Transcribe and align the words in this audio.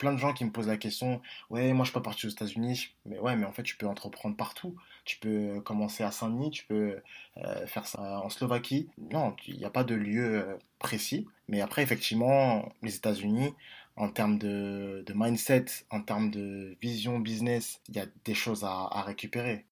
plein 0.00 0.12
de 0.12 0.18
gens 0.18 0.32
qui 0.32 0.44
me 0.44 0.50
posent 0.50 0.66
la 0.66 0.78
question, 0.78 1.20
ouais, 1.50 1.72
moi 1.72 1.84
je 1.84 1.92
peux 1.92 2.02
partir 2.02 2.28
aux 2.28 2.32
États-Unis, 2.32 2.88
mais 3.04 3.18
ouais, 3.20 3.36
mais 3.36 3.44
en 3.44 3.52
fait 3.52 3.62
tu 3.62 3.76
peux 3.76 3.86
entreprendre 3.86 4.34
partout. 4.36 4.74
Tu 5.04 5.18
peux 5.18 5.60
commencer 5.60 6.02
à 6.02 6.10
Saint-Denis, 6.10 6.50
tu 6.50 6.64
peux 6.66 6.96
euh, 7.36 7.66
faire 7.66 7.86
ça 7.86 8.20
en 8.20 8.30
Slovaquie. 8.30 8.88
Non, 9.12 9.36
il 9.46 9.58
n'y 9.58 9.64
a 9.64 9.70
pas 9.70 9.84
de 9.84 9.94
lieu 9.94 10.42
euh, 10.42 10.56
précis. 10.78 11.26
Mais 11.48 11.60
après, 11.60 11.82
effectivement, 11.82 12.72
les 12.82 12.96
États-Unis, 12.96 13.54
en 13.96 14.08
termes 14.08 14.38
de, 14.38 15.04
mindset, 15.14 15.66
en 15.90 16.00
termes 16.00 16.30
de 16.30 16.76
vision 16.80 17.18
business, 17.18 17.80
il 17.88 17.96
y 17.96 18.00
a 18.00 18.06
des 18.24 18.34
choses 18.34 18.64
à 18.64 19.02
récupérer. 19.02 19.66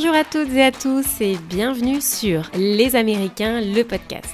Bonjour 0.00 0.14
à 0.14 0.22
toutes 0.22 0.52
et 0.54 0.62
à 0.62 0.70
tous 0.70 1.20
et 1.20 1.36
bienvenue 1.50 2.00
sur 2.00 2.52
Les 2.54 2.94
Américains, 2.94 3.60
le 3.60 3.82
podcast. 3.82 4.32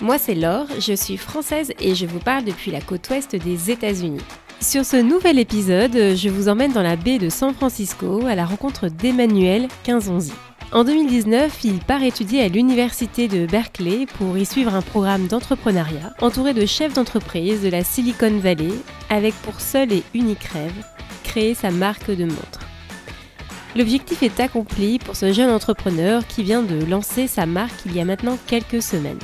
Moi 0.00 0.18
c'est 0.18 0.34
Laure, 0.34 0.66
je 0.80 0.92
suis 0.92 1.16
française 1.16 1.70
et 1.78 1.94
je 1.94 2.04
vous 2.04 2.18
parle 2.18 2.42
depuis 2.42 2.72
la 2.72 2.80
côte 2.80 3.08
ouest 3.10 3.36
des 3.36 3.70
États-Unis. 3.70 4.24
Sur 4.60 4.84
ce 4.84 4.96
nouvel 4.96 5.38
épisode, 5.38 6.16
je 6.16 6.28
vous 6.28 6.48
emmène 6.48 6.72
dans 6.72 6.82
la 6.82 6.96
baie 6.96 7.18
de 7.18 7.28
San 7.28 7.54
Francisco 7.54 8.26
à 8.26 8.34
la 8.34 8.44
rencontre 8.44 8.88
d'Emmanuel 8.88 9.68
Quinzonzi. 9.84 10.32
En 10.72 10.82
2019, 10.82 11.62
il 11.62 11.78
part 11.78 12.02
étudier 12.02 12.42
à 12.42 12.48
l'université 12.48 13.28
de 13.28 13.46
Berkeley 13.46 14.06
pour 14.18 14.36
y 14.36 14.44
suivre 14.44 14.74
un 14.74 14.82
programme 14.82 15.28
d'entrepreneuriat 15.28 16.12
entouré 16.22 16.54
de 16.54 16.66
chefs 16.66 16.94
d'entreprise 16.94 17.62
de 17.62 17.68
la 17.68 17.84
Silicon 17.84 18.36
Valley 18.40 18.74
avec 19.10 19.32
pour 19.42 19.60
seul 19.60 19.92
et 19.92 20.02
unique 20.12 20.42
rêve 20.42 20.84
créer 21.22 21.54
sa 21.54 21.70
marque 21.70 22.10
de 22.10 22.24
montres. 22.24 22.73
L'objectif 23.76 24.22
est 24.22 24.38
accompli 24.38 25.00
pour 25.00 25.16
ce 25.16 25.32
jeune 25.32 25.50
entrepreneur 25.50 26.24
qui 26.28 26.44
vient 26.44 26.62
de 26.62 26.84
lancer 26.84 27.26
sa 27.26 27.44
marque 27.44 27.84
il 27.86 27.96
y 27.96 28.00
a 28.00 28.04
maintenant 28.04 28.38
quelques 28.46 28.80
semaines. 28.80 29.18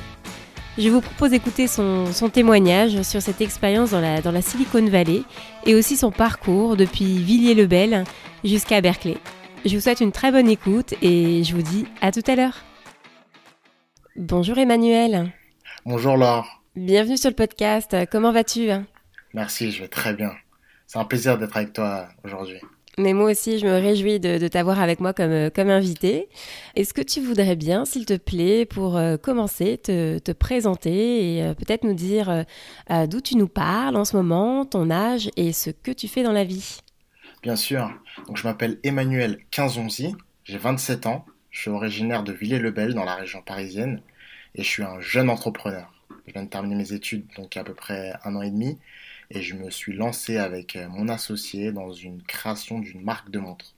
Je 0.76 0.88
vous 0.88 1.00
propose 1.00 1.30
d'écouter 1.30 1.68
son, 1.68 2.10
témoignage 2.32 3.02
sur 3.02 3.22
cette 3.22 3.40
expérience 3.40 3.90
dans 3.90 4.00
la, 4.00 4.20
dans 4.22 4.32
la 4.32 4.42
Silicon 4.42 4.84
Valley 4.86 5.22
et 5.66 5.76
aussi 5.76 5.96
son 5.96 6.10
parcours 6.10 6.76
depuis 6.76 7.18
Villiers-le-Bel 7.18 8.02
jusqu'à 8.42 8.80
Berkeley. 8.80 9.18
Je 9.64 9.76
vous 9.76 9.80
souhaite 9.80 10.00
une 10.00 10.10
très 10.10 10.32
bonne 10.32 10.48
écoute 10.48 10.94
et 11.00 11.44
je 11.44 11.54
vous 11.54 11.62
dis 11.62 11.86
à 12.00 12.10
tout 12.10 12.22
à 12.26 12.34
l'heure. 12.34 12.64
Bonjour 14.16 14.58
Emmanuel. 14.58 15.32
Bonjour 15.86 16.16
Laure. 16.16 16.62
Bienvenue 16.74 17.16
sur 17.16 17.30
le 17.30 17.36
podcast. 17.36 17.96
Comment 18.10 18.32
vas-tu? 18.32 18.68
Merci, 19.32 19.70
je 19.70 19.82
vais 19.82 19.88
très 19.88 20.12
bien. 20.12 20.32
C'est 20.88 20.98
un 20.98 21.04
plaisir 21.04 21.38
d'être 21.38 21.56
avec 21.56 21.72
toi 21.72 22.08
aujourd'hui. 22.24 22.58
Mais 23.00 23.14
moi 23.14 23.30
aussi, 23.30 23.58
je 23.58 23.66
me 23.66 23.72
réjouis 23.72 24.20
de, 24.20 24.46
t'avoir 24.48 24.78
avec 24.78 25.00
moi 25.00 25.14
comme, 25.14 25.30
euh, 25.30 25.50
comme 25.50 25.70
invité. 25.70 26.28
Est-ce 26.76 26.92
que 26.92 27.00
tu 27.00 27.20
voudrais 27.22 27.56
bien, 27.56 27.86
s'il 27.86 28.04
te 28.04 28.16
plaît, 28.16 28.66
pour 28.66 28.98
euh, 28.98 29.16
commencer, 29.16 29.78
te, 29.78 30.18
te, 30.18 30.32
présenter 30.32 31.36
et 31.36 31.42
euh, 31.42 31.54
peut-être 31.54 31.84
nous 31.84 31.94
dire 31.94 32.44
d'où 33.08 33.20
tu 33.20 33.36
nous 33.36 33.48
parles 33.48 33.96
en 33.96 34.04
ce 34.04 34.16
moment, 34.16 34.66
ton 34.66 34.90
âge 34.90 35.30
et 35.36 35.52
ce 35.52 35.70
que 35.70 35.90
tu 35.90 36.08
fais 36.08 36.22
dans 36.22 36.32
la 36.32 36.44
vie? 36.44 36.80
Bien 37.42 37.56
sûr. 37.56 37.90
Donc, 38.26 38.36
je 38.36 38.44
m'appelle 38.46 38.78
Emmanuel 38.84 39.38
Quinzonzi, 39.50 40.14
j'ai 40.44 40.58
27 40.58 41.06
ans, 41.06 41.24
je 41.50 41.60
suis 41.60 41.70
originaire 41.70 42.22
de 42.22 42.32
Villers-le-Bel 42.32 42.92
dans 42.92 43.04
la 43.04 43.14
région 43.14 43.40
parisienne 43.40 44.02
et 44.54 44.62
je 44.62 44.68
suis 44.68 44.82
un 44.82 45.00
jeune 45.00 45.30
entrepreneur. 45.30 45.90
Je 46.26 46.34
viens 46.34 46.44
de 46.44 46.50
terminer 46.50 46.74
mes 46.76 46.92
études 46.92 47.26
donc 47.36 47.56
à 47.56 47.64
peu 47.64 47.74
près 47.74 48.12
un 48.24 48.36
an 48.36 48.42
et 48.42 48.50
demi 48.50 48.78
et 49.30 49.40
je 49.40 49.54
me 49.54 49.70
suis 49.70 49.92
lancé 49.92 50.36
avec 50.36 50.76
euh, 50.76 50.88
mon 50.88 51.08
associé 51.08 51.72
dans 51.72 51.92
une 51.92 52.22
création 52.22 52.78
d'une 52.80 53.02
marque 53.02 53.30
de 53.30 53.38
montres. 53.38 53.74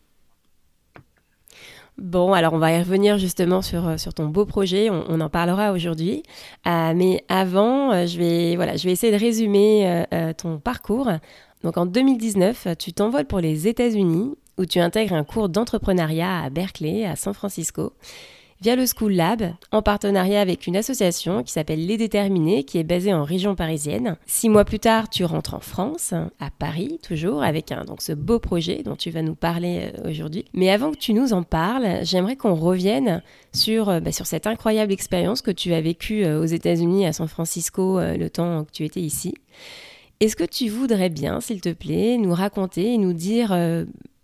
Bon, 1.98 2.32
alors 2.32 2.54
on 2.54 2.58
va 2.58 2.72
y 2.72 2.78
revenir 2.78 3.18
justement 3.18 3.60
sur, 3.60 3.86
euh, 3.86 3.96
ton 4.16 4.26
beau 4.26 4.46
projet, 4.46 4.88
on, 4.88 5.20
en 5.20 5.28
parlera 5.28 5.72
aujourd'hui. 5.72 6.22
Euh, 6.66 6.94
mais 6.96 7.22
avant, 7.28 8.06
je, 8.06 8.18
vais, 8.18 8.56
voilà, 8.56 8.76
je 8.76 8.84
vais 8.84 8.92
essayer 8.92 9.12
de 9.12 9.18
résumer 9.18 10.04
ton 10.38 10.58
parcours. 10.58 11.10
Donc 11.62 11.76
en 11.76 11.84
2019, 11.84 12.68
tu 12.78 12.94
t'envoles 12.94 13.26
pour 13.26 13.40
les 13.40 13.68
États-Unis 13.68 14.34
où 14.56 14.64
tu 14.64 14.78
intègres 14.78 15.14
un 15.14 15.24
cours 15.24 15.50
d'entrepreneuriat 15.50 16.40
à 16.44 16.50
Berkeley, 16.50 17.04
à 17.04 17.14
San 17.14 17.34
Francisco 17.34 17.92
via 18.62 18.76
le 18.76 18.84
School 18.86 19.14
Lab, 19.14 19.42
en 19.72 19.82
partenariat 19.82 20.40
avec 20.40 20.68
une 20.68 20.76
association 20.76 21.42
qui 21.42 21.52
s'appelle 21.52 21.84
Les 21.84 21.96
Déterminés, 21.96 22.62
qui 22.62 22.78
est 22.78 22.84
basée 22.84 23.12
en 23.12 23.24
région 23.24 23.56
parisienne. 23.56 24.16
Six 24.24 24.48
mois 24.48 24.64
plus 24.64 24.78
tard, 24.78 25.10
tu 25.10 25.24
rentres 25.24 25.54
en 25.54 25.60
France, 25.60 26.14
à 26.38 26.50
Paris 26.56 27.00
toujours, 27.02 27.42
avec 27.42 27.72
un, 27.72 27.84
donc 27.84 28.02
ce 28.02 28.12
beau 28.12 28.38
projet 28.38 28.84
dont 28.84 28.94
tu 28.94 29.10
vas 29.10 29.22
nous 29.22 29.34
parler 29.34 29.90
euh, 29.98 30.10
aujourd'hui. 30.10 30.44
Mais 30.54 30.70
avant 30.70 30.92
que 30.92 30.96
tu 30.96 31.12
nous 31.12 31.32
en 31.32 31.42
parles, 31.42 32.04
j'aimerais 32.04 32.36
qu'on 32.36 32.54
revienne 32.54 33.20
sur, 33.52 33.88
euh, 33.88 33.98
bah, 33.98 34.12
sur 34.12 34.26
cette 34.26 34.46
incroyable 34.46 34.92
expérience 34.92 35.42
que 35.42 35.50
tu 35.50 35.74
as 35.74 35.80
vécue 35.80 36.24
euh, 36.24 36.40
aux 36.40 36.46
États-Unis, 36.46 37.04
à 37.04 37.12
San 37.12 37.26
Francisco, 37.26 37.98
le 38.00 38.28
temps 38.28 38.64
que 38.64 38.70
tu 38.70 38.84
étais 38.84 39.00
ici. 39.00 39.34
Est-ce 40.20 40.36
que 40.36 40.44
tu 40.44 40.68
voudrais 40.68 41.08
bien, 41.08 41.40
s'il 41.40 41.60
te 41.60 41.72
plaît, 41.72 42.16
nous 42.16 42.32
raconter 42.32 42.94
et 42.94 42.98
nous 42.98 43.12
dire 43.12 43.52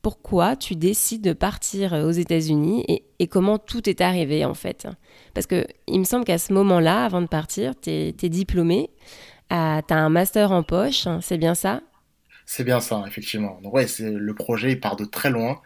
pourquoi 0.03 0.57
tu 0.57 0.77
décides 0.77 1.23
de 1.23 1.33
partir 1.33 1.93
aux 1.93 2.11
États-Unis 2.11 2.85
et, 3.19 3.27
comment 3.27 3.59
tout 3.59 3.89
est 3.89 4.01
arrivé 4.01 4.45
en 4.45 4.55
fait. 4.55 4.87
Parce 5.35 5.47
que 5.47 5.67
il 5.87 5.99
me 5.99 6.05
semble 6.05 6.25
qu'à 6.25 6.39
ce 6.39 6.53
moment-là, 6.53 7.05
avant 7.05 7.21
de 7.21 7.27
partir, 7.27 7.75
tu 7.81 7.91
es, 7.91 8.13
diplômé, 8.13 8.91
euh, 9.53 9.81
tu 9.87 9.95
as 9.95 9.99
un 9.99 10.09
master 10.09 10.53
en 10.53 10.63
poche, 10.63 11.09
c'est 11.21 11.39
bien 11.39 11.55
ça? 11.55 11.83
C'est 12.47 12.65
bien 12.65 12.81
ça, 12.81 13.05
effectivement. 13.07 13.59
Donc 13.63 13.75
ouais, 13.75 13.87
le 14.01 14.35
projet 14.35 14.73
il 14.73 14.81
part 14.81 14.97
de 14.97 15.05
très 15.05 15.31
loin. 15.31 15.61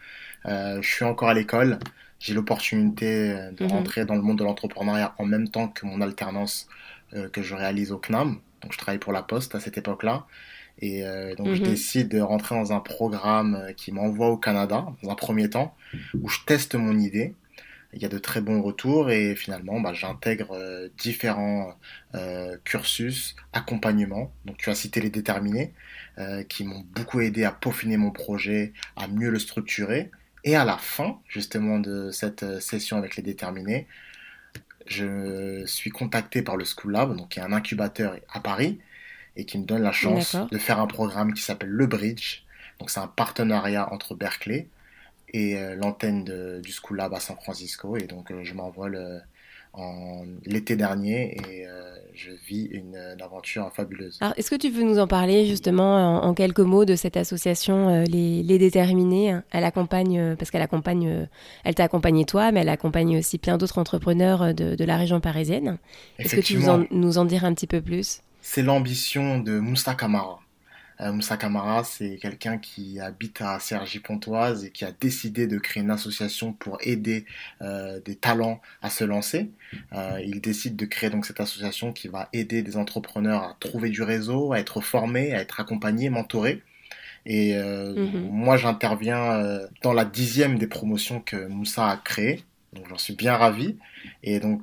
Euh, 0.46 0.80
je 0.82 0.88
suis 0.88 1.04
encore 1.04 1.28
à 1.28 1.34
l'école. 1.34 1.78
J'ai 2.18 2.34
l'opportunité 2.34 3.34
de 3.52 3.64
mhm. 3.64 3.70
rentrer 3.70 4.04
dans 4.04 4.14
le 4.14 4.22
monde 4.22 4.38
de 4.38 4.44
l'entrepreneuriat 4.44 5.14
en 5.18 5.24
même 5.24 5.48
temps 5.48 5.68
que 5.68 5.86
mon 5.86 6.00
alternance 6.00 6.68
euh, 7.14 7.28
que 7.28 7.42
je 7.42 7.54
réalise 7.54 7.92
au 7.92 7.98
CNAM. 7.98 8.38
Donc 8.62 8.72
je 8.72 8.78
travaille 8.78 8.98
pour 8.98 9.12
la 9.12 9.22
Poste 9.22 9.54
à 9.54 9.60
cette 9.60 9.76
époque-là. 9.76 10.24
Et 10.82 11.06
euh, 11.06 11.36
donc, 11.36 11.54
je 11.54 11.62
mhm. 11.62 11.68
décide 11.68 12.08
de 12.08 12.20
rentrer 12.20 12.56
dans 12.56 12.72
un 12.72 12.80
programme 12.80 13.54
euh, 13.54 13.72
qui 13.72 13.92
m'envoie 13.92 14.28
au 14.28 14.36
Canada, 14.36 14.84
dans 15.02 15.10
un 15.10 15.14
premier 15.14 15.48
temps, 15.48 15.76
où 16.20 16.28
je 16.28 16.40
teste 16.44 16.74
mon 16.74 16.98
idée. 16.98 17.34
Il 17.94 18.02
y 18.02 18.04
a 18.04 18.08
de 18.08 18.18
très 18.18 18.40
bons 18.40 18.60
retours 18.60 19.10
et 19.10 19.36
finalement, 19.36 19.78
bah, 19.78 19.92
j'intègre 19.92 20.52
euh, 20.52 20.88
différents 20.98 21.74
cursus, 22.64 23.36
accompagnements. 23.52 24.32
Donc, 24.44 24.56
tu 24.58 24.70
as 24.70 24.74
cité 24.74 25.00
les 25.00 25.08
déterminés, 25.08 25.72
qui 26.48 26.64
m'ont 26.64 26.84
beaucoup 26.94 27.20
aidé 27.20 27.44
à 27.44 27.52
peaufiner 27.52 27.96
mon 27.96 28.10
projet, 28.10 28.74
à 28.96 29.08
mieux 29.08 29.30
le 29.30 29.38
structurer. 29.38 30.10
Et 30.44 30.56
à 30.56 30.64
la 30.64 30.76
fin, 30.76 31.20
justement, 31.28 31.78
de 31.78 32.10
cette 32.10 32.60
session 32.60 32.98
avec 32.98 33.16
les 33.16 33.22
déterminés, 33.22 33.86
je 34.86 35.64
suis 35.64 35.90
contacté 35.90 36.42
par 36.42 36.56
le 36.56 36.64
School 36.64 36.92
Lab, 36.92 37.16
donc 37.16 37.30
qui 37.30 37.38
est 37.38 37.42
un 37.42 37.52
incubateur 37.52 38.16
à 38.30 38.40
Paris, 38.40 38.78
et 39.36 39.44
qui 39.44 39.58
me 39.58 39.64
donne 39.64 39.82
la 39.82 39.92
chance 39.92 40.36
de 40.50 40.58
faire 40.58 40.80
un 40.80 40.86
programme 40.86 41.32
qui 41.32 41.42
s'appelle 41.42 41.70
Le 41.70 41.86
Bridge. 41.86 42.42
Donc 42.78 42.90
c'est 42.90 43.00
un 43.00 43.06
partenariat 43.06 43.92
entre 43.92 44.14
Berkeley 44.14 44.68
et 45.32 45.56
euh, 45.56 45.74
l'antenne 45.76 46.24
du 46.60 46.72
School 46.72 46.98
Lab 46.98 47.14
à 47.14 47.20
San 47.20 47.36
Francisco. 47.36 47.96
Et 47.96 48.06
donc 48.06 48.30
euh, 48.30 48.42
je 48.42 48.54
m'envole 48.54 49.22
en 49.74 50.24
l'été 50.44 50.76
dernier 50.76 51.34
et 51.34 51.66
euh, 51.66 51.94
je 52.12 52.30
vis 52.46 52.64
une, 52.64 52.94
aventure 53.22 53.72
fabuleuse. 53.72 54.18
Alors, 54.20 54.34
est-ce 54.36 54.50
que 54.50 54.56
tu 54.56 54.68
veux 54.68 54.82
nous 54.82 54.98
en 54.98 55.06
parler 55.06 55.46
justement 55.46 56.22
en, 56.22 56.34
quelques 56.34 56.60
mots 56.60 56.84
de 56.84 56.94
cette 56.94 57.16
association 57.16 58.02
les, 58.02 58.42
les, 58.42 58.58
Déterminés? 58.58 59.38
Elle 59.50 59.64
accompagne, 59.64 60.36
parce 60.36 60.50
qu'elle 60.50 60.60
accompagne, 60.60 61.26
elle 61.64 61.74
t'a 61.74 61.84
accompagné 61.84 62.26
toi, 62.26 62.52
mais 62.52 62.60
elle 62.60 62.68
accompagne 62.68 63.16
aussi 63.16 63.38
plein 63.38 63.56
d'autres 63.56 63.78
entrepreneurs 63.78 64.52
de, 64.52 64.74
de, 64.74 64.84
la 64.84 64.98
région 64.98 65.20
parisienne. 65.20 65.78
Est-ce 66.18 66.36
que 66.36 66.42
tu 66.42 66.58
veux 66.58 66.86
nous 66.90 67.12
nous 67.12 67.18
en 67.18 67.24
dire 67.24 67.46
un 67.46 67.54
petit 67.54 67.66
peu 67.66 67.80
plus? 67.80 68.20
C'est 68.42 68.62
l'ambition 68.62 69.38
de 69.38 69.58
Moussa 69.58 69.94
Kamara. 69.94 70.40
Euh, 71.00 71.12
Moussa 71.12 71.36
Kamara, 71.36 71.84
c'est 71.84 72.16
quelqu'un 72.16 72.58
qui 72.58 73.00
habite 73.00 73.40
à 73.40 73.58
Cergy-Pontoise 73.58 74.64
et 74.64 74.70
qui 74.70 74.84
a 74.84 74.92
décidé 74.92 75.46
de 75.46 75.58
créer 75.58 75.82
une 75.82 75.90
association 75.90 76.52
pour 76.52 76.78
aider 76.82 77.24
euh, 77.62 78.00
des 78.04 78.16
talents 78.16 78.60
à 78.82 78.90
se 78.90 79.04
lancer. 79.04 79.50
Euh, 79.94 80.20
il 80.24 80.40
décide 80.40 80.76
de 80.76 80.84
créer 80.84 81.08
donc 81.08 81.24
cette 81.24 81.40
association 81.40 81.92
qui 81.92 82.08
va 82.08 82.28
aider 82.32 82.62
des 82.62 82.76
entrepreneurs 82.76 83.42
à 83.42 83.56
trouver 83.58 83.90
du 83.90 84.02
réseau, 84.02 84.52
à 84.52 84.58
être 84.58 84.80
formés, 84.80 85.32
à 85.32 85.40
être 85.40 85.60
accompagnés, 85.60 86.10
mentorés. 86.10 86.62
Et 87.24 87.56
mhm. 87.56 88.28
moi, 88.32 88.56
j'interviens 88.56 89.60
dans 89.82 89.92
la 89.92 90.04
dixième 90.04 90.58
des 90.58 90.66
promotions 90.66 91.20
que 91.20 91.46
Moussa 91.46 91.88
a 91.88 91.96
créées. 91.96 92.42
Donc, 92.72 92.88
j'en 92.88 92.98
suis 92.98 93.14
bien 93.14 93.36
ravi. 93.36 93.76
Et 94.24 94.40
donc, 94.40 94.62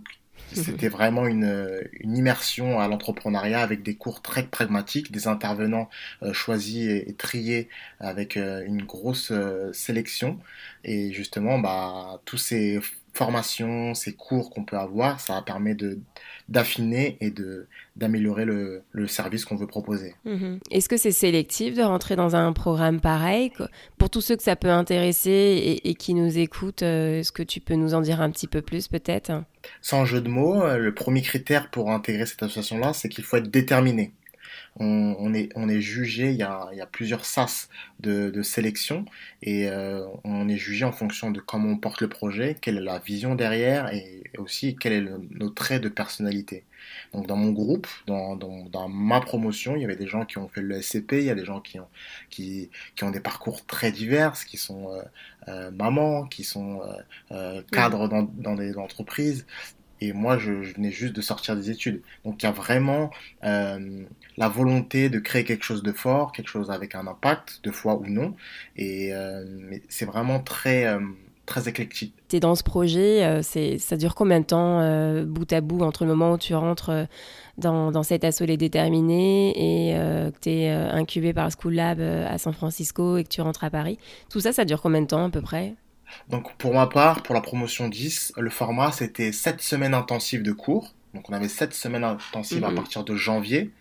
c'était 0.54 0.90
vraiment 0.90 1.26
une, 1.26 1.82
une, 2.00 2.18
immersion 2.18 2.80
à 2.80 2.88
l'entrepreneuriat 2.88 3.62
avec 3.62 3.84
des 3.84 3.96
cours 3.96 4.22
très 4.22 4.44
pragmatiques, 4.44 5.12
des 5.12 5.28
intervenants 5.28 5.90
euh, 6.24 6.34
choisis 6.34 6.88
et, 6.90 7.14
triés 7.18 7.70
avec 8.00 8.38
euh, 8.38 8.64
une 8.66 8.84
grosse 8.84 9.32
euh, 9.32 9.72
sélection. 9.74 10.40
Et 10.84 11.12
justement, 11.14 11.60
bah, 11.60 12.22
tout 12.26 12.38
s'est 12.38 12.80
formations, 13.14 13.96
ces 13.96 14.14
cours 14.14 14.50
qu'on 14.50 14.64
peut 14.64 14.78
avoir, 14.78 15.20
ça 15.20 15.42
permet 15.42 15.76
de 15.76 16.00
d'affiner 16.50 17.18
et 17.22 17.30
de 17.30 17.68
d'améliorer 17.96 18.46
le, 18.46 18.82
le, 18.92 19.08
service 19.08 19.44
qu'on 19.44 19.58
veut 19.58 19.68
proposer. 19.68 20.16
Mhm. 20.24 20.60
Est-ce 20.72 20.88
que 20.88 20.96
c'est 20.96 21.12
sélectif 21.12 21.76
de 21.76 21.82
rentrer 21.82 22.16
dans 22.16 22.36
un 22.36 22.54
programme 22.54 23.02
pareil? 23.02 23.52
Pour 23.98 24.10
tous 24.10 24.22
ceux 24.22 24.38
que 24.38 24.44
ça 24.44 24.56
peut 24.56 24.70
intéresser 24.70 25.30
et, 25.30 25.90
et 25.90 25.96
qui 25.96 26.14
nous 26.14 26.38
écoutent, 26.38 26.84
euh, 26.84 27.20
est-ce 27.20 27.34
que 27.34 27.44
tu 27.44 27.60
peux 27.60 27.76
nous 27.76 27.94
en 27.94 28.02
dire 28.02 28.22
un 28.22 28.32
petit 28.32 28.48
peu 28.48 28.62
plus 28.62 28.88
peut-être? 28.88 29.44
Sans 29.82 30.06
jeu 30.06 30.22
de 30.22 30.30
mots, 30.30 30.64
euh, 30.64 30.78
le 30.78 30.94
premier 30.94 31.22
critère 31.22 31.70
pour 31.70 31.92
intégrer 31.92 32.26
cette 32.26 32.42
association-là, 32.42 32.94
c'est 32.94 33.10
qu'il 33.10 33.26
faut 33.26 33.36
être 33.38 33.52
déterminé 33.52 34.14
on, 34.80 35.34
est, 35.34 35.50
on 35.56 35.68
est 35.68 35.82
jugé, 35.82 36.30
il 36.32 36.38
y 36.38 36.44
a, 36.44 36.70
il 36.72 36.78
y 36.78 36.82
a 36.82 36.86
plusieurs 36.86 37.26
sas 37.26 37.70
de, 38.00 38.30
de 38.30 38.42
sélection 38.42 39.06
et 39.42 39.70
euh, 39.70 40.06
on 40.24 40.48
est 40.48 40.58
jugé 40.58 40.86
en 40.86 40.92
fonction 40.92 41.32
de 41.32 41.40
comment 41.40 41.70
on 41.70 41.78
porte 41.78 42.02
le 42.02 42.08
projet, 42.08 42.56
quelle 42.60 42.78
est 42.78 42.82
la 42.82 43.00
vision 43.00 43.36
derrière 43.36 43.94
et 43.94 44.24
aussi 44.38 44.76
quel 44.76 44.94
est 44.94 45.02
le, 45.02 45.22
nos 45.32 45.50
traits 45.50 45.84
de 45.84 45.90
personnalité. 45.90 46.64
Donc 47.14 47.28
dans 47.28 47.36
mon 47.36 47.52
groupe, 47.52 47.88
dans, 48.08 48.36
dans, 48.36 48.66
dans, 48.66 48.88
ma 48.88 49.20
promotion, 49.20 49.76
il 49.76 49.82
y 49.82 49.86
avait 49.86 49.98
des 49.98 50.08
gens 50.08 50.26
qui 50.26 50.38
ont 50.38 50.48
fait 50.48 50.62
le 50.62 50.82
SCP, 50.82 51.14
il 51.14 51.24
y 51.24 51.30
a 51.30 51.36
des 51.36 51.46
gens 51.46 51.60
qui 51.60 51.80
ont, 51.80 51.88
qui, 52.30 52.70
qui 52.96 53.04
ont 53.04 53.12
des 53.12 53.20
parcours 53.20 53.66
très 53.66 53.92
divers, 53.92 54.34
qui 54.46 54.58
sont 54.58 54.94
euh, 54.94 55.02
euh, 55.50 55.72
mamans, 55.72 56.26
qui 56.26 56.44
sont 56.44 56.82
euh 57.32 57.62
cadres 57.72 58.08
dans, 58.08 58.24
dans 58.24 58.56
des 58.56 58.78
entreprises, 58.78 59.46
et 60.02 60.14
moi 60.14 60.38
je, 60.38 60.52
venais 60.52 60.92
juste 60.92 61.16
de 61.16 61.22
sortir 61.22 61.56
des 61.56 61.70
études. 61.70 62.02
Donc 62.26 62.42
il 62.42 62.46
y 62.46 62.50
a 62.50 62.52
vraiment 62.52 63.10
euh, 63.44 64.04
la 64.38 64.50
volonté 64.50 65.10
de 65.10 65.20
créer 65.20 65.44
quelque 65.44 65.64
chose 65.64 65.84
de 65.84 65.92
fort, 65.92 66.32
quelque 66.32 66.50
chose 66.50 66.72
avec 66.72 66.96
un 66.96 67.08
impact, 67.08 67.60
de 67.64 67.72
foi 67.72 67.96
ou 67.96 68.08
non. 68.08 68.36
Et 68.76 69.14
euh, 69.14 69.44
c'est 69.90 70.06
vraiment 70.06 70.40
très 70.40 70.86
euh, 70.86 71.00
très 71.46 71.68
éclectique. 71.68 72.14
Tu 72.28 72.36
es 72.36 72.40
dans 72.40 72.54
ce 72.54 72.64
projet, 72.64 73.42
ça 73.42 73.98
dure 73.98 74.14
combien 74.14 74.40
de 74.40 74.46
temps 74.46 75.24
bout 75.26 75.52
à 75.52 75.62
bout 75.62 75.82
entre 75.82 76.04
le 76.04 76.10
moment 76.12 76.34
où 76.34 76.38
tu 76.38 76.54
rentres 76.54 77.08
dans, 77.58 77.92
dans 77.92 78.04
cet 78.04 78.24
assaut 78.24 78.46
les 78.46 78.56
déterminés 78.56 79.50
et 79.50 79.94
que 80.32 80.40
tu 80.40 80.50
es 80.50 80.70
incubé 80.70 81.34
par 81.34 81.50
School 81.52 81.74
Lab 81.74 82.00
à 82.02 82.38
San 82.38 82.54
Francisco 82.54 83.18
et 83.18 83.24
que 83.24 83.30
tu 83.30 83.42
rentres 83.42 83.64
à 83.64 83.72
Paris? 83.72 83.98
Tout 84.30 84.42
ça, 84.42 84.54
ça 84.54 84.64
dure 84.64 84.80
combien 84.80 85.02
de 85.02 85.08
temps 85.08 85.26
à 85.26 85.30
peu 85.32 85.42
près? 85.42 85.74
Donc 86.30 86.54
pour 86.56 86.74
ma 86.74 86.88
part, 86.88 87.24
pour 87.24 87.36
la 87.36 87.42
promotion 87.42 87.88
10, 87.88 88.34
le 88.38 88.50
format 88.50 88.92
c'était 88.92 89.32
7 89.32 89.62
semaines 89.62 89.94
intensives 89.94 90.44
de 90.44 90.52
cours. 90.52 90.94
Donc 91.14 91.30
on 91.30 91.34
avait 91.34 91.48
7 91.48 91.74
semaines 91.74 92.04
intensives 92.04 92.64
à 92.64 92.70
mhm. 92.70 92.76
partir 92.76 93.04
de 93.04 93.16
janvier. 93.16 93.72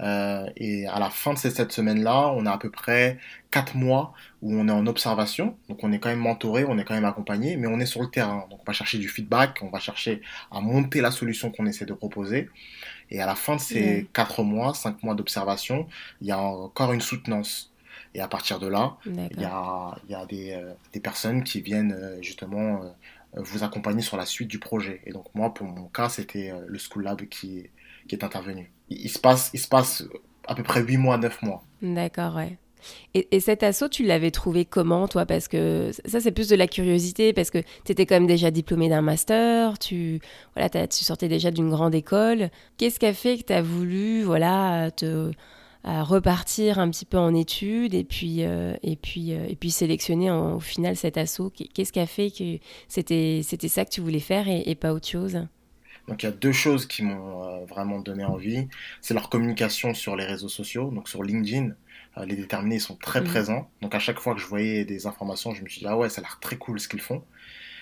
Euh, 0.00 0.46
et 0.56 0.88
à 0.88 0.98
la 0.98 1.08
fin 1.08 1.34
de 1.34 1.38
ces 1.38 1.50
7 1.50 1.70
semaines-là, 1.70 2.32
on 2.34 2.46
a 2.46 2.52
à 2.52 2.58
peu 2.58 2.70
près 2.70 3.18
4 3.50 3.76
mois 3.76 4.12
où 4.42 4.52
on 4.54 4.66
est 4.68 4.72
en 4.72 4.86
observation. 4.86 5.56
Donc 5.68 5.84
on 5.84 5.92
est 5.92 5.98
quand 5.98 6.08
même 6.08 6.18
mentoré, 6.18 6.64
on 6.64 6.78
est 6.78 6.84
quand 6.84 6.94
même 6.94 7.04
accompagné, 7.04 7.56
mais 7.56 7.68
on 7.68 7.78
est 7.78 7.86
sur 7.86 8.02
le 8.02 8.08
terrain. 8.08 8.46
Donc 8.50 8.60
on 8.60 8.64
va 8.66 8.72
chercher 8.72 8.98
du 8.98 9.08
feedback, 9.08 9.60
on 9.62 9.68
va 9.68 9.78
chercher 9.78 10.20
à 10.50 10.60
monter 10.60 11.00
la 11.00 11.10
solution 11.10 11.50
qu'on 11.50 11.66
essaie 11.66 11.86
de 11.86 11.94
proposer. 11.94 12.50
Et 13.10 13.20
à 13.20 13.26
la 13.26 13.34
fin 13.34 13.56
de 13.56 13.60
ces 13.60 14.08
4 14.12 14.42
mois, 14.42 14.74
5 14.74 15.02
mois 15.02 15.14
d'observation, 15.14 15.86
il 16.20 16.26
y 16.28 16.32
a 16.32 16.38
encore 16.38 16.92
une 16.92 17.00
soutenance. 17.00 17.70
Et 18.14 18.20
à 18.20 18.28
partir 18.28 18.60
de 18.60 18.68
là, 18.68 18.96
il 19.06 19.40
y 19.40 19.44
a, 19.44 19.96
y 20.08 20.14
a 20.14 20.24
des, 20.26 20.52
euh, 20.52 20.72
des, 20.92 21.00
personnes 21.00 21.42
qui 21.42 21.60
viennent 21.60 21.92
euh, 21.92 22.22
justement 22.22 22.82
euh, 22.82 22.88
vous 23.34 23.64
accompagner 23.64 24.02
sur 24.02 24.16
la 24.16 24.24
suite 24.24 24.48
du 24.48 24.60
projet. 24.60 25.00
Et 25.04 25.12
donc 25.12 25.26
moi, 25.34 25.52
pour 25.52 25.66
mon 25.66 25.88
cas, 25.88 26.08
c'était 26.08 26.52
le 26.66 26.78
School 26.78 27.02
Lab 27.02 27.22
qui, 27.22 27.68
qui 28.06 28.14
est 28.14 28.22
intervenu. 28.22 28.70
Il, 28.88 29.10
se 29.10 29.18
passe, 29.18 29.50
il 29.52 29.58
se 29.58 29.66
passe 29.66 30.04
à 30.46 30.54
peu 30.54 30.62
près 30.62 30.80
8 30.82 30.96
mois, 30.96 31.18
9 31.18 31.42
mois. 31.42 31.64
D'accord, 31.82 32.36
ouais. 32.36 32.56
Et, 33.14 33.34
et, 33.34 33.40
cet 33.40 33.62
assaut, 33.62 33.88
tu 33.88 34.04
l'avais 34.04 34.30
trouvé 34.30 34.66
comment, 34.66 35.08
toi? 35.08 35.24
Parce 35.24 35.48
que 35.48 35.90
ça, 36.04 36.20
c'est 36.20 36.32
plus 36.32 36.48
de 36.48 36.54
la 36.54 36.68
curiosité, 36.68 37.32
parce 37.32 37.50
que 37.50 37.58
tu 37.84 37.92
étais 37.92 38.04
quand 38.04 38.14
même 38.14 38.26
déjà 38.26 38.50
diplômé 38.50 38.90
d'un 38.90 39.00
master, 39.00 39.78
tu, 39.78 40.20
voilà, 40.54 40.68
tu 40.68 41.02
sortais 41.02 41.28
déjà 41.28 41.50
d'une 41.50 41.70
grande 41.70 41.94
école. 41.94 42.50
Qu'est-ce 42.76 43.00
qui 43.00 43.06
a 43.06 43.14
fait 43.14 43.38
que 43.38 43.44
tu 43.44 43.52
as 43.54 43.62
voulu 43.62 44.22
voilà, 44.22 44.90
te 44.90 45.32
à 45.84 46.02
repartir 46.02 46.78
un 46.78 46.90
petit 46.90 47.04
peu 47.04 47.18
en 47.18 47.34
études 47.34 47.94
et 47.94 48.04
puis, 48.04 48.42
euh, 48.42 48.74
et 48.82 48.96
puis, 48.96 49.34
euh, 49.34 49.46
et 49.46 49.54
puis 49.54 49.70
sélectionner 49.70 50.30
au 50.30 50.58
final 50.58 50.96
cet 50.96 51.18
assaut 51.18 51.52
Qu'est-ce 51.74 51.92
qui 51.92 52.00
a 52.00 52.06
fait 52.06 52.30
que 52.30 52.58
c'était, 52.88 53.42
c'était 53.44 53.68
ça 53.68 53.84
que 53.84 53.90
tu 53.90 54.00
voulais 54.00 54.20
faire 54.20 54.48
et, 54.48 54.74
pas 54.74 54.94
autre 54.94 55.06
chose? 55.06 55.46
Donc 56.08 56.22
il 56.22 56.26
y 56.26 56.28
a 56.28 56.32
deux 56.32 56.52
choses 56.52 56.86
qui 56.86 57.02
m'ont 57.02 57.44
euh, 57.44 57.64
vraiment 57.66 58.00
donné 58.00 58.24
envie. 58.24 58.66
C'est 59.02 59.14
leur 59.14 59.28
communication 59.28 59.94
sur 59.94 60.16
les 60.16 60.24
réseaux 60.24 60.48
sociaux, 60.48 60.90
donc 60.90 61.08
sur 61.08 61.22
LinkedIn. 61.22 61.74
les 62.26 62.36
déterminés 62.36 62.78
sont 62.78 62.96
très 62.96 63.20
mmh. 63.20 63.24
présents. 63.24 63.70
Donc 63.82 63.94
à 63.94 63.98
chaque 63.98 64.20
fois 64.20 64.34
que 64.34 64.40
je 64.40 64.46
voyais 64.46 64.86
des 64.86 65.06
informations, 65.06 65.52
je 65.52 65.62
me 65.62 65.68
suis 65.68 65.80
dit 65.80 65.86
ah 65.86 65.98
ouais 65.98 66.08
ça 66.08 66.20
a 66.20 66.22
l'air 66.22 66.38
très 66.40 66.56
cool 66.56 66.80
ce 66.80 66.88
qu'ils 66.88 67.00
font. 67.00 67.22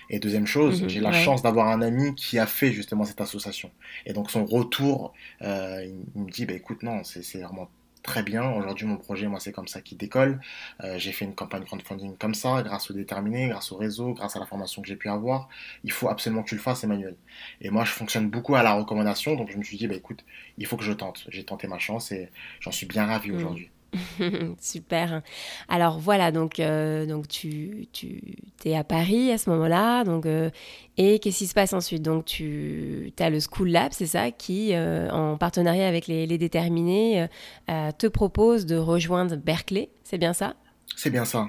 Et 0.09 0.19
deuxième 0.19 0.47
chose, 0.47 0.83
mmh, 0.83 0.89
j'ai 0.89 0.99
la 0.99 1.13
chance 1.13 1.41
d'avoir 1.41 1.69
un 1.69 1.81
ami 1.81 2.15
qui 2.15 2.37
a 2.37 2.45
fait 2.45 2.73
justement 2.73 3.05
cette 3.05 3.21
association. 3.21 3.71
Et 4.05 4.11
donc 4.11 4.29
son 4.29 4.45
retour, 4.45 5.13
euh, 5.41 5.85
il, 5.85 6.05
il, 6.15 6.21
me 6.21 6.29
dit 6.29 6.45
bah 6.45 6.53
écoute 6.53 6.83
non 6.83 7.03
c'est 7.05 7.41
vraiment 7.41 7.69
très 8.03 8.21
bien. 8.21 8.51
Aujourd'hui, 8.51 8.85
mon 8.85 8.97
projet, 8.97 9.27
moi, 9.27 9.39
c'est 9.39 9.51
comme 9.51 9.67
ça 9.67 9.81
qui 9.81 9.95
décolle. 9.95 10.39
Euh, 10.83 10.99
j'ai 10.99 11.11
fait 11.11 11.25
une 11.25 11.33
campagne 11.33 11.63
crowdfunding 11.63 12.17
comme 12.17 12.35
ça, 12.35 12.61
grâce 12.61 12.91
au 12.91 12.93
déterminé, 12.93 13.47
grâce 13.47 13.71
au 13.71 13.77
réseau, 13.77 14.13
grâce 14.13 14.35
à 14.35 14.39
la 14.39 14.45
formation 14.45 14.81
que 14.81 14.87
j'ai 14.87 14.95
pu 14.95 15.09
avoir. 15.09 15.49
Il 15.83 15.91
faut 15.91 16.09
absolument 16.09 16.43
que 16.43 16.49
tu 16.49 16.55
le 16.55 16.61
fasses, 16.61 16.83
Emmanuel. 16.83 17.15
Et 17.61 17.69
moi, 17.69 17.85
je 17.85 17.91
fonctionne 17.91 18.29
beaucoup 18.29 18.55
à 18.55 18.63
la 18.63 18.73
recommandation, 18.73 19.35
donc 19.35 19.49
je 19.51 19.57
me 19.57 19.63
suis 19.63 19.77
dit, 19.77 19.87
bah, 19.87 19.95
écoute, 19.95 20.23
il 20.57 20.67
faut 20.67 20.77
que 20.77 20.83
je 20.83 20.93
tente. 20.93 21.25
J'ai 21.29 21.43
tenté 21.43 21.67
ma 21.67 21.79
chance 21.79 22.11
et 22.11 22.29
j'en 22.59 22.71
suis 22.71 22.85
bien 22.85 23.05
ravi 23.05 23.31
mmh. 23.31 23.35
aujourd'hui. 23.35 23.69
Super. 24.59 25.21
Alors 25.67 25.99
voilà, 25.99 26.31
donc, 26.31 26.59
euh, 26.59 27.05
donc 27.05 27.27
tu, 27.27 27.87
tu 27.91 28.35
es 28.65 28.75
à 28.75 28.83
Paris 28.83 29.31
à 29.31 29.37
ce 29.37 29.49
moment-là. 29.49 30.03
Donc, 30.03 30.25
euh, 30.25 30.49
et 30.97 31.19
qu'est-ce 31.19 31.39
qui 31.39 31.47
se 31.47 31.53
passe 31.53 31.73
ensuite? 31.73 32.01
Donc 32.01 32.25
tu 32.25 33.11
as 33.19 33.29
le 33.29 33.39
School 33.39 33.69
Lab, 33.69 33.91
c'est 33.91 34.07
ça, 34.07 34.31
qui, 34.31 34.73
euh, 34.73 35.09
en 35.11 35.37
partenariat 35.37 35.87
avec 35.87 36.07
les, 36.07 36.25
les 36.25 36.37
déterminés, 36.37 37.27
te 37.67 38.07
propose 38.07 38.65
de 38.65 38.75
rejoindre 38.75 39.35
Berkeley. 39.35 39.89
C'est 40.03 40.17
bien 40.17 40.33
ça? 40.33 40.55
C'est 40.95 41.09
bien 41.09 41.25
ça. 41.25 41.47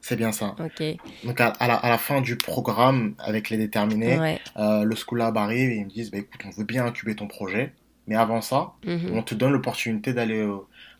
C'est 0.00 0.16
bien 0.16 0.32
ça. 0.32 0.56
Ok. 0.58 0.82
Donc 1.24 1.40
à, 1.40 1.52
la, 1.60 1.74
à, 1.74 1.88
la, 1.88 1.98
fin 1.98 2.20
du 2.20 2.36
programme 2.36 3.14
avec 3.18 3.50
les 3.50 3.56
déterminés, 3.56 4.38
le 4.56 4.94
School 4.96 5.18
Lab 5.18 5.36
arrive 5.36 5.70
et 5.70 5.76
ils 5.76 5.84
me 5.84 5.90
disent 5.90 6.10
bah, 6.10 6.18
écoute, 6.18 6.40
on 6.44 6.50
veut 6.50 6.64
bien 6.64 6.84
incuber 6.84 7.14
ton 7.14 7.28
projet. 7.28 7.72
Mais 8.08 8.16
avant 8.16 8.40
ça, 8.40 8.72
mhm. 8.84 9.12
on 9.12 9.22
te 9.22 9.34
donne 9.34 9.52
l'opportunité 9.52 10.12
d'aller 10.12 10.44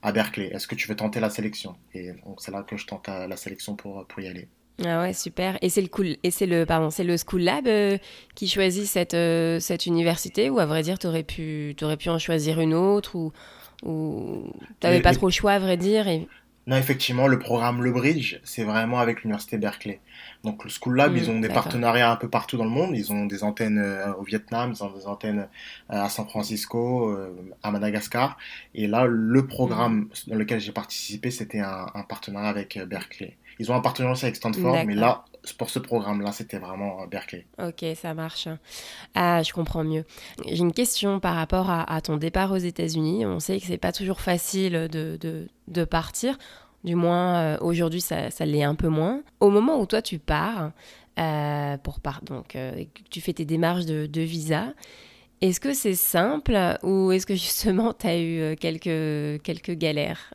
à 0.02 0.12
Berkeley. 0.12 0.48
Est-ce 0.52 0.66
que 0.66 0.74
tu 0.74 0.88
veux 0.88 0.96
tenter 0.96 1.20
la 1.20 1.30
sélection? 1.30 1.76
Et 1.94 2.12
donc 2.24 2.40
c'est 2.40 2.50
là 2.50 2.62
que 2.62 2.76
je 2.76 2.86
tente 2.86 3.08
la 3.08 3.36
sélection 3.36 3.76
pour, 3.76 4.06
pour 4.06 4.20
y 4.20 4.28
aller. 4.28 4.48
Ah 4.84 5.02
ouais, 5.02 5.12
super. 5.12 5.58
Et 5.62 5.68
c'est 5.68 5.82
le 5.82 5.88
cool, 5.88 6.16
et 6.22 6.30
c'est 6.30 6.46
le 6.46 6.64
pardon, 6.64 6.90
c'est 6.90 7.04
le 7.04 7.16
School 7.16 7.42
Lab 7.42 7.66
euh, 7.66 7.98
qui 8.34 8.48
choisit 8.48 8.86
cette 8.86 9.14
euh, 9.14 9.60
cette 9.60 9.86
université? 9.86 10.50
Ou 10.50 10.58
à 10.58 10.66
vrai 10.66 10.82
dire, 10.82 10.98
tu 10.98 11.06
aurais 11.06 11.22
pu 11.22 11.76
aurais 11.82 11.98
pu 11.98 12.08
en 12.08 12.18
choisir 12.18 12.58
une 12.58 12.74
autre 12.74 13.14
ou 13.14 13.32
ou 13.84 14.52
t'avais 14.80 15.00
pas 15.00 15.12
trop 15.12 15.26
le 15.26 15.32
choix 15.32 15.52
à 15.52 15.58
vrai 15.58 15.76
dire 15.76 16.08
et... 16.08 16.28
Non, 16.68 16.76
effectivement, 16.76 17.26
le 17.26 17.40
programme 17.40 17.82
Le 17.82 17.90
Bridge, 17.90 18.38
c'est 18.44 18.62
vraiment 18.62 19.00
avec 19.00 19.22
l'université 19.22 19.58
Berkeley. 19.58 20.00
Donc 20.44 20.62
le 20.64 20.70
School 20.70 20.96
Lab, 20.96 21.16
ils 21.16 21.28
mm, 21.28 21.36
ont 21.36 21.40
des 21.40 21.48
partenariats 21.48 22.10
un 22.10 22.16
peu 22.16 22.28
partout 22.28 22.56
dans 22.56 22.64
le 22.64 22.70
monde. 22.70 22.96
Ils 22.96 23.12
ont 23.12 23.26
des 23.26 23.42
antennes 23.42 23.78
euh, 23.78 24.12
au 24.14 24.22
Vietnam, 24.22 24.72
ils 24.74 24.84
ont 24.84 24.90
des 24.90 25.06
antennes 25.06 25.48
euh, 25.90 26.02
à 26.04 26.08
San 26.08 26.26
Francisco, 26.28 27.10
euh, 27.10 27.34
à 27.64 27.72
Madagascar. 27.72 28.36
Et 28.76 28.86
là, 28.86 29.06
le 29.06 29.46
programme 29.46 30.02
mm. 30.02 30.08
dans 30.28 30.36
lequel 30.36 30.60
j'ai 30.60 30.72
participé, 30.72 31.32
c'était 31.32 31.60
un, 31.60 31.86
un, 31.94 32.02
partenariat 32.04 32.50
avec 32.50 32.78
Berkeley. 32.86 33.36
Ils 33.58 33.72
ont 33.72 33.74
un 33.74 33.80
partenariat 33.80 34.12
aussi 34.12 34.24
avec 34.24 34.36
Stanford, 34.36 34.84
mais 34.86 34.94
là, 34.94 35.24
pour 35.58 35.70
ce 35.70 35.78
programme-là, 35.78 36.32
c'était 36.32 36.58
vraiment 36.58 37.06
Berkeley. 37.06 37.46
Ok, 37.58 37.84
ça 37.96 38.14
marche. 38.14 38.48
Ah, 39.14 39.42
je 39.42 39.52
comprends 39.52 39.84
mieux. 39.84 40.04
J'ai 40.46 40.58
une 40.58 40.72
question 40.72 41.20
par 41.20 41.34
rapport 41.34 41.68
à, 41.70 42.00
ton 42.00 42.16
départ 42.16 42.52
aux 42.52 42.56
États-Unis. 42.56 43.26
On 43.26 43.40
sait 43.40 43.58
que 43.58 43.66
c'est 43.66 43.78
pas 43.78 43.92
toujours 43.92 44.20
facile 44.20 44.88
de, 44.90 45.18
de, 45.68 45.84
partir. 45.84 46.38
Du 46.84 46.94
moins, 46.94 47.40
euh, 47.40 47.58
aujourd'hui, 47.60 48.00
ça, 48.00 48.30
ça 48.30 48.46
l'est 48.46 48.62
un 48.62 48.74
peu 48.74 48.88
moins. 48.88 49.22
Au 49.40 49.50
moment 49.50 49.80
où 49.80 49.86
toi, 49.86 50.00
tu 50.00 50.18
pars, 50.18 50.70
euh, 51.18 51.76
pour 51.78 52.00
donc, 52.22 52.56
euh, 52.56 52.84
tu 53.10 53.20
fais 53.20 53.32
tes 53.32 53.44
démarches 53.44 53.84
de, 53.84 54.06
de 54.06 54.20
visa, 54.20 54.72
est-ce 55.40 55.58
que 55.58 55.74
c'est 55.74 55.94
simple 55.94 56.56
ou 56.84 57.10
est-ce 57.10 57.26
que 57.26 57.34
justement, 57.34 57.92
tu 57.98 58.06
as 58.06 58.20
eu 58.20 58.56
quelques, 58.56 59.42
quelques 59.42 59.72
galères? 59.72 60.32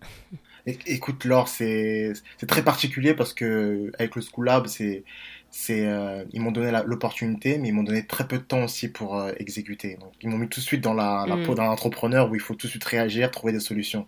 Écoute, 0.67 1.23
Laure, 1.23 1.47
c'est 1.47 2.13
très 2.45 2.61
particulier 2.61 3.13
parce 3.13 3.33
que 3.33 3.91
avec 3.97 4.15
le 4.15 4.21
School 4.21 4.45
Lab, 4.45 4.67
c'est 4.67 5.05
c'est 5.49 5.87
euh, 5.87 6.25
ils 6.33 6.41
m'ont 6.41 6.51
donné 6.51 6.71
l'opportunité, 6.85 7.57
mais 7.57 7.69
ils 7.69 7.71
m'ont 7.71 7.83
donné 7.83 8.05
très 8.05 8.27
peu 8.27 8.37
de 8.37 8.43
temps 8.43 8.63
aussi 8.63 8.89
pour 8.89 9.17
euh, 9.17 9.31
exécuter. 9.37 9.95
Donc 9.95 10.11
ils 10.21 10.29
m'ont 10.29 10.37
mis 10.37 10.49
tout 10.49 10.59
de 10.59 10.65
suite 10.65 10.81
dans 10.81 10.93
la, 10.93 11.25
la 11.27 11.37
mm. 11.37 11.43
peau 11.45 11.55
d'un 11.55 11.69
entrepreneur 11.69 12.29
où 12.29 12.35
il 12.35 12.41
faut 12.41 12.53
tout 12.53 12.67
de 12.67 12.71
suite 12.71 12.83
réagir, 12.83 13.31
trouver 13.31 13.53
des 13.53 13.61
solutions. 13.61 14.07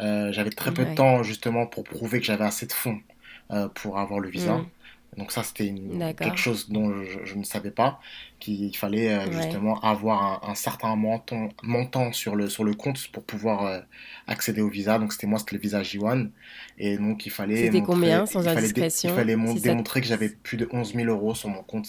Euh, 0.00 0.30
j'avais 0.32 0.50
très 0.50 0.72
peu 0.72 0.84
de 0.84 0.94
temps 0.94 1.22
justement 1.22 1.66
pour 1.66 1.84
prouver 1.84 2.20
que 2.20 2.26
j'avais 2.26 2.44
assez 2.44 2.66
de 2.66 2.72
fonds 2.72 3.00
pour 3.74 3.98
avoir 3.98 4.20
le 4.20 4.28
visa. 4.28 4.58
Mm. 4.58 4.66
Donc 5.16 5.32
ça, 5.32 5.42
c'était 5.42 5.74
quelque 6.18 6.36
chose 6.36 6.68
dont 6.68 6.92
je, 7.02 7.24
je, 7.24 7.34
ne 7.36 7.42
savais 7.42 7.70
pas, 7.70 8.00
qu'il 8.38 8.76
fallait 8.76 9.12
euh, 9.12 9.32
justement 9.32 9.80
avoir 9.80 10.44
un, 10.44 10.50
un, 10.50 10.54
certain 10.54 10.94
montant, 10.94 11.48
montant 11.62 12.12
sur, 12.12 12.36
le, 12.36 12.50
sur 12.50 12.64
le 12.64 12.74
compte 12.74 13.08
pour 13.08 13.22
pouvoir 13.22 13.64
euh, 13.64 13.80
accéder 14.26 14.60
au 14.60 14.68
visa. 14.68 14.98
Donc 14.98 15.12
c'était 15.14 15.26
moi, 15.26 15.38
c'était 15.38 15.56
le 15.56 15.62
visa 15.62 15.80
J1. 15.80 16.28
Et 16.78 16.98
donc 16.98 17.24
il 17.24 17.32
fallait... 17.32 17.64
C'était 17.64 17.82
combien 17.82 18.26
sans 18.26 18.46
indiscrétion 18.46 19.10
Il 19.10 19.16
fallait 19.16 19.60
démontrer 19.60 20.02
que 20.02 20.06
j'avais 20.06 20.28
plus 20.28 20.58
de 20.58 20.68
11 20.70 20.94
000 20.94 21.08
euros 21.08 21.34
sur 21.34 21.48
mon 21.48 21.62
compte. 21.62 21.88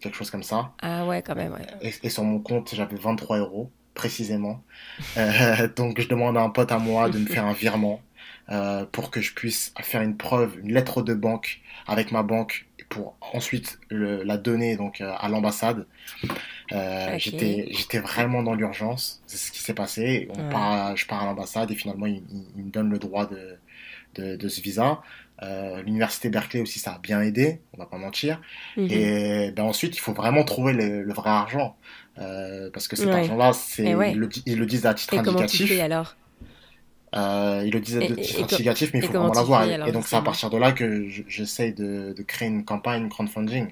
quelque 0.00 0.16
chose 0.16 0.30
comme 0.30 0.42
ça. 0.42 0.72
Ah 0.82 1.06
ouais, 1.06 1.22
quand 1.22 1.34
même, 1.34 1.52
ouais. 1.52 1.94
Et, 2.02 2.10
sur 2.10 2.24
mon 2.24 2.40
compte, 2.40 2.74
j'avais 2.74 2.96
23 2.96 3.38
euros, 3.38 3.70
précisément. 3.94 4.62
Euh, 5.16 5.68
donc 5.74 6.00
je 6.00 6.08
demande 6.08 6.36
à 6.36 6.42
un 6.42 6.50
pote 6.50 6.72
à 6.72 6.78
moi 6.78 7.08
de 7.08 7.18
me 7.18 7.26
faire 7.26 7.46
un 7.46 7.52
virement 7.52 8.02
euh, 8.50 8.84
pour 8.92 9.10
que 9.10 9.20
je 9.20 9.34
puisse 9.34 9.72
faire 9.80 10.02
une 10.02 10.16
preuve, 10.16 10.58
une 10.60 10.72
lettre 10.72 11.02
de 11.02 11.14
banque 11.14 11.60
avec 11.86 12.12
ma 12.12 12.22
banque 12.22 12.65
pour 12.88 13.16
ensuite 13.32 13.78
la 13.90 14.36
donner 14.36 14.76
donc 14.76 15.00
euh, 15.00 15.12
à 15.18 15.28
l'ambassade. 15.28 15.86
Euh, 16.72 17.14
J'étais 17.18 17.68
j'étais 17.70 17.98
vraiment 17.98 18.42
dans 18.42 18.54
l'urgence, 18.54 19.22
c'est 19.26 19.36
ce 19.36 19.52
qui 19.52 19.60
s'est 19.60 19.74
passé. 19.74 20.28
On 20.36 20.48
part, 20.48 20.96
je 20.96 21.06
pars 21.06 21.22
à 21.22 21.26
l'ambassade 21.26 21.70
et 21.70 21.74
finalement 21.74 22.06
ils, 22.06 22.22
me 22.56 22.70
donnent 22.70 22.90
le 22.90 22.98
droit 22.98 23.26
de, 23.26 23.56
de, 24.14 24.36
de 24.36 24.48
ce 24.48 24.60
visa. 24.60 25.00
Euh, 25.42 25.82
L'université 25.82 26.30
Berkeley 26.30 26.62
aussi 26.62 26.78
ça 26.78 26.92
a 26.92 26.98
bien 26.98 27.20
aidé, 27.20 27.60
on 27.74 27.78
va 27.78 27.86
pas 27.86 27.98
mentir. 27.98 28.40
Mhm. 28.76 28.88
Et 28.90 29.52
ben 29.54 29.64
ensuite 29.64 29.96
il 29.96 30.00
faut 30.00 30.14
vraiment 30.14 30.44
trouver 30.44 30.72
le, 30.72 31.12
vrai 31.12 31.30
argent 31.30 31.76
euh, 32.18 32.70
parce 32.72 32.88
que 32.88 32.96
cet 32.96 33.08
argent-là 33.08 33.52
c'est 33.52 33.84
ils, 33.84 34.58
le 34.58 34.66
disent 34.66 34.86
à 34.86 34.94
titre 34.94 35.14
et 35.14 35.18
indicatif. 35.18 35.58
Comment 35.60 35.68
tu 35.68 35.74
fais 35.74 35.80
alors? 35.82 36.16
Euh, 37.16 37.62
il 37.64 37.72
le 37.72 37.80
disait 37.80 38.08
de 38.08 38.14
titre 38.14 38.54
indicatif, 38.54 38.90
mais 38.92 39.00
il 39.00 39.06
faut 39.06 39.12
vraiment 39.12 39.32
l'avoir. 39.32 39.64
Et, 39.64 39.92
donc, 39.92 40.06
c'est 40.06 40.16
à 40.16 40.22
partir 40.22 40.50
de 40.50 40.58
là 40.58 40.72
que 40.72 41.06
j'essaye 41.28 41.72
de, 41.72 42.14
de, 42.16 42.22
créer 42.22 42.48
une 42.48 42.64
campagne 42.64 43.08
crowdfunding. 43.08 43.68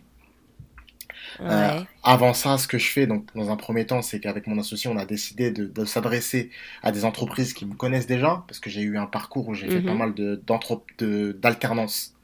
Euh, 1.41 1.81
avant 2.05 2.33
ça, 2.33 2.59
ce 2.59 2.69
que 2.69 2.79
je 2.79 2.87
fais, 2.87 3.07
donc 3.07 3.27
dans 3.35 3.51
un 3.51 3.57
premier 3.57 3.87
temps, 3.87 4.03
c'est 4.03 4.21
qu'avec 4.21 4.47
mon 4.47 4.59
associé, 4.59 4.89
on 4.89 4.97
a 4.97 5.05
décidé 5.05 5.51
de, 5.51 5.67
de 5.67 5.85
s'adresser 5.85 6.51
à 6.83 6.93
des 6.93 7.05
entreprises 7.05 7.53
qui 7.53 7.67
me 7.67 7.75
connaissent 7.75 8.07
déjà, 8.07 8.45
parce 8.47 8.61
que 8.61 8.71
j'ai 8.71 8.83
eu 8.83 8.97
un 8.99 9.07
parcours 9.07 9.49
où 9.49 9.55
j'ai 9.55 9.69
fait 9.69 9.81
pas 9.81 9.95
mhm. 9.95 9.99
mal 9.99 11.35
d'alternance. 11.41 12.15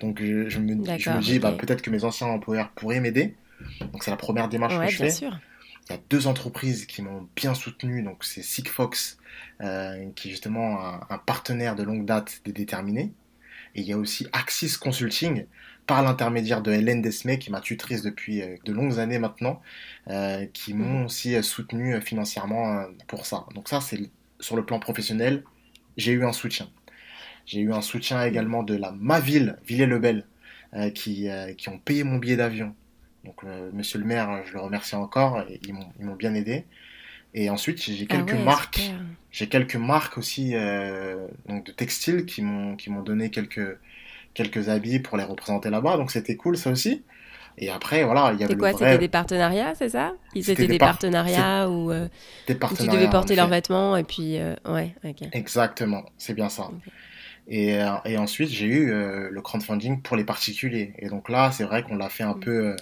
donc 0.00 0.20
je, 0.20 0.48
je, 0.48 0.58
me, 0.58 0.84
je, 0.98 1.10
me, 1.10 1.20
dis, 1.20 1.38
bah, 1.38 1.52
peut-être 1.52 1.80
que 1.80 1.90
mes 1.90 2.04
anciens 2.04 2.26
employeurs 2.26 2.68
pourraient 2.70 3.00
m'aider. 3.00 3.34
Donc 3.92 4.04
c'est 4.04 4.10
la 4.10 4.16
première 4.18 4.48
démarche 4.48 4.78
que 4.78 4.88
je 4.88 4.96
fais. 4.96 5.10
Sûr. 5.10 5.38
Il 5.88 5.92
y 5.92 5.96
a 5.96 6.00
deux 6.08 6.26
entreprises 6.26 6.86
qui 6.86 7.02
m'ont 7.02 7.28
bien 7.34 7.54
soutenu, 7.54 8.02
donc 8.02 8.24
c'est 8.24 8.42
Sigfox 8.42 9.18
euh, 9.62 10.10
qui 10.16 10.28
est 10.28 10.30
justement 10.30 10.80
un, 11.10 11.18
partenaire 11.18 11.76
de 11.76 11.82
longue 11.82 12.06
date 12.06 12.40
des 12.46 12.52
déterminés. 12.52 13.12
Et 13.74 13.82
il 13.82 13.86
y 13.86 13.92
a 13.92 13.98
aussi 13.98 14.26
Axis 14.32 14.78
Consulting, 14.78 15.44
par 15.86 16.02
l'intermédiaire 16.02 16.62
de 16.62 16.72
Hélène 16.72 17.02
Desmé, 17.02 17.38
qui 17.38 17.50
m'a 17.50 17.60
tutrice 17.60 18.02
depuis 18.02 18.40
euh, 18.40 18.56
de 18.64 18.72
longues 18.72 18.98
années 18.98 19.18
maintenant, 19.18 19.60
euh, 20.08 20.46
qui 20.46 20.72
m'ont 20.72 21.00
mhm. 21.00 21.04
aussi 21.04 21.42
soutenu 21.42 22.00
financièrement 22.00 22.86
pour 23.06 23.26
ça. 23.26 23.44
Donc 23.54 23.68
ça, 23.68 23.80
c'est 23.82 24.10
sur 24.40 24.56
le 24.56 24.64
plan 24.64 24.78
professionnel, 24.78 25.44
j'ai 25.98 26.12
eu 26.12 26.24
un 26.24 26.32
soutien. 26.32 26.70
J'ai 27.44 27.60
eu 27.60 27.72
un 27.72 27.82
soutien 27.82 28.24
également 28.24 28.62
de 28.62 28.76
la 28.76 28.92
Ma 28.92 29.20
Ville, 29.20 29.58
Villers-le-Bel, 29.66 30.26
qui, 30.94 31.28
qui 31.58 31.68
ont 31.68 31.78
payé 31.78 32.04
mon 32.04 32.16
billet 32.16 32.36
d'avion. 32.36 32.74
Donc, 33.24 33.42
monsieur 33.72 33.98
le 33.98 34.04
maire, 34.04 34.42
je 34.46 34.54
le 34.54 34.60
remercie 34.60 34.94
encore, 34.94 35.44
ils 35.62 35.74
m'ont 35.74 36.14
bien 36.14 36.34
aidé. 36.34 36.64
Et 37.34 37.50
ensuite, 37.50 37.80
j'ai 37.82 38.06
ah 38.10 38.16
quelques 38.16 38.44
marques. 38.44 38.92
J'ai 39.30 39.48
quelques 39.48 39.76
marques 39.76 40.18
aussi 40.18 40.52
euh, 40.54 41.28
donc 41.48 41.64
de 41.64 41.72
textiles 41.72 42.26
qui 42.26 42.42
m'ont 42.42 42.74
qui 42.74 42.90
m'ont 42.90 43.02
donné 43.02 43.30
quelques 43.30 43.78
quelques 44.34 44.68
habits 44.68 44.98
pour 44.98 45.16
les 45.16 45.24
représenter 45.24 45.70
là-bas. 45.70 45.96
Donc 45.96 46.10
c'était 46.10 46.36
cool 46.36 46.56
ça 46.56 46.70
aussi. 46.70 47.04
Et 47.58 47.68
après, 47.68 48.04
voilà, 48.04 48.32
il 48.32 48.40
y 48.40 48.44
avait 48.44 48.56
quoi, 48.56 48.72
C'était 48.72 48.98
des 48.98 49.08
partenariats, 49.08 49.74
c'est 49.74 49.90
ça? 49.90 50.14
C'était 50.40 50.66
des, 50.66 50.78
partenariats 50.78 51.68
où, 51.68 51.90
euh, 51.90 52.08
des 52.46 52.54
partenariats, 52.54 52.92
tu 52.92 52.98
devais 52.98 53.10
porter 53.10 53.34
leurs 53.34 53.48
vêtements 53.48 53.96
et 53.96 54.04
puis... 54.04 54.38
Euh, 54.38 54.54
ouais, 54.66 54.94
ok. 55.04 55.28
Exactement, 55.32 56.04
c'est 56.16 56.32
bien 56.32 56.48
ça. 56.48 56.70
Et, 57.50 57.78
et, 58.04 58.16
ensuite, 58.16 58.48
j'ai 58.48 58.66
eu 58.66 58.92
le 58.92 59.40
crowdfunding 59.42 60.02
pour 60.02 60.16
les 60.16 60.22
particuliers. 60.24 60.92
Et 60.98 61.08
donc 61.08 61.28
là, 61.28 61.50
c'est 61.50 61.64
vrai 61.64 61.82
qu'on 61.82 61.96
l'a 61.96 62.08
fait 62.08 62.22
un 62.22 62.36
mm. 62.36 62.40
peu 62.40 62.76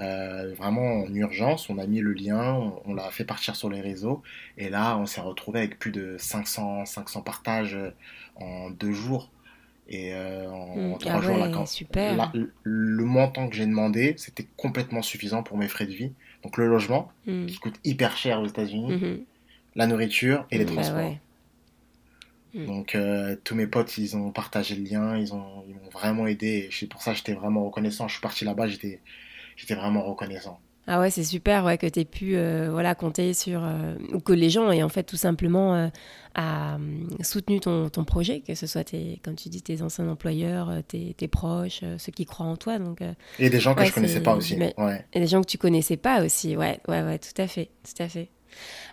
euh, 0.00 0.54
vraiment 0.54 1.02
en 1.02 1.14
urgence. 1.14 1.68
On 1.68 1.78
a 1.78 1.86
mis 1.86 2.00
le 2.00 2.12
lien, 2.12 2.72
on, 2.86 2.94
l'a 2.94 3.10
fait 3.10 3.24
partir 3.24 3.56
sur 3.56 3.68
les 3.68 3.80
réseaux. 3.80 4.22
Et 4.56 4.70
là, 4.70 4.96
on 4.96 5.06
s'est 5.06 5.20
retrouvé 5.20 5.58
avec 5.60 5.78
plus 5.78 5.90
de 5.90 6.16
500, 6.18 6.86
500 6.86 7.22
partages 7.22 7.74
euh, 7.74 7.90
en 8.36 8.70
deux 8.70 8.92
jours. 8.92 9.30
Et 9.88 10.14
euh, 10.14 10.48
en, 10.48 10.76
mmh. 10.76 10.98
trois 10.98 11.12
ah 11.16 11.20
jours, 11.20 11.36
là, 11.36 11.66
super. 11.66 12.32
le 12.62 13.04
montant 13.04 13.48
que 13.48 13.56
j'ai 13.56 13.66
demandé, 13.66 14.14
c'était 14.16 14.46
complètement 14.56 15.02
suffisant 15.02 15.42
pour 15.42 15.58
mes 15.58 15.68
frais 15.68 15.86
de 15.86 15.92
vie. 15.92 16.12
Donc 16.44 16.56
le 16.56 16.68
logement, 16.68 17.10
mmh. 17.26 17.46
qui 17.46 17.58
coûte 17.58 17.78
hyper 17.84 18.16
cher 18.16 18.40
aux 18.40 18.46
États-Unis, 18.46 18.96
mmh. 18.96 19.18
la 19.74 19.86
nourriture 19.86 20.46
et 20.50 20.58
les 20.58 20.64
bah 20.64 20.72
transports. 20.72 21.16
Donc 22.54 22.96
tous 23.44 23.54
mes 23.54 23.66
potes, 23.66 23.96
ils 23.98 24.16
ont 24.16 24.30
partagé 24.32 24.74
le 24.74 24.82
lien, 24.82 25.16
ils 25.16 25.32
ont, 25.34 25.64
ils 25.68 25.74
m'ont 25.74 25.90
vraiment 25.92 26.26
aidé. 26.26 26.68
Et 26.82 26.86
pour 26.86 27.02
ça, 27.02 27.14
j'étais 27.14 27.34
vraiment 27.34 27.64
reconnaissant. 27.64 28.08
Je 28.08 28.14
suis 28.14 28.22
parti 28.22 28.44
là-bas, 28.44 28.68
j'étais, 28.68 29.00
j'étais 29.56 29.74
vraiment 29.74 30.02
reconnaissant. 30.02 30.60
Ah 30.86 30.98
ouais, 30.98 31.10
c'est 31.10 31.22
super 31.22 31.64
ouais, 31.64 31.78
que 31.78 31.86
tu 31.86 32.00
aies 32.00 32.04
pu 32.04 32.36
euh, 32.36 32.68
voilà, 32.70 32.96
compter 32.96 33.32
sur. 33.32 33.62
Euh, 33.62 33.94
ou 34.12 34.18
que 34.18 34.32
les 34.32 34.50
gens 34.50 34.72
aient 34.72 34.82
en 34.82 34.88
fait 34.88 35.04
tout 35.04 35.16
simplement 35.16 35.74
euh, 36.36 36.78
soutenu 37.22 37.60
ton, 37.60 37.88
ton, 37.90 38.02
projet, 38.02 38.40
que 38.40 38.56
ce 38.56 38.66
soit, 38.66 38.82
tes, 38.82 39.20
comme 39.22 39.36
tu 39.36 39.50
dis, 39.50 39.62
tes 39.62 39.82
anciens 39.82 40.08
employeurs, 40.08 40.82
tes, 40.88 41.14
tes 41.14 41.28
proches, 41.28 41.82
ceux 41.98 42.10
qui 42.10 42.24
croient 42.24 42.46
en 42.46 42.56
toi. 42.56 42.80
Donc, 42.80 43.02
et 43.38 43.50
des 43.50 43.60
gens 43.60 43.76
que 43.76 43.84
je 43.84 43.92
connaissais 43.92 44.20
pas 44.20 44.34
aussi. 44.34 44.56
Ouais. 44.56 45.04
Et 45.12 45.20
des 45.20 45.26
gens 45.26 45.42
que 45.42 45.46
tu 45.46 45.58
connaissais 45.58 45.96
pas 45.96 46.24
aussi, 46.24 46.56
ouais, 46.56 46.80
ouais, 46.88 47.02
ouais, 47.02 47.18
tout 47.18 47.40
à 47.40 47.46
fait. 47.46 47.70
Tout 47.84 48.02
à 48.02 48.08
fait. 48.08 48.28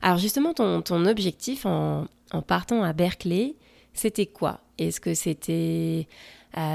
Alors 0.01 0.17
justement, 0.17 0.53
ton, 0.53 0.81
ton 0.81 1.05
objectif 1.05 1.65
en, 1.65 2.07
en 2.31 2.41
partant 2.41 2.83
à 2.83 2.93
Berkeley, 2.93 3.55
c'était 3.93 4.25
quoi? 4.25 4.61
Est-ce 4.77 4.99
que 4.99 5.13
c'était 5.13 6.07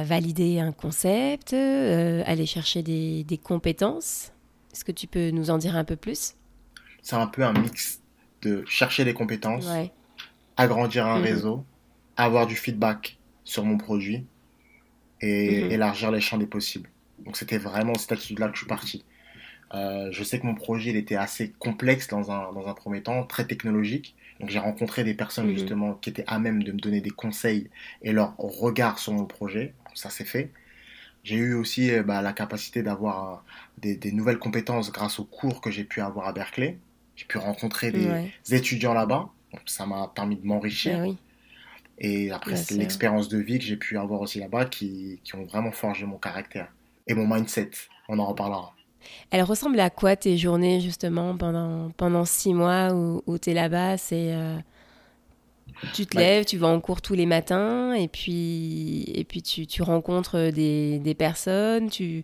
valider 0.05 0.61
un 0.61 0.73
concept, 0.73 1.53
euh, 1.53 2.23
aller 2.27 2.47
chercher 2.47 2.83
des, 2.83 3.41
compétences? 3.43 4.33
Est-ce 4.73 4.85
que 4.85 4.93
tu 4.93 5.07
peux 5.07 5.31
nous 5.31 5.51
en 5.51 5.59
dire 5.59 5.77
un 5.77 5.85
peu 5.85 5.97
plus? 5.97 6.35
C'est 7.03 7.17
un 7.17 7.27
peu 7.27 7.43
un 7.43 7.53
mix 7.53 8.01
de 8.43 8.65
chercher 8.67 9.05
des 9.05 9.15
compétences, 9.15 9.67
agrandir 10.57 11.07
un 11.07 11.19
mhm. 11.19 11.25
réseau, 11.25 11.65
avoir 12.17 12.47
du 12.47 12.57
feedback 12.57 13.19
sur 13.45 13.65
mon 13.65 13.77
produit 13.77 14.25
et 15.21 15.65
mhm. 15.65 15.73
élargir 15.73 16.11
les 16.11 16.21
champs 16.21 16.39
des 16.39 16.47
possibles. 16.47 16.89
Donc 17.25 17.37
c'était 17.37 17.59
vraiment 17.59 17.95
cette 17.95 18.13
attitude-là 18.13 18.49
que 18.49 18.55
je 18.55 18.59
suis 18.59 18.67
parti. 18.67 19.05
Euh, 19.75 20.09
je 20.11 20.23
sais 20.23 20.39
que 20.39 20.47
mon 20.47 20.55
projet 20.55 20.91
il 20.91 20.97
était 20.97 21.17
assez 21.17 21.53
complexe 21.59 22.09
dans 22.09 22.31
un, 22.31 22.53
dans 22.53 22.69
un 22.69 22.75
premier 22.75 23.03
temps, 23.03 23.25
très 23.25 23.47
technologique. 23.47 24.15
Donc 24.41 24.51
j'ai 24.51 24.59
rencontré 24.59 25.05
des 25.05 25.15
personnes 25.15 25.49
mhm. 25.49 25.55
justement 25.55 25.95
qui 25.95 26.11
étaient 26.11 26.25
à 26.27 26.39
même 26.39 26.63
de 26.63 26.73
me 26.73 26.79
donner 26.79 27.01
des 27.01 27.11
conseils 27.11 27.71
et 28.03 28.13
leur 28.13 28.37
regard 28.37 28.99
sur 28.99 29.13
mon 29.13 29.25
projet. 29.25 29.75
Ça 29.95 30.11
s'est 30.11 30.25
fait. 30.25 30.51
J'ai 31.25 31.37
eu 31.37 31.55
aussi 31.55 31.91
euh, 31.91 32.03
bah, 32.03 32.21
la 32.23 32.33
capacité 32.33 32.83
d'avoir 32.83 33.45
des, 33.79 33.99
nouvelles 34.13 34.39
compétences 34.39 34.91
grâce 34.91 35.19
aux 35.19 35.25
cours 35.25 35.61
que 35.61 35.71
j'ai 35.71 35.85
pu 35.85 36.01
avoir 36.01 36.27
à 36.27 36.33
Berkeley. 36.33 36.79
J'ai 37.17 37.27
pu 37.27 37.39
rencontrer 37.39 37.93
des 37.93 38.55
étudiants 38.55 38.95
là-bas. 38.95 39.29
ça 39.67 39.87
m'a 39.87 40.11
permis 40.15 40.37
de 40.37 40.47
m'enrichir. 40.47 41.05
Eh 41.05 41.17
et 41.99 42.33
après, 42.33 42.57
c'est 42.57 42.75
l'expérience 42.75 43.29
de 43.29 43.39
vie 43.39 43.59
que 43.59 43.65
j'ai 43.65 43.77
pu 43.77 43.97
avoir 43.97 44.23
aussi 44.23 44.41
là-bas 44.41 44.65
qui, 44.65 45.21
qui 45.23 45.37
ont 45.37 45.45
vraiment 45.45 45.71
forgé 45.71 46.05
mon 46.05 46.17
caractère 46.17 46.73
et 47.07 47.15
mon 47.15 47.33
mindset. 47.33 47.71
On 48.09 48.19
en 48.19 48.27
reparlera. 48.27 48.75
Elle 49.31 49.43
ressemble 49.43 49.79
à 49.81 49.91
quoi 49.91 50.17
tes 50.17 50.37
journées 50.37 50.81
justement 50.81 51.37
pendant, 51.37 51.91
pendant 51.91 52.25
six 52.25 52.55
mois 52.55 52.93
où, 52.93 53.23
où 53.27 53.39
tu 53.39 53.51
es 53.51 53.55
là-bas? 53.55 53.97
C'est 53.97 54.33
euh, 54.35 54.57
tu 55.95 56.07
te 56.07 56.17
lèves, 56.17 56.45
tu 56.45 56.59
vas 56.59 56.69
en 56.69 56.81
cours 56.81 57.03
tous 57.03 57.15
les 57.15 57.27
matins 57.27 57.93
et 57.93 58.09
puis, 58.09 59.05
et 59.15 59.25
puis 59.25 59.43
tu, 59.43 59.67
tu 59.67 59.83
rencontres 59.83 60.51
des, 60.51 60.99
des, 60.99 61.15
personnes. 61.15 61.91
Tu... 61.91 62.23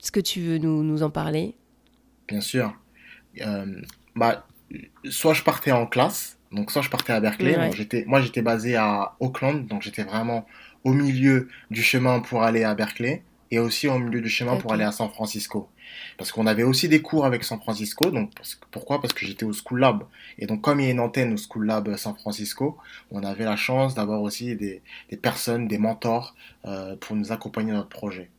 Est-ce 0.00 0.12
que 0.12 0.20
tu 0.20 0.40
veux 0.40 0.58
nous, 0.58 0.82
nous 0.82 1.02
en 1.02 1.10
parler? 1.10 1.54
Bien 2.28 2.40
sûr. 2.40 2.72
Euh, 3.40 3.80
bah, 4.14 4.46
soit 5.08 5.34
je 5.34 5.42
partais 5.42 5.72
en 5.72 5.86
classe, 5.86 6.38
donc 6.52 6.70
soit 6.70 6.82
je 6.82 6.90
partais 6.90 7.12
à 7.12 7.20
Berkeley. 7.20 7.70
j'étais, 7.74 8.04
moi 8.06 8.20
j'étais 8.20 8.42
basé 8.42 8.76
à 8.76 9.14
Auckland, 9.20 9.66
donc 9.66 9.82
j'étais 9.82 10.04
vraiment 10.04 10.46
au 10.84 10.92
milieu 10.92 11.48
du 11.70 11.82
chemin 11.82 12.20
pour 12.20 12.42
aller 12.42 12.64
à 12.64 12.74
Berkeley 12.74 13.22
et 13.50 13.58
aussi 13.58 13.88
au 13.88 13.98
milieu 13.98 14.20
du 14.20 14.28
chemin 14.28 14.56
pour 14.56 14.72
aller 14.72 14.84
à 14.84 14.92
San 14.92 15.08
Francisco. 15.08 15.68
Parce 16.16 16.30
qu'on 16.32 16.46
avait 16.46 16.62
aussi 16.62 16.88
des 16.88 17.02
cours 17.02 17.26
avec 17.26 17.42
San 17.44 17.60
Francisco. 17.60 18.10
Donc, 18.10 18.30
pourquoi? 18.70 19.00
Parce 19.00 19.12
que 19.12 19.26
j'étais 19.26 19.44
au 19.44 19.52
School 19.52 19.80
Lab. 19.80 20.04
Et 20.38 20.46
donc, 20.46 20.60
comme 20.62 20.80
il 20.80 20.86
y 20.86 20.88
a 20.88 20.92
une 20.92 21.00
antenne 21.00 21.32
au 21.32 21.36
School 21.36 21.66
Lab 21.66 21.96
San 21.96 22.14
Francisco, 22.14 22.78
on 23.10 23.22
avait 23.24 23.44
la 23.44 23.56
chance 23.56 23.94
d'avoir 23.94 24.22
aussi 24.22 24.54
des, 24.54 24.82
des, 25.10 25.16
personnes, 25.16 25.66
des 25.66 25.78
mentors 25.78 26.34
euh, 26.64 26.96
pour 26.96 27.16
nous 27.16 27.32
accompagner 27.32 27.72
dans 27.72 27.78
notre 27.78 27.88
projet. 27.88 28.30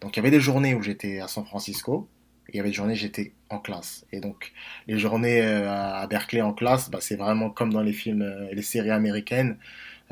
Donc, 0.00 0.16
il 0.16 0.18
y 0.18 0.20
avait 0.20 0.30
des 0.30 0.40
journées 0.40 0.74
où 0.74 0.82
j'étais 0.82 1.20
à 1.20 1.28
San 1.28 1.44
Francisco. 1.44 2.08
Et 2.48 2.54
il 2.54 2.56
y 2.56 2.60
avait 2.60 2.70
des 2.70 2.74
journées 2.74 2.94
où 2.94 2.96
j'étais 2.96 3.32
en 3.48 3.58
classe. 3.58 4.06
Et 4.12 4.20
donc, 4.20 4.52
les 4.86 4.98
journées 4.98 5.42
euh, 5.42 5.70
à 5.70 6.06
Berkeley 6.06 6.42
en 6.42 6.52
classe, 6.52 6.90
bah, 6.90 6.98
c'est 7.00 7.16
vraiment 7.16 7.50
comme 7.50 7.72
dans 7.72 7.82
les 7.82 7.92
films 7.92 8.22
euh, 8.22 8.48
et 8.50 8.54
les 8.54 8.62
séries 8.62 8.90
américaines. 8.90 9.56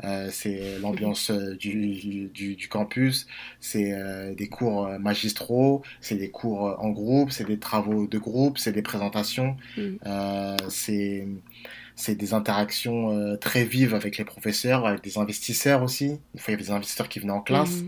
Euh, 0.03 0.29
c'est 0.31 0.79
l'ambiance 0.79 1.29
euh, 1.29 1.55
du, 1.55 2.29
du, 2.29 2.55
du, 2.55 2.67
campus, 2.69 3.27
c'est 3.59 3.91
euh, 3.93 4.33
des 4.33 4.47
cours 4.47 4.87
magistraux, 4.99 5.83
c'est 5.99 6.15
des 6.15 6.29
cours 6.29 6.77
en 6.79 6.89
groupe, 6.89 7.31
c'est 7.31 7.43
des 7.43 7.59
travaux 7.59 8.07
de 8.07 8.17
groupe, 8.17 8.57
c'est 8.57 8.71
des 8.71 8.81
présentations, 8.81 9.57
mm. 9.77 10.57
c'est 10.69 11.27
c'est 11.95 12.15
des 12.15 12.33
interactions 12.33 13.35
très 13.41 13.65
vives 13.65 13.93
avec 13.93 14.17
les 14.17 14.23
professeurs, 14.23 14.85
avec 14.87 15.03
des 15.03 15.17
investisseurs 15.17 15.83
aussi. 15.83 16.19
Fois, 16.37 16.45
il 16.47 16.51
y 16.51 16.53
avait 16.53 16.63
des 16.63 16.71
investisseurs 16.71 17.09
qui 17.09 17.19
venaient 17.19 17.33
en 17.33 17.41
classe. 17.41 17.83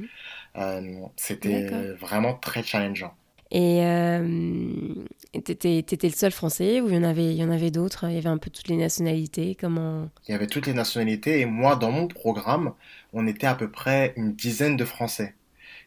Mm. 0.56 1.08
C'était 1.16 1.70
vraiment 1.94 2.34
très 2.34 2.62
challengeant. 2.62 3.16
Et 3.52 3.84
tu 5.44 5.52
étais, 5.52 6.08
le 6.08 6.14
seul 6.14 6.32
français 6.32 6.80
ou 6.82 6.90
il 6.90 6.96
y 6.96 6.98
en 6.98 7.04
avait, 7.04 7.26
il 7.26 7.38
y 7.38 7.44
en 7.44 7.52
avait 7.52 7.72
d'autres? 7.72 8.06
Il 8.08 8.16
y 8.16 8.18
avait 8.18 8.30
un 8.30 8.38
peu 8.38 8.50
toutes 8.50 8.70
les 8.70 8.78
nationalités 8.78 9.56
Comment? 9.60 10.10
Il 10.28 10.32
y 10.32 10.36
avait 10.36 10.48
toutes 10.48 10.68
les 10.68 10.74
nationalités 10.74 11.42
et 11.42 11.46
moi, 11.46 11.76
dans 11.76 11.92
mon 11.92 12.08
programme, 12.08 12.74
on 13.14 13.28
était 13.28 13.48
à 13.48 13.56
peu 13.56 13.70
près 13.70 14.14
une 14.16 14.34
dizaine 14.34 14.78
de 14.78 14.86
Français. 14.86 15.36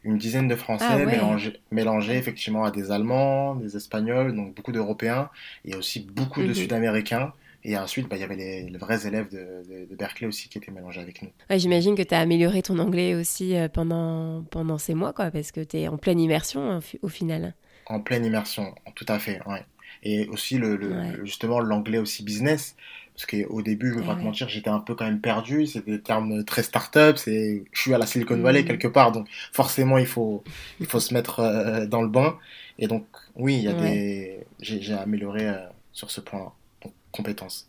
Une 0.03 0.19
dizaine 0.19 0.47
de 0.47 0.55
Français 0.55 0.85
ah 0.87 1.51
mélangés, 1.71 2.15
effectivement 2.15 2.63
à 2.63 2.69
des 2.69 2.91
Allemands, 2.91 3.55
des 3.55 3.75
Espagnols, 3.75 4.35
donc 4.35 4.53
beaucoup 4.53 4.71
d'Européens 4.71 5.31
et 5.65 5.75
aussi 5.75 6.01
beaucoup 6.01 6.43
de 6.43 6.49
mhm. 6.49 6.53
Sud-Américains. 6.53 7.33
Et 7.67 7.75
ensuite, 7.77 8.07
bah, 8.07 8.15
il 8.15 8.19
y 8.19 8.23
avait 8.23 8.35
les, 8.35 8.77
vrais 8.77 9.07
élèves 9.07 9.27
de, 9.31 9.87
de, 9.89 9.95
Berkeley 9.95 10.27
aussi 10.27 10.49
qui 10.49 10.59
étaient 10.59 10.71
mélangés 10.71 11.01
avec 11.01 11.23
nous. 11.23 11.29
J'imagine 11.49 11.95
que 11.95 12.03
tu 12.03 12.13
as 12.13 12.19
amélioré 12.19 12.61
ton 12.61 12.77
anglais 12.77 13.15
aussi 13.15 13.55
euh, 13.55 13.67
pendant, 13.67 14.43
pendant 14.51 14.77
ces 14.77 14.93
mois, 14.93 15.13
quoi, 15.13 15.31
parce 15.31 15.51
que 15.51 15.61
tu 15.61 15.77
es 15.77 15.87
en 15.87 15.97
pleine 15.97 16.19
immersion 16.19 16.71
hein, 16.71 16.79
au 17.01 17.07
final. 17.07 17.55
En 17.87 18.01
pleine 18.01 18.23
immersion, 18.23 18.75
tout 18.93 19.05
à 19.07 19.17
fait, 19.17 19.41
ouais. 19.47 19.65
Et 20.03 20.27
aussi, 20.27 20.59
le, 20.59 21.25
justement, 21.25 21.59
l'anglais 21.59 21.97
aussi 21.97 22.23
business. 22.23 22.75
Parce 23.15 23.25
qu'au 23.25 23.61
début, 23.63 23.89
je 23.89 23.95
ne 23.95 24.01
vais 24.01 24.07
pas 24.07 24.15
te 24.15 24.21
mentir, 24.21 24.47
j'étais 24.47 24.69
un 24.69 24.79
peu 24.79 24.93
quand 24.93 25.05
même 25.05 25.21
perdu. 25.21 25.65
C'est 25.65 25.85
des 25.85 26.01
termes 26.01 26.43
très 26.43 26.61
start-up. 26.61 27.17
Je 27.25 27.63
suis 27.73 27.93
à 27.95 27.97
la 27.97 28.05
Silicon 28.05 28.37
Valley 28.37 28.61
mm. 28.61 28.65
quelque 28.65 28.87
part. 28.89 29.11
Donc, 29.11 29.27
forcément, 29.53 29.97
il 29.97 30.05
faut, 30.05 30.43
il 30.79 30.85
faut 30.85 30.99
se 30.99 31.13
mettre 31.15 31.39
euh, 31.39 31.87
dans 31.87 32.03
le 32.03 32.09
bain. 32.09 32.37
Et 32.77 32.87
donc, 32.87 33.07
oui, 33.35 33.55
il 33.55 33.63
y 33.63 33.67
a 33.69 33.73
des... 33.73 34.45
j'ai 34.59 34.93
amélioré 34.93 35.47
euh, 35.47 35.55
sur 35.93 36.11
ce 36.11 36.21
point-là 36.21 36.51
compétences. 37.15 37.67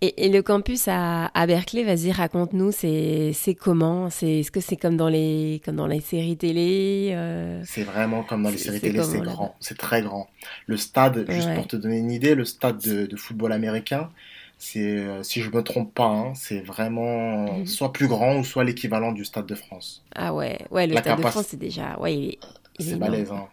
Et, 0.00 0.28
le 0.28 0.40
campus 0.42 0.88
à, 0.88 1.30
Berkeley, 1.46 1.84
vas-y, 1.84 2.12
raconte-nous, 2.12 2.72
c'est 2.72 3.56
comment? 3.58 4.10
C'est, 4.10 4.40
Est-ce 4.40 4.50
que 4.50 4.60
c'est 4.60 4.76
comme, 4.76 4.96
dans 4.96 5.08
les, 5.08 5.60
comme 5.64 5.76
dans 5.76 5.86
les 5.86 6.00
séries 6.00 6.36
télé 6.36 7.10
euh? 7.12 7.62
C'est 7.64 7.82
vraiment 7.82 8.22
comme 8.22 8.42
dans 8.42 8.50
les 8.50 8.58
séries 8.58 8.80
télé, 8.80 9.02
c'est 9.02 9.20
grand, 9.20 9.54
c'est 9.60 9.76
très 9.76 10.02
grand. 10.02 10.28
Le 10.66 10.76
stade, 10.76 11.26
juste 11.28 11.54
pour 11.54 11.66
te 11.66 11.76
donner 11.76 11.98
une 11.98 12.10
idée, 12.10 12.34
le 12.34 12.44
stade 12.44 12.78
de, 12.78 13.16
football 13.16 13.52
américain, 13.52 14.10
c'est, 14.58 14.80
euh, 14.80 15.22
si 15.22 15.40
je 15.40 15.50
me 15.50 15.62
trompe 15.62 15.94
pas, 15.94 16.08
hein, 16.08 16.34
c'est 16.34 16.60
vraiment 16.60 17.58
mhm. 17.58 17.66
soit 17.66 17.92
plus 17.92 18.08
grand 18.08 18.38
ou 18.38 18.44
soit 18.44 18.64
l'équivalent 18.64 19.12
du 19.12 19.24
stade 19.24 19.46
de 19.46 19.54
France. 19.54 20.04
Ah 20.14 20.34
ouais, 20.34 20.58
ouais 20.70 20.86
le 20.86 20.96
stade 20.96 21.18
de 21.18 21.26
France, 21.26 21.46
c'est 21.48 21.58
déjà... 21.58 21.98
Ouais, 22.00 22.38
c'est 22.78 22.96
balèze, 22.96 23.30
hein. 23.30 23.48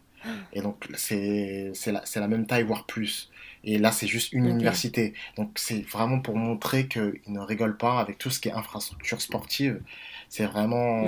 Et 0.53 0.61
donc, 0.61 0.87
c'est 0.95 1.71
la, 1.87 2.01
la 2.15 2.27
même 2.27 2.47
taille, 2.47 2.63
voire 2.63 2.85
plus. 2.85 3.29
Et 3.65 3.77
là, 3.77 3.91
c'est 3.91 4.07
juste 4.07 4.31
une 4.31 4.45
université. 4.47 5.13
Donc, 5.37 5.51
c'est 5.55 5.81
vraiment 5.87 6.19
pour 6.19 6.37
montrer 6.37 6.87
qu'ils 6.87 7.19
ne 7.27 7.39
rigolent 7.39 7.77
pas 7.77 7.99
avec 7.99 8.17
tout 8.17 8.29
ce 8.29 8.39
qui 8.39 8.49
est 8.49 8.53
infrastructure 8.53 9.21
sportive. 9.21 9.81
C'est 10.29 10.45
vraiment 10.45 11.05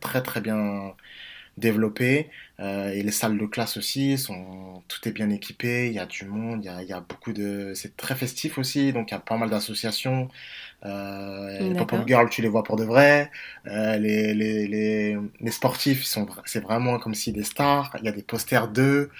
très, 0.00 0.22
très 0.22 0.40
bien 0.40 0.94
développé. 1.58 2.30
Euh, 2.60 2.90
et 2.90 3.02
les 3.02 3.12
salles 3.12 3.38
de 3.38 3.46
classe 3.46 3.76
aussi, 3.76 4.18
sont, 4.18 4.82
tout 4.88 5.06
est 5.08 5.12
bien 5.12 5.30
équipé. 5.30 5.88
Il 5.88 5.92
y 5.92 5.98
a 5.98 6.06
du 6.06 6.24
monde, 6.24 6.64
il 6.64 6.66
y 6.66 6.68
a, 6.68 6.82
il 6.82 6.88
y 6.88 6.92
a 6.92 7.00
beaucoup 7.00 7.32
de. 7.32 7.72
C'est 7.74 7.96
très 7.96 8.14
festif 8.14 8.58
aussi, 8.58 8.92
donc 8.92 9.10
il 9.10 9.14
y 9.14 9.16
a 9.16 9.20
pas 9.20 9.36
mal 9.36 9.50
d'associations. 9.50 10.28
Euh, 10.84 11.58
les 11.60 11.74
pop-up 11.74 12.06
girls, 12.06 12.30
tu 12.30 12.42
les 12.42 12.48
vois 12.48 12.64
pour 12.64 12.76
de 12.76 12.84
vrai. 12.84 13.30
Euh, 13.66 13.96
les, 13.98 14.34
les, 14.34 14.66
les, 14.66 15.16
les, 15.40 15.50
sportifs, 15.50 16.04
sont, 16.04 16.26
c'est 16.46 16.60
vraiment 16.60 16.98
comme 16.98 17.14
si 17.14 17.32
des 17.32 17.44
stars. 17.44 17.94
Il 18.00 18.06
y 18.06 18.08
a 18.08 18.12
des 18.12 18.22
posters 18.22 18.68
d'eux. 18.68 19.10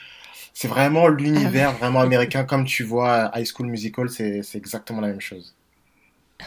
C'est 0.54 0.68
vraiment 0.68 1.08
l'univers 1.08 1.70
ah 1.70 1.78
vraiment 1.78 2.00
américain. 2.00 2.44
Comme 2.44 2.64
tu 2.64 2.82
vois, 2.82 3.30
High 3.34 3.46
School 3.46 3.66
Musical, 3.66 4.08
c'est 4.10 4.42
exactement 4.54 5.00
la 5.00 5.08
même 5.08 5.20
chose. 5.20 5.54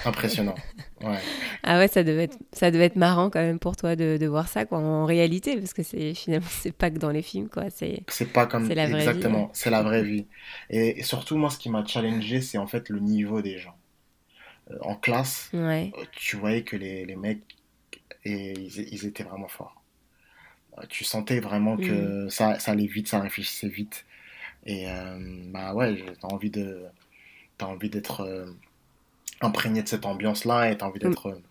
Impressionnant. 0.05 0.55
Ouais. 1.01 1.17
Ah 1.63 1.79
ouais, 1.79 1.87
ça 1.87 2.03
devait, 2.03 2.25
être, 2.25 2.37
ça 2.53 2.69
devait 2.69 2.83
être 2.83 2.95
marrant 2.95 3.31
quand 3.31 3.39
même 3.39 3.57
pour 3.57 3.75
toi 3.75 3.95
de, 3.95 4.17
de 4.21 4.27
voir 4.27 4.47
ça 4.47 4.65
quoi, 4.65 4.77
en 4.77 5.03
réalité, 5.03 5.57
parce 5.57 5.73
que 5.73 5.81
c'est 5.81 6.13
finalement, 6.13 6.45
c'est 6.47 6.71
pas 6.71 6.91
que 6.91 6.99
dans 6.99 7.09
les 7.09 7.23
films. 7.23 7.49
quoi. 7.49 7.71
C'est 7.71 8.05
pas 8.31 8.45
comme. 8.45 8.69
La 8.69 8.85
vraie 8.85 8.99
exactement, 8.99 9.49
c'est 9.53 9.71
la 9.71 9.81
vraie 9.81 10.03
vie. 10.03 10.27
Et, 10.69 11.01
surtout, 11.01 11.37
moi, 11.37 11.49
ce 11.49 11.57
qui 11.57 11.71
m'a 11.71 11.83
challengé, 11.83 12.39
c'est 12.39 12.59
en 12.59 12.67
fait 12.67 12.89
le 12.89 12.99
niveau 12.99 13.41
des 13.41 13.57
gens. 13.57 13.75
Euh, 14.69 14.77
en 14.81 14.93
classe, 14.93 15.49
ouais. 15.53 15.91
Euh, 15.97 16.03
tu 16.11 16.35
voyais 16.35 16.61
que 16.61 16.75
les, 16.75 17.03
les 17.03 17.15
mecs, 17.15 17.41
et, 18.23 18.53
ils 18.53 19.07
étaient 19.07 19.23
vraiment 19.23 19.47
forts 19.47 19.80
tu 20.89 21.03
sentais 21.03 21.39
vraiment 21.39 21.77
que 21.77 22.25
mm. 22.25 22.29
ça, 22.29 22.59
ça 22.59 22.71
allait 22.71 22.87
vite, 22.87 23.07
ça 23.07 23.19
réfléchissait 23.19 23.67
vite. 23.67 24.05
Et 24.65 24.87
euh, 24.87 25.17
bah 25.51 25.73
ouais, 25.73 26.03
t'as 26.19 26.27
envie 26.27 26.49
de, 26.49 26.83
as 27.59 27.65
envie 27.65 27.89
d'être 27.89 28.21
euh, 28.21 28.45
imprégné 29.41 29.81
de 29.81 29.87
cette 29.87 30.05
ambiance-là 30.05 30.71
et 30.71 30.77
t'as 30.77 30.85
envie 30.85 30.99
mm. 30.99 31.09
d'être 31.09 31.27
euh, 31.27 31.41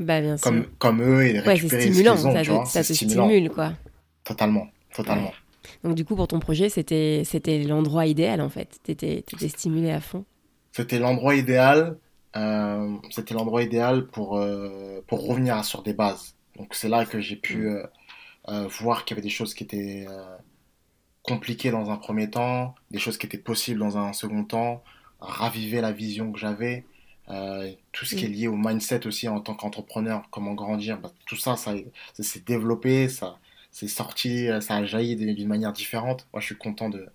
bah, 0.00 0.20
bien 0.20 0.36
comme, 0.38 0.66
comme 0.78 1.02
eux 1.02 1.26
et 1.26 1.34
de 1.34 1.40
récupérer 1.40 1.84
ouais, 1.84 1.92
stimulant, 1.92 2.16
ce 2.16 2.28
qu'ils 2.28 2.50
ont, 2.52 2.64
ça, 2.64 2.84
te 2.84 2.92
stimule 2.92 3.50
quoi. 3.50 3.72
Totalement, 4.24 4.68
totalement. 4.94 5.32
Donc 5.82 5.94
du 5.94 6.04
coup, 6.04 6.14
pour 6.14 6.28
ton 6.28 6.40
projet, 6.40 6.68
c'était 6.68 7.22
c'était 7.24 7.62
l'endroit 7.64 8.06
idéal 8.06 8.40
en 8.40 8.48
fait. 8.48 8.78
T'étais 8.82 9.18
étais 9.18 9.48
stimulé 9.48 9.90
à 9.90 10.00
fond. 10.00 10.24
C'était 10.72 10.98
l'endroit 10.98 11.34
idéal. 11.34 11.96
c'était 13.10 13.34
l'endroit 13.34 13.62
idéal 13.62 14.06
pour 14.06 14.40
pour 15.06 15.26
revenir 15.26 15.64
sur 15.64 15.82
des 15.82 15.92
bases. 15.94 16.34
Donc 16.56 16.74
c'est 16.74 16.88
là 16.88 17.04
que 17.04 17.20
j'ai 17.20 17.36
pu 17.36 17.68
mm. 17.68 17.88
Euh, 18.48 18.66
voir 18.68 19.04
qu'il 19.04 19.16
y 19.16 19.18
avait 19.18 19.26
des 19.26 19.32
choses 19.32 19.54
qui 19.54 19.64
étaient 19.64 20.06
euh, 20.08 20.36
compliquées 21.22 21.70
dans 21.70 21.90
un 21.90 21.96
premier 21.96 22.28
temps, 22.28 22.74
des 22.90 22.98
choses 22.98 23.16
qui 23.16 23.26
étaient 23.26 23.38
possibles 23.38 23.80
dans 23.80 23.96
un 23.96 24.12
second 24.12 24.44
temps, 24.44 24.84
raviver 25.18 25.80
la 25.80 25.92
vision 25.92 26.30
que 26.30 26.38
j'avais, 26.38 26.84
euh, 27.30 27.72
tout 27.92 28.04
ce 28.04 28.14
qui 28.14 28.26
est 28.26 28.28
mm. 28.28 28.32
lié 28.32 28.48
au 28.48 28.56
mindset 28.56 29.06
aussi 29.06 29.28
en 29.28 29.40
tant 29.40 29.54
qu'entrepreneur, 29.54 30.28
comment 30.30 30.52
grandir, 30.52 30.98
bah, 31.00 31.10
tout 31.24 31.36
ça, 31.36 31.56
ça, 31.56 31.74
s'est 32.20 32.44
développé, 32.44 33.08
ça 33.08 33.38
c'est 33.70 33.88
sorti, 33.88 34.48
ça 34.60 34.76
a 34.76 34.84
jailli 34.84 35.16
d'une 35.16 35.48
manière 35.48 35.72
différente. 35.72 36.28
Moi, 36.32 36.40
je 36.40 36.46
suis 36.46 36.56
content 36.56 36.90
de, 36.90 37.08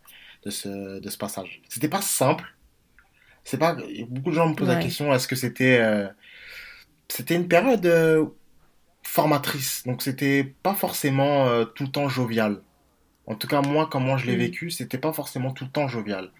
de, 0.43 0.49
ce, 0.49 0.99
de 0.99 1.09
ce 1.09 1.17
passage. 1.17 1.61
C'était 1.69 1.87
pas 1.87 2.01
simple. 2.01 2.53
C'est 3.45 3.57
pas. 3.57 3.77
Beaucoup 4.09 4.31
de 4.31 4.35
gens 4.35 4.49
me 4.49 4.55
posent 4.55 4.67
la 4.67 4.75
question 4.75 5.13
est-ce 5.13 5.25
que 5.25 5.37
c'était. 5.37 5.81
c'était 7.07 7.35
une 7.35 7.47
période 7.47 7.87
formatrice. 9.09 9.83
Donc 9.87 10.03
c'était 10.03 10.43
pas 10.43 10.75
forcément 10.75 11.47
euh, 11.47 11.65
tout 11.65 11.83
le 11.83 11.91
temps 11.91 12.07
jovial. 12.07 12.61
En 13.25 13.35
tout 13.35 13.47
cas, 13.47 13.61
moi, 13.61 13.87
comment 13.91 14.17
je 14.17 14.27
l'ai 14.27 14.35
mm. 14.35 14.39
vécu, 14.39 14.71
c'était 14.71 14.97
pas 14.99 15.13
forcément 15.13 15.51
tout 15.51 15.65
le 15.65 15.71
temps 15.71 15.87
jovial 15.87 16.31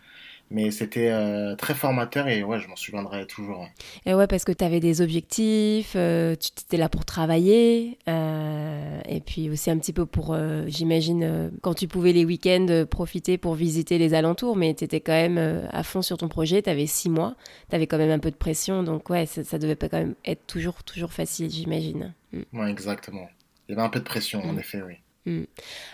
mais 0.51 0.71
c'était 0.71 1.09
euh, 1.11 1.55
très 1.55 1.73
formateur 1.73 2.27
et 2.27 2.43
ouais, 2.43 2.59
je 2.59 2.67
m'en 2.67 2.75
souviendrai 2.75 3.27
toujours. 3.27 3.67
Et 4.05 4.13
ouais, 4.13 4.27
parce 4.27 4.43
que 4.43 4.51
tu 4.51 4.63
avais 4.63 4.79
des 4.79 5.01
objectifs, 5.01 5.93
euh, 5.95 6.35
tu 6.35 6.49
étais 6.61 6.77
là 6.77 6.89
pour 6.89 7.05
travailler, 7.05 7.97
euh, 8.07 8.99
et 9.07 9.21
puis 9.21 9.49
aussi 9.49 9.69
un 9.69 9.77
petit 9.77 9.93
peu 9.93 10.05
pour, 10.05 10.35
j'imagine, 10.67 11.51
quand 11.61 11.73
tu 11.73 11.87
pouvais 11.87 12.13
les 12.13 12.25
week-ends 12.25 12.85
profiter 12.89 13.37
pour 13.37 13.55
visiter 13.55 13.97
les 13.97 14.13
alentours, 14.13 14.55
mais 14.55 14.73
tu 14.73 14.83
étais 14.83 15.01
quand 15.01 15.13
même 15.13 15.67
à 15.71 15.83
fond 15.83 16.01
sur 16.01 16.17
ton 16.17 16.27
projet, 16.27 16.61
tu 16.61 16.69
avais 16.69 16.87
six 16.87 17.09
mois, 17.09 17.35
tu 17.69 17.75
avais 17.75 17.87
quand 17.87 17.97
même 17.97 18.11
un 18.11 18.19
peu 18.19 18.31
de 18.31 18.35
pression, 18.35 18.83
donc 18.83 19.09
ouais, 19.09 19.25
ça, 19.25 19.43
ça 19.43 19.59
devait 19.59 19.75
pas 19.75 19.89
quand 19.89 19.99
même 19.99 20.15
être 20.25 20.45
toujours, 20.47 20.83
toujours 20.83 21.13
facile, 21.13 21.49
j'imagine. 21.49 22.13
Mm. 22.33 22.41
Ouais, 22.53 22.71
exactement. 22.71 23.29
Il 23.67 23.73
y 23.73 23.75
avait 23.75 23.85
un 23.85 23.89
peu 23.89 23.99
de 23.99 24.05
pression, 24.05 24.41
en 24.43 24.53
mm. 24.53 24.59
effet, 24.59 24.81
oui. 24.81 24.95
Hmm. 25.25 25.43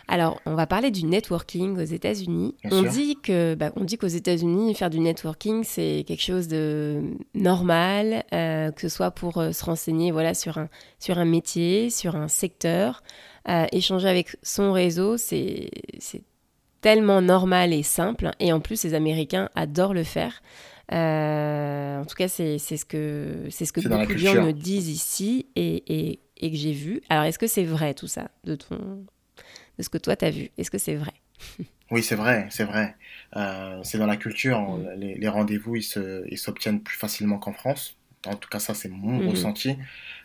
Alors, 0.08 0.40
on 0.46 0.54
va 0.54 0.68
parler 0.68 0.92
du 0.92 1.04
networking 1.06 1.78
aux 1.78 1.84
États-Unis. 1.84 2.56
On 2.72 2.84
dit 2.84 3.18
que, 3.22 3.56
bah, 3.56 3.72
on 3.76 3.84
dit 3.84 3.98
qu'aux 3.98 4.08
États-Unis, 4.08 4.76
faire 4.76 4.92
du 4.92 5.00
networking, 5.00 5.64
c'est 5.64 6.04
quelque 6.08 6.22
chose 6.22 6.48
de 6.48 7.02
normal, 7.34 8.24
euh, 8.34 8.72
que 8.72 8.82
ce 8.82 8.90
soit 8.90 9.12
pour 9.12 9.40
euh, 9.40 9.52
se 9.52 9.66
renseigner, 9.66 10.12
voilà, 10.12 10.34
sur 10.34 10.58
un 10.58 10.70
sur 11.00 11.18
un 11.18 11.26
métier, 11.26 11.90
sur 11.90 12.16
un 12.16 12.28
secteur, 12.28 13.02
euh, 13.50 13.66
échanger 13.72 14.08
avec 14.08 14.38
son 14.44 14.72
réseau, 14.72 15.18
c'est 15.18 15.72
c'est 15.98 16.24
tellement 16.82 17.22
normal 17.22 17.74
et 17.74 17.84
simple. 17.84 18.30
Et 18.40 18.54
en 18.54 18.60
plus, 18.60 18.84
les 18.84 18.94
Américains 18.94 19.50
adorent 19.56 19.96
le 19.96 20.04
faire. 20.04 20.44
en 20.92 22.06
tout 22.08 22.16
cas, 22.16 22.28
c'est 22.28 22.60
ce 22.60 22.86
que 22.86 23.48
c'est 23.50 23.66
ce 23.66 23.74
que 23.74 23.82
beaucoup 23.82 24.14
de 24.14 24.18
gens 24.18 24.44
me 24.44 24.52
disent 24.52 24.90
ici 24.90 25.48
et, 25.56 25.84
et, 25.88 26.20
et 26.38 26.52
que 26.52 26.58
j'ai 26.58 26.74
vu. 26.74 27.02
Alors, 27.10 27.24
est-ce 27.24 27.40
que 27.40 27.48
c'est 27.48 27.64
vrai 27.66 27.96
tout 27.96 28.08
ça 28.08 28.30
de 28.44 28.56
ton 28.56 29.04
de 29.78 29.84
ce 29.84 29.90
que 29.90 29.98
toi 29.98 30.16
tu 30.16 30.26
as 30.26 30.32
vu. 30.32 30.50
Est-ce 30.58 30.72
que 30.72 30.78
c'est 30.78 30.96
vrai? 30.96 31.14
Oui, 31.92 32.02
c'est 32.02 32.16
vrai, 32.16 32.48
c'est 32.50 32.64
vrai. 32.64 32.96
Euh, 33.36 33.80
c'est 33.84 33.98
dans 33.98 34.08
la 34.08 34.18
culture. 34.18 34.60
Mm. 34.60 34.94
Les, 34.98 35.28
rendez-vous, 35.28 35.76
ils 35.76 36.38
s'obtiennent 36.38 36.82
plus 36.82 36.98
facilement 36.98 37.38
qu'en 37.38 37.54
France. 37.54 37.98
En 38.26 38.36
tout 38.36 38.50
cas, 38.50 38.60
ça, 38.60 38.74
c'est 38.74 38.90
mon 38.90 39.20
mm-hmm. 39.20 39.30
ressenti. 39.30 39.78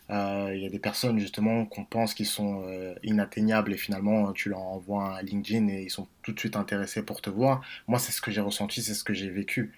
Euh, 0.08 0.50
il 0.54 0.62
y 0.62 0.66
a 0.66 0.70
des 0.70 0.78
personnes, 0.78 1.18
justement, 1.18 1.66
qu'on 1.66 1.84
pense 1.84 2.14
qu'ils 2.14 2.26
sont 2.26 2.64
euh, 2.66 2.94
inatteignables 3.02 3.74
et 3.74 3.76
finalement, 3.76 4.32
tu 4.32 4.48
leur 4.48 4.60
envoies 4.60 5.18
un 5.18 5.22
LinkedIn 5.22 5.68
et 5.68 5.82
ils 5.82 5.90
sont 5.90 6.08
tout 6.22 6.32
de 6.32 6.40
suite 6.40 6.56
intéressés 6.56 7.02
pour 7.02 7.20
te 7.20 7.28
voir. 7.28 7.60
Moi, 7.86 7.98
c'est 7.98 8.10
ce 8.10 8.22
que 8.22 8.30
j'ai 8.30 8.40
ressenti, 8.40 8.80
c'est 8.82 8.94
ce 8.94 9.04
que 9.04 9.12
j'ai 9.12 9.28
vécu. 9.28 9.72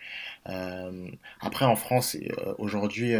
après, 1.40 1.64
en 1.64 1.76
France, 1.76 2.16
aujourd'hui, 2.58 3.14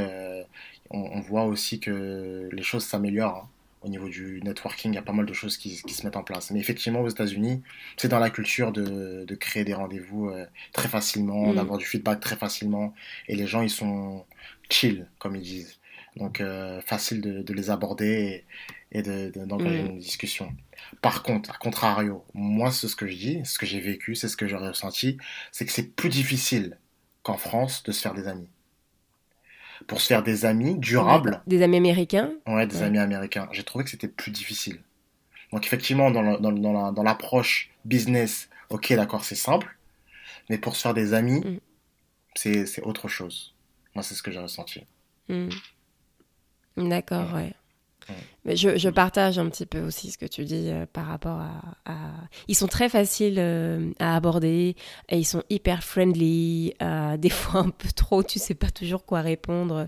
on, 0.90 1.20
voit 1.20 1.44
aussi 1.44 1.80
que 1.80 2.48
les 2.52 2.62
choses 2.62 2.84
s'améliorent. 2.84 3.48
Hein 3.48 3.48
au 3.82 3.88
niveau 3.88 4.08
du 4.08 4.40
networking, 4.42 4.92
il 4.92 4.94
y 4.94 4.98
a 4.98 5.02
pas 5.02 5.12
mal 5.12 5.26
de 5.26 5.32
choses 5.32 5.56
qui, 5.56 5.76
se 5.76 6.04
mettent 6.04 6.16
en 6.16 6.22
place. 6.22 6.50
Mais 6.50 6.60
effectivement, 6.60 7.00
aux 7.00 7.08
États-Unis, 7.08 7.62
c'est 7.96 8.08
dans 8.08 8.18
la 8.18 8.30
culture 8.30 8.72
de, 8.72 9.34
créer 9.40 9.64
des 9.64 9.74
rendez-vous 9.74 10.28
euh, 10.28 10.46
très 10.72 10.88
facilement, 10.88 11.52
mm. 11.52 11.56
d'avoir 11.56 11.78
du 11.78 11.86
feedback 11.86 12.20
très 12.20 12.36
facilement. 12.36 12.94
Et 13.28 13.34
les 13.34 13.46
gens, 13.46 13.62
ils 13.62 13.70
sont 13.70 14.24
chill, 14.70 15.08
comme 15.18 15.36
ils 15.36 15.42
disent. 15.42 15.78
Donc, 16.16 16.40
euh, 16.40 16.80
facile 16.82 17.20
de, 17.20 17.52
les 17.52 17.70
aborder 17.70 18.44
et, 18.92 19.02
d'engager 19.02 19.82
mm. 19.82 19.86
une 19.86 19.98
discussion. 19.98 20.54
Par 21.00 21.22
contre, 21.22 21.50
à 21.50 21.58
contrario, 21.58 22.24
moi, 22.34 22.70
c'est 22.70 22.88
ce 22.88 22.96
que 22.96 23.06
je 23.06 23.16
dis, 23.16 23.40
ce 23.44 23.58
que 23.58 23.66
j'ai 23.66 23.80
vécu, 23.80 24.14
c'est 24.14 24.28
ce 24.28 24.36
que 24.36 24.46
j'ai 24.46 24.56
ressenti, 24.56 25.18
c'est 25.50 25.66
que 25.66 25.72
c'est 25.72 25.94
plus 25.94 26.08
difficile 26.08 26.78
qu'en 27.22 27.36
France 27.36 27.82
de 27.82 27.92
se 27.92 28.00
faire 28.00 28.14
des 28.14 28.28
amis. 28.28 28.48
Pour 29.86 30.00
se 30.00 30.06
faire 30.06 30.22
des 30.22 30.44
amis 30.44 30.78
durables. 30.78 31.42
Des 31.46 31.62
amis 31.62 31.76
américains 31.76 32.32
Ouais, 32.46 32.66
des 32.66 32.82
amis 32.82 32.98
américains. 32.98 33.48
J'ai 33.52 33.64
trouvé 33.64 33.84
que 33.84 33.90
c'était 33.90 34.08
plus 34.08 34.30
difficile. 34.30 34.80
Donc 35.52 35.66
effectivement, 35.66 36.10
dans 36.10 37.02
l'approche 37.02 37.70
business, 37.84 38.48
ok, 38.70 38.92
d'accord, 38.94 39.24
c'est 39.24 39.34
simple. 39.34 39.76
Mais 40.50 40.58
pour 40.58 40.76
se 40.76 40.82
faire 40.82 40.94
des 40.94 41.14
amis, 41.14 41.40
mm. 41.40 41.58
c'est 42.34 42.82
autre 42.82 43.08
chose. 43.08 43.54
Moi, 43.94 44.02
c'est 44.02 44.14
ce 44.14 44.22
que 44.22 44.30
j'ai 44.30 44.40
ressenti. 44.40 44.84
Mm. 45.28 45.48
D'accord, 46.76 47.34
ouais. 47.34 47.52
Mais 48.44 48.56
je, 48.56 48.76
je, 48.76 48.88
partage 48.88 49.38
un 49.38 49.48
petit 49.48 49.66
peu 49.66 49.80
aussi 49.80 50.10
ce 50.10 50.18
que 50.18 50.26
tu 50.26 50.44
dis 50.44 50.68
euh, 50.68 50.84
par 50.92 51.06
rapport 51.06 51.40
à, 51.84 51.92
Ils 52.48 52.56
sont 52.56 52.66
très 52.66 52.88
faciles 52.88 53.36
euh, 53.38 53.90
à 54.00 54.16
aborder 54.16 54.74
et 55.08 55.18
ils 55.18 55.24
sont 55.24 55.42
hyper 55.50 55.84
friendly. 55.84 56.74
Euh, 56.82 57.16
des 57.22 57.30
fois 57.30 57.60
un 57.60 57.70
peu 57.70 57.88
trop, 57.94 58.22
tu 58.22 58.38
sais 58.38 58.54
pas 58.54 58.70
toujours 58.70 59.04
quoi 59.04 59.20
répondre. 59.20 59.86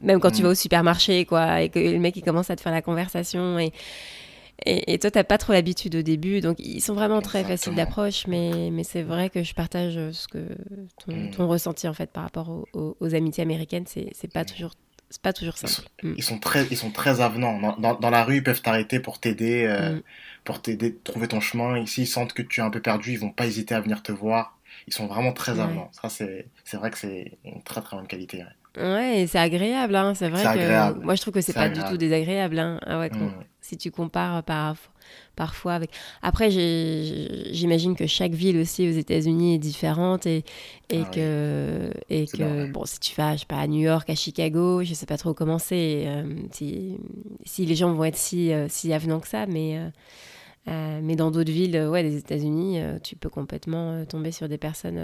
même 0.00 0.20
quand 0.20 0.30
tu 0.30 0.40
mm. 0.40 0.44
vas 0.44 0.50
au 0.50 0.54
supermarché, 0.54 1.24
quoi, 1.24 1.62
et 1.62 1.68
que 1.68 1.78
le 1.78 1.98
mec 1.98 2.16
il 2.16 2.22
commence 2.22 2.50
à 2.50 2.56
te 2.56 2.60
faire 2.60 2.72
la 2.72 2.82
conversation 2.82 3.58
et 3.58 3.72
et, 4.64 4.94
et 4.94 4.98
toi, 4.98 5.10
t'as 5.10 5.24
pas 5.24 5.36
trop 5.36 5.52
l'habitude 5.52 5.96
au 5.96 6.02
début, 6.02 6.40
donc 6.40 6.56
ils 6.58 6.80
sont 6.80 6.94
vraiment 6.94 7.20
très 7.20 7.44
faciles 7.44 7.74
d'approche, 7.74 8.26
mais, 8.26 8.70
mais 8.72 8.84
c'est 8.84 9.02
vrai 9.02 9.28
que 9.28 9.42
je 9.42 9.52
partage 9.54 9.98
ce 10.12 10.26
que 10.28 10.48
ton, 11.04 11.14
mm. 11.14 11.30
ton 11.32 11.46
ressenti 11.46 11.86
en 11.86 11.92
fait 11.92 12.10
par 12.10 12.22
rapport 12.22 12.64
aux, 12.72 13.14
amitiés 13.14 13.42
américaines, 13.42 13.84
c'est 13.86 14.32
pas 14.32 14.46
toujours 14.46 14.72
c'est 15.10 15.22
pas 15.22 15.32
toujours 15.32 15.56
simple. 15.56 15.88
Mm. 16.02 16.14
Ils 16.16 16.22
sont, 16.22 16.38
très, 16.38 16.66
ils 16.70 16.76
sont 16.76 16.90
très 16.90 17.20
avenants. 17.20 17.76
Dans, 17.78 17.94
dans, 17.94 18.10
la 18.10 18.24
rue, 18.24 18.36
ils 18.36 18.42
peuvent 18.42 18.62
t'arrêter 18.62 19.00
pour 19.00 19.20
t'aider, 19.20 19.64
euh, 19.64 19.96
mm. 19.96 20.02
pour 20.44 20.62
t'aider, 20.62 20.96
trouver 21.04 21.28
ton 21.28 21.40
chemin. 21.40 21.78
Ici, 21.78 22.02
ils 22.02 22.06
sentent 22.06 22.32
que 22.32 22.42
tu 22.42 22.60
es 22.60 22.64
un 22.64 22.70
peu 22.70 22.80
perdu, 22.80 23.12
ils 23.12 23.18
vont 23.18 23.30
pas 23.30 23.46
hésiter 23.46 23.74
à 23.74 23.80
venir 23.80 24.02
te 24.02 24.12
voir. 24.12 24.58
Ils 24.86 24.94
sont 24.94 25.06
vraiment 25.06 25.32
très 25.32 25.58
avenants. 25.58 25.90
Ça, 25.92 26.08
c'est, 26.08 26.48
c'est 26.64 26.76
vrai 26.76 26.90
que 26.90 26.98
c'est 26.98 27.38
une 27.44 27.62
très 27.62 27.80
très 27.80 27.96
bonne 27.96 28.06
qualité. 28.06 28.44
Ouais, 28.76 29.24
c'est 29.26 29.38
agréable, 29.38 29.96
hein. 29.96 30.14
c'est 30.14 30.28
vrai 30.28 30.42
que 30.42 31.02
moi 31.02 31.14
je 31.14 31.22
trouve 31.22 31.32
que 31.32 31.40
c'est 31.40 31.54
pas 31.54 31.70
du 31.70 31.82
tout 31.82 31.96
désagréable. 31.96 32.58
Hein. 32.58 32.78
Ah 32.84 32.98
ouais, 32.98 33.08
mm. 33.08 33.32
Si 33.62 33.78
tu 33.78 33.90
compares 33.90 34.42
par, 34.42 34.76
parfois 35.36 35.74
avec. 35.74 35.90
Après, 36.22 36.50
j'imagine 36.50 37.94
que 37.94 38.06
chaque 38.06 38.32
ville 38.32 38.56
aussi 38.58 38.88
aux 38.88 38.92
États-Unis 38.92 39.54
est 39.54 39.58
différente 39.58 40.26
et, 40.26 40.44
et 40.90 41.02
ah 41.02 41.10
que, 41.12 41.90
et 42.10 42.26
que 42.26 42.66
bon, 42.72 42.84
si 42.84 42.98
tu 42.98 43.14
vas, 43.14 43.34
je 43.34 43.40
sais 43.40 43.46
pas, 43.46 43.58
à 43.58 43.66
New 43.66 43.80
York, 43.80 44.08
à 44.10 44.14
Chicago, 44.14 44.82
je 44.82 44.94
sais 44.94 45.06
pas 45.06 45.18
trop 45.18 45.34
comment 45.34 45.58
c'est, 45.58 46.04
euh, 46.06 46.24
si, 46.50 46.96
si, 47.44 47.66
les 47.66 47.74
gens 47.74 47.92
vont 47.92 48.04
être 48.04 48.16
si, 48.16 48.52
euh, 48.52 48.66
si 48.68 48.92
avenants 48.92 49.20
que 49.20 49.28
ça, 49.28 49.46
mais. 49.46 49.78
Euh, 49.78 49.90
mais 51.00 51.14
dans 51.14 51.30
d'autres 51.30 51.52
villes 51.52 51.80
ouais, 51.88 52.02
des 52.02 52.16
États-Unis, 52.16 52.80
tu 53.04 53.14
peux 53.14 53.28
complètement 53.28 54.04
tomber 54.04 54.32
sur 54.32 54.48
des 54.48 54.58
personnes 54.58 55.00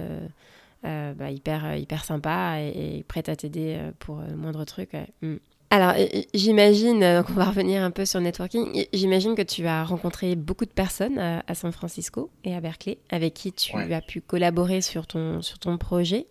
bah, 0.82 1.30
hyper, 1.30 1.76
hyper 1.76 2.04
sympa 2.04 2.56
et, 2.58 3.04
prête 3.06 3.28
à 3.28 3.36
t'aider 3.36 3.78
pour 4.00 4.22
le 4.28 4.34
moindre 4.34 4.64
truc. 4.64 4.96
Mm. 5.20 5.36
Alors, 5.72 5.94
j'imagine, 6.34 7.00
donc 7.00 7.30
on 7.30 7.32
va 7.32 7.46
revenir 7.46 7.82
un 7.82 7.90
peu 7.90 8.04
sur 8.04 8.18
le 8.18 8.26
networking, 8.26 8.84
j'imagine 8.92 9.34
que 9.34 9.40
tu 9.40 9.66
as 9.66 9.84
rencontré 9.84 10.36
beaucoup 10.36 10.66
de 10.66 10.70
personnes 10.70 11.18
à, 11.18 11.54
San 11.54 11.72
Francisco 11.72 12.28
et 12.44 12.54
à 12.54 12.60
Berkeley 12.60 12.98
avec 13.08 13.32
qui 13.32 13.54
tu 13.54 13.74
as 13.74 14.02
pu 14.02 14.20
collaborer 14.20 14.82
sur 14.82 15.06
ton, 15.06 15.40
sur 15.40 15.58
ton 15.58 15.78
projet. 15.78 16.26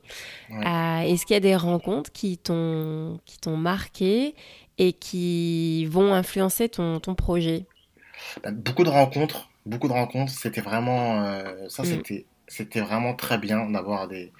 Est-ce 0.51 1.25
qu'il 1.25 1.33
y 1.33 1.37
a 1.37 1.39
des 1.39 1.55
rencontres 1.55 2.11
qui 2.11 2.37
t'ont 2.37 3.17
marqué 3.47 4.35
et 4.77 4.93
qui 4.93 5.87
vont 5.87 6.13
influencer 6.13 6.69
ton, 6.69 6.99
ton 6.99 7.15
projet? 7.15 7.65
Bah, 8.43 8.51
Beaucoup 8.51 8.83
de 8.83 8.89
rencontres, 8.89 9.49
beaucoup 9.65 9.87
de 9.87 9.93
rencontres. 9.93 10.31
C'était 10.31 10.61
vraiment, 10.61 11.41
ça 11.67 11.81
mm. 11.81 11.85
c'était 11.85 12.25
c'était 12.51 12.81
vraiment 12.81 13.13
très 13.13 13.37
bien 13.37 13.69
d'avoir 13.69 14.09
des, 14.09 14.33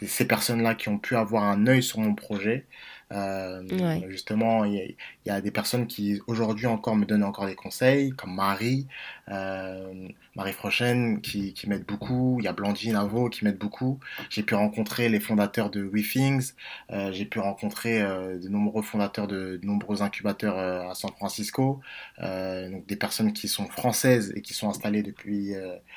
ces 0.00 0.26
personnes-là 0.26 0.74
qui 0.74 0.88
ont 0.88 0.98
pu 0.98 1.16
avoir 1.16 1.44
un 1.44 1.66
œil 1.66 1.82
sur 1.82 2.00
mon 2.00 2.14
projet. 2.14 2.64
Euh, 3.12 3.62
justement, 4.08 4.64
il 4.64 4.94
y, 5.24 5.30
a 5.30 5.40
des 5.40 5.50
personnes 5.50 5.86
qui 5.86 6.20
aujourd'hui 6.26 6.66
encore 6.66 6.96
me 6.96 7.06
donnent 7.06 7.24
encore 7.24 7.46
des 7.46 7.54
conseils, 7.54 8.10
comme 8.10 8.34
Marie, 8.34 8.86
euh, 9.28 10.08
Marie 10.38 10.52
Frochen 10.52 11.20
qui, 11.20 11.52
qui 11.52 11.68
m'aide 11.68 11.84
beaucoup. 11.84 12.36
Il 12.38 12.44
y 12.44 12.48
a 12.48 12.52
Blandine 12.52 12.94
Avo 12.94 13.28
qui 13.28 13.44
m'aide 13.44 13.58
beaucoup. 13.58 13.98
J'ai 14.30 14.44
pu 14.44 14.54
rencontrer 14.54 15.08
les 15.08 15.18
fondateurs 15.18 15.68
de 15.68 15.82
WeThings. 15.82 16.52
Euh, 16.92 17.10
j'ai 17.10 17.24
pu 17.24 17.40
rencontrer 17.40 18.00
euh, 18.00 18.38
de 18.38 18.48
nombreux 18.48 18.82
fondateurs 18.82 19.26
de, 19.26 19.58
nombreux 19.64 20.00
incubateurs 20.00 20.56
euh, 20.56 20.88
à 20.88 20.94
San 20.94 21.10
Francisco. 21.10 21.80
Donc 22.20 22.86
des 22.86 22.94
personnes 22.94 23.32
qui 23.32 23.48
sont 23.48 23.66
françaises 23.66 24.32
et 24.36 24.42
qui 24.42 24.54
sont 24.54 24.70
installées 24.70 25.02
depuis 25.02 25.54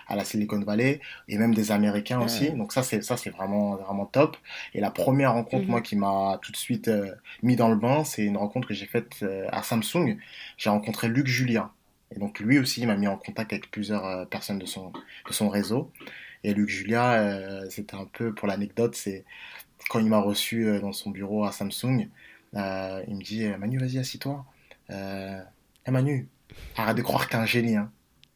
à 0.08 0.15
la 0.15 0.25
Silicon 0.25 0.60
Valley 0.60 1.01
et 1.27 1.38
même 1.38 1.54
des 1.54 1.71
Américains 1.71 2.19
aussi. 2.19 2.51
Donc 2.51 2.73
ça 2.73 2.82
c'est 2.82 3.04
ça 3.04 3.17
c'est 3.17 3.30
vraiment 3.30 3.75
vraiment 3.75 4.06
top. 4.06 4.38
Et 4.73 4.82
la 4.82 4.89
première 4.89 5.34
rencontre 5.34 5.65
mhm. 5.65 5.71
moi 5.71 5.82
qui 5.82 5.95
m'a 5.95 6.39
tout 6.41 6.51
de 6.51 6.58
suite 6.58 6.89
mis 7.43 7.56
dans 7.56 7.69
le 7.69 7.75
bain, 7.75 8.04
c'est 8.04 8.23
une 8.23 8.38
rencontre 8.38 8.67
que 8.67 8.73
j'ai 8.73 8.88
faite 8.88 9.23
à 9.51 9.62
Samsung. 9.62 10.17
J'ai 10.58 10.69
rencontré 10.71 11.08
Luc 11.10 11.27
Julien. 11.27 11.71
Et 12.15 12.19
donc 12.19 12.39
lui 12.39 12.60
aussi, 12.60 12.82
il 12.82 12.88
m'a 12.88 12.97
mis 12.97 13.08
en 13.08 13.17
contact 13.17 13.54
avec 13.54 13.71
plusieurs 13.71 14.06
euh, 14.06 14.26
personnes 14.26 14.60
de 14.60 14.65
son, 14.65 14.91
de 14.91 15.34
son 15.34 15.50
réseau. 15.50 15.91
Et 16.43 16.54
Luc 16.54 16.69
Julia, 16.69 17.13
euh, 17.13 17.69
c'était 17.69 17.95
un 17.95 18.06
peu 18.06 18.34
pour 18.34 18.47
l'anecdote, 18.47 18.95
c'est 18.95 19.26
quand 19.89 20.00
il 20.00 20.08
m'a 20.08 20.19
reçu 20.19 20.67
euh, 20.67 20.80
dans 20.80 20.93
son 20.93 21.12
bureau 21.12 21.45
à 21.45 21.52
Samsung, 21.52 22.08
il 22.54 22.60
me 22.60 23.24
dit 23.24 23.47
Manu, 23.60 23.78
vas-y, 23.78 24.00
assis-toi. 24.00 24.45
Euh, 24.89 25.41
Manu, 25.88 26.28
arrête 26.76 26.97
de 26.97 27.02
croire 27.02 27.26
que 27.26 27.32
t'es 27.32 27.38
un 27.38 27.45
génie. 27.45 27.76
Hein. 27.76 27.91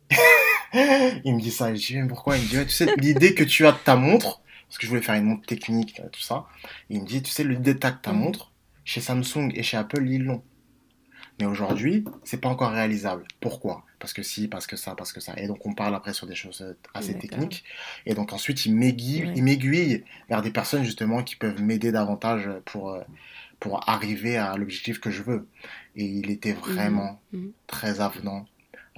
il 1.24 1.36
me 1.36 1.40
dit 1.40 1.52
ça, 1.52 1.74
je 1.74 1.86
dis 1.86 2.08
pourquoi? 2.08 2.38
Il 2.38 2.44
me 2.44 2.48
dit 2.48 2.66
tu 2.66 2.70
sais, 2.70 2.94
l'idée 2.98 3.34
que 3.34 3.44
tu 3.44 3.66
as 3.66 3.72
de 3.72 3.78
ta 3.78 3.96
montre, 3.96 4.42
parce 4.68 4.78
que 4.78 4.86
je 4.86 4.90
voulais 4.90 5.02
faire 5.02 5.16
une 5.16 5.26
montre 5.26 5.46
technique, 5.46 6.02
tout 6.12 6.22
ça, 6.22 6.46
il 6.90 7.02
me 7.02 7.06
dit 7.06 7.22
tu 7.22 7.32
sais, 7.32 7.44
l'idée 7.44 7.74
de 7.74 7.80
ta 7.80 7.92
mmh. 7.92 8.12
montre, 8.14 8.52
chez 8.84 9.02
Samsung 9.02 9.52
et 9.54 9.64
chez 9.64 9.78
Apple, 9.78 10.08
ils 10.08 10.24
l'ont. 10.24 10.44
Mais 11.40 11.46
aujourd'hui, 11.46 12.06
c'est 12.24 12.40
pas 12.40 12.48
encore 12.48 12.72
réalisable. 12.72 13.26
Pourquoi? 13.42 13.84
Parce 14.00 14.14
que 14.14 14.24
si, 14.24 14.48
parce 14.48 14.68
que 14.68 14.76
ça, 14.76 14.96
parce 14.96 15.12
que 15.12 15.20
ça. 15.20 15.34
Et 15.38 15.48
donc 15.48 15.66
on 15.66 15.74
parle 15.74 15.94
après 15.94 16.14
sur 16.14 16.28
des 16.28 16.36
choses 16.36 16.76
assez 16.94 17.18
techniques. 17.18 17.64
Et 18.06 18.14
donc 18.14 18.32
ensuite, 18.32 18.66
il 18.66 18.76
m'aiguille 18.76 20.04
vers 20.30 20.42
des 20.42 20.52
personnes 20.52 20.84
justement 20.84 21.24
qui 21.24 21.36
peuvent 21.36 21.62
m'aider 21.62 21.92
davantage 21.92 22.50
pour 22.64 22.92
euh, 22.92 23.02
pour 23.60 23.90
arriver 23.90 24.38
à 24.38 24.56
l'objectif 24.56 25.00
que 25.00 25.12
je 25.12 25.24
veux. 25.24 25.48
Et 25.96 26.06
il 26.06 26.30
était 26.30 26.54
mhm. 26.54 26.60
vraiment 26.60 27.22
mhm. 27.34 27.52
très 27.68 28.00
avenant, 28.00 28.46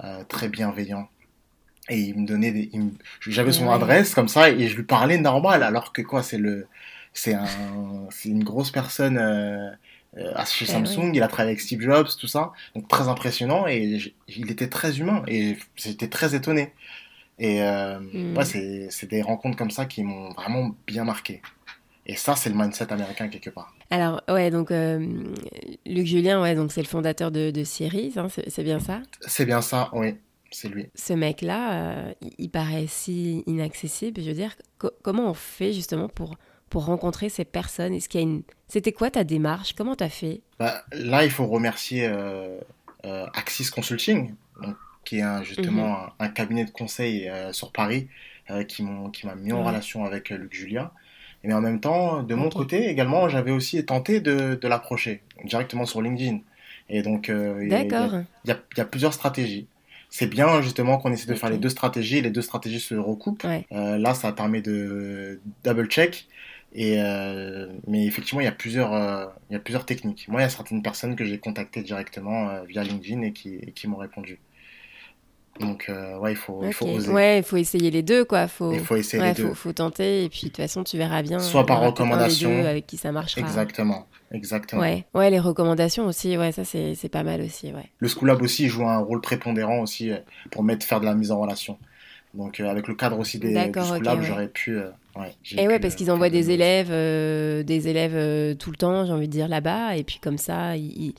euh, 0.04 0.22
très 0.24 0.48
bienveillant. 0.48 1.08
Et 1.88 2.00
il 2.00 2.20
me 2.20 2.26
donnait 2.26 2.52
des, 2.52 2.70
j'avais 3.20 3.52
son 3.52 3.70
adresse 3.70 4.14
comme 4.14 4.28
ça 4.28 4.50
et 4.50 4.68
je 4.68 4.76
lui 4.76 4.82
parlais 4.82 5.16
normal 5.16 5.62
alors 5.62 5.92
que 5.94 6.02
quoi, 6.02 6.22
c'est 6.22 6.36
le, 6.36 6.66
c'est 7.14 7.32
un, 7.32 7.46
c'est 8.10 8.28
une 8.28 8.44
grosse 8.44 8.70
personne. 8.70 9.16
Euh, 9.16 9.70
chez 10.16 10.64
eh 10.64 10.72
Samsung, 10.72 11.12
il 11.14 11.22
a 11.22 11.28
travaillé 11.28 11.50
avec 11.50 11.60
Steve 11.60 11.80
Jobs, 11.82 12.08
tout 12.18 12.26
ça. 12.26 12.52
Donc 12.74 12.88
très 12.88 13.08
impressionnant 13.08 13.66
et 13.66 14.00
il 14.28 14.50
était 14.50 14.68
très 14.68 14.98
humain 14.98 15.22
et 15.26 15.56
j'étais 15.76 16.08
très 16.08 16.34
étonné. 16.34 16.72
Et 17.38 17.62
euh, 17.62 18.00
hmm. 18.00 18.42
c'est 18.90 19.08
des 19.08 19.22
rencontres 19.22 19.56
comme 19.56 19.70
ça 19.70 19.86
qui 19.86 20.02
m'ont 20.02 20.30
vraiment 20.32 20.74
bien 20.86 21.04
marqué. 21.04 21.40
Et 22.06 22.16
ça, 22.16 22.34
c'est 22.34 22.48
le 22.48 22.56
mindset 22.56 22.92
américain 22.92 23.28
quelque 23.28 23.50
part. 23.50 23.74
Alors, 23.90 24.22
ouais, 24.28 24.50
donc 24.50 24.70
euh, 24.70 25.06
Luc 25.86 26.06
Julien, 26.06 26.40
ouais, 26.42 26.54
donc 26.54 26.72
c'est 26.72 26.82
le 26.82 26.88
fondateur 26.88 27.30
de, 27.30 27.50
de 27.50 27.64
Series, 27.64 28.14
hein, 28.16 28.28
c'est 28.28 28.62
bien 28.62 28.80
ça? 28.80 29.02
C'est 29.20 29.44
bien 29.44 29.60
ça, 29.60 29.90
oui, 29.92 30.16
c'est 30.50 30.68
lui. 30.68 30.88
Ce 30.94 31.12
mec-là, 31.12 31.72
euh, 31.72 32.12
il 32.38 32.50
paraît 32.50 32.86
si 32.86 33.44
inaccessible. 33.46 34.22
Je 34.22 34.28
veux 34.28 34.34
dire, 34.34 34.56
comment 35.02 35.30
on 35.30 35.34
fait 35.34 35.72
justement 35.72 36.08
pour 36.08 36.36
pour 36.68 36.84
rencontrer 36.84 37.28
ces 37.28 37.44
personnes? 37.44 37.94
Est-ce 37.94 38.08
qu'il 38.08 38.20
y 38.20 38.24
a 38.24 38.26
une... 38.26 38.42
C'était 38.68 38.92
quoi 38.92 39.10
ta 39.10 39.24
démarche? 39.24 39.72
Comment 39.72 39.96
tu 39.96 40.04
as 40.04 40.08
fait? 40.08 40.40
Bah, 40.58 40.84
Là, 40.92 41.24
il 41.24 41.30
faut 41.30 41.46
remercier 41.46 42.06
euh, 42.06 42.58
euh, 43.04 43.26
Axis 43.34 43.70
Consulting, 43.70 44.34
qui 45.04 45.18
est 45.18 45.44
justement 45.44 45.98
mhm. 45.98 46.10
un, 46.18 46.28
cabinet 46.28 46.64
de 46.64 46.70
conseil 46.70 47.28
euh, 47.28 47.52
sur 47.52 47.72
Paris 47.72 48.08
qui 48.66 48.82
m'a 48.82 49.34
mis 49.34 49.52
en 49.52 49.62
relation 49.62 50.06
avec 50.06 50.30
Luc 50.30 50.54
Julien. 50.54 50.90
Mais 51.44 51.52
en 51.52 51.60
même 51.60 51.80
temps, 51.80 52.22
de 52.22 52.34
mon 52.34 52.48
côté 52.48 52.88
également, 52.88 53.28
j'avais 53.28 53.50
aussi 53.50 53.84
tenté 53.84 54.20
de, 54.20 54.54
de 54.54 54.68
l'approcher 54.68 55.22
directement 55.44 55.84
sur 55.84 56.00
LinkedIn. 56.00 56.38
Et 56.88 57.02
donc, 57.02 57.28
il 57.28 57.68
y, 57.70 58.48
y, 58.48 58.80
a 58.80 58.84
plusieurs 58.86 59.12
stratégies. 59.12 59.66
C'est 60.08 60.28
bien 60.28 60.62
justement 60.62 60.96
qu'on 60.96 61.12
essaie 61.12 61.26
de 61.26 61.34
faire 61.34 61.50
les 61.50 61.58
deux 61.58 61.68
stratégies, 61.68 62.22
les 62.22 62.30
deux 62.30 62.40
stratégies 62.40 62.80
se 62.80 62.94
recoupent. 62.94 63.46
là, 63.70 64.14
ça 64.14 64.32
permet 64.32 64.62
de 64.62 65.38
double-check 65.62 66.26
et 66.72 67.00
euh, 67.00 67.72
mais 67.86 68.06
effectivement, 68.06 68.40
il 68.40 68.44
y 68.44 68.48
a 68.48 68.52
plusieurs, 68.52 68.92
euh, 68.92 69.26
il 69.48 69.54
y 69.54 69.56
a 69.56 69.58
plusieurs 69.58 69.86
techniques. 69.86 70.28
Moi, 70.28 70.40
il 70.40 70.44
y 70.44 70.46
a 70.46 70.50
certaines 70.50 70.82
personnes 70.82 71.16
que 71.16 71.24
j'ai 71.24 71.38
contactées 71.38 71.82
directement 71.82 72.50
euh, 72.50 72.62
via 72.64 72.82
LinkedIn 72.82 73.22
et 73.22 73.32
qui, 73.32 73.72
qui 73.74 73.88
m'ont 73.88 73.96
répondu. 73.96 74.38
Donc, 75.60 75.90
ouais, 76.20 76.32
il 76.32 76.36
faut, 76.36 76.60
il 76.62 76.72
faut 76.72 76.86
oser. 76.86 77.10
Ouais, 77.10 77.38
il 77.38 77.42
faut 77.42 77.56
essayer 77.56 77.90
les 77.90 78.02
deux, 78.02 78.24
quoi. 78.24 78.46
Faut, 78.46 78.72
il 78.72 78.78
faut 78.78 78.94
essayer 78.94 79.20
les 79.20 79.32
deux. 79.32 79.48
Faut, 79.48 79.54
faut 79.54 79.72
tenter, 79.72 80.22
et 80.22 80.28
puis 80.28 80.42
de 80.42 80.46
toute 80.46 80.58
façon, 80.58 80.84
tu 80.84 80.96
verras 80.96 81.22
bien. 81.22 81.40
Soit 81.40 81.66
par 81.66 81.80
recommandation. 81.80 82.64
avec 82.64 82.86
qui 82.86 82.96
ça 82.96 83.10
marchera. 83.10 83.40
Exactement. 83.40 84.06
Exactement. 84.30 84.82
Ouais, 84.82 85.04
ouais, 85.14 85.30
les 85.30 85.40
recommandations 85.40 86.06
aussi, 86.06 86.36
ouais, 86.36 86.52
ça 86.52 86.64
c'est 86.64 87.08
pas 87.10 87.24
mal 87.24 87.40
aussi, 87.40 87.72
ouais. 87.72 87.90
Le 87.98 88.08
School 88.08 88.28
Lab 88.28 88.42
aussi 88.42 88.68
joue 88.68 88.86
un 88.86 88.98
rôle 88.98 89.20
prépondérant 89.20 89.80
aussi 89.80 90.12
pour 90.52 90.62
mettre 90.62 90.86
faire 90.86 91.00
de 91.00 91.06
la 91.06 91.14
mise 91.14 91.32
en 91.32 91.40
relation. 91.40 91.76
Donc 92.34 92.60
avec 92.60 92.86
le 92.86 92.94
cadre 92.94 93.18
aussi 93.18 93.38
des, 93.38 93.52
du 93.52 93.80
School 93.80 94.04
Lab, 94.04 94.22
j'aurais 94.22 94.48
pu. 94.48 94.78
Euh, 95.18 95.22
ouais, 95.22 95.34
et 95.56 95.66
ouais, 95.68 95.78
parce 95.78 95.94
qu'ils 95.94 96.10
envoient 96.10 96.30
des 96.30 96.50
élèves, 96.50 96.88
des 97.64 97.88
élèves 97.88 98.56
tout 98.56 98.70
le 98.70 98.76
temps, 98.76 99.04
j'ai 99.04 99.12
envie 99.12 99.28
de 99.28 99.32
dire 99.32 99.48
là-bas, 99.48 99.96
et 99.96 100.04
puis 100.04 100.18
comme 100.20 100.38
ça, 100.38 100.76
ils, 100.76 101.14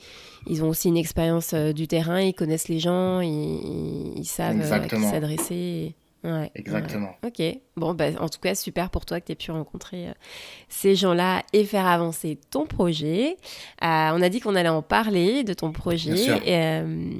ils 0.46 0.64
ont 0.64 0.68
aussi 0.68 0.88
une 0.88 0.96
expérience 0.96 1.54
du 1.54 1.86
terrain, 1.88 2.20
ils 2.20 2.34
connaissent 2.34 2.68
les 2.68 2.78
gens, 2.78 3.20
ils, 3.20 4.12
ils 4.16 4.24
savent 4.24 4.72
à 4.72 4.80
qui 4.80 5.00
s'adresser. 5.02 5.94
Ouais, 6.22 6.50
Exactement. 6.54 7.16
Ok. 7.24 7.42
Bon, 7.76 7.94
bah, 7.94 8.08
en 8.18 8.28
tout 8.28 8.40
cas, 8.40 8.54
super 8.54 8.90
pour 8.90 9.06
toi 9.06 9.20
que 9.20 9.26
tu 9.26 9.32
aies 9.32 9.36
pu 9.36 9.50
rencontrer 9.52 10.08
euh, 10.08 10.12
ces 10.68 10.94
gens-là 10.94 11.42
et 11.54 11.64
faire 11.64 11.86
avancer 11.86 12.38
ton 12.50 12.66
projet. 12.66 13.36
Euh, 13.82 14.10
on 14.12 14.20
a 14.20 14.28
dit 14.28 14.40
qu'on 14.40 14.54
allait 14.54 14.68
en 14.68 14.82
parler 14.82 15.44
de 15.44 15.54
ton 15.54 15.72
projet. 15.72 16.28
Euh, 16.46 17.10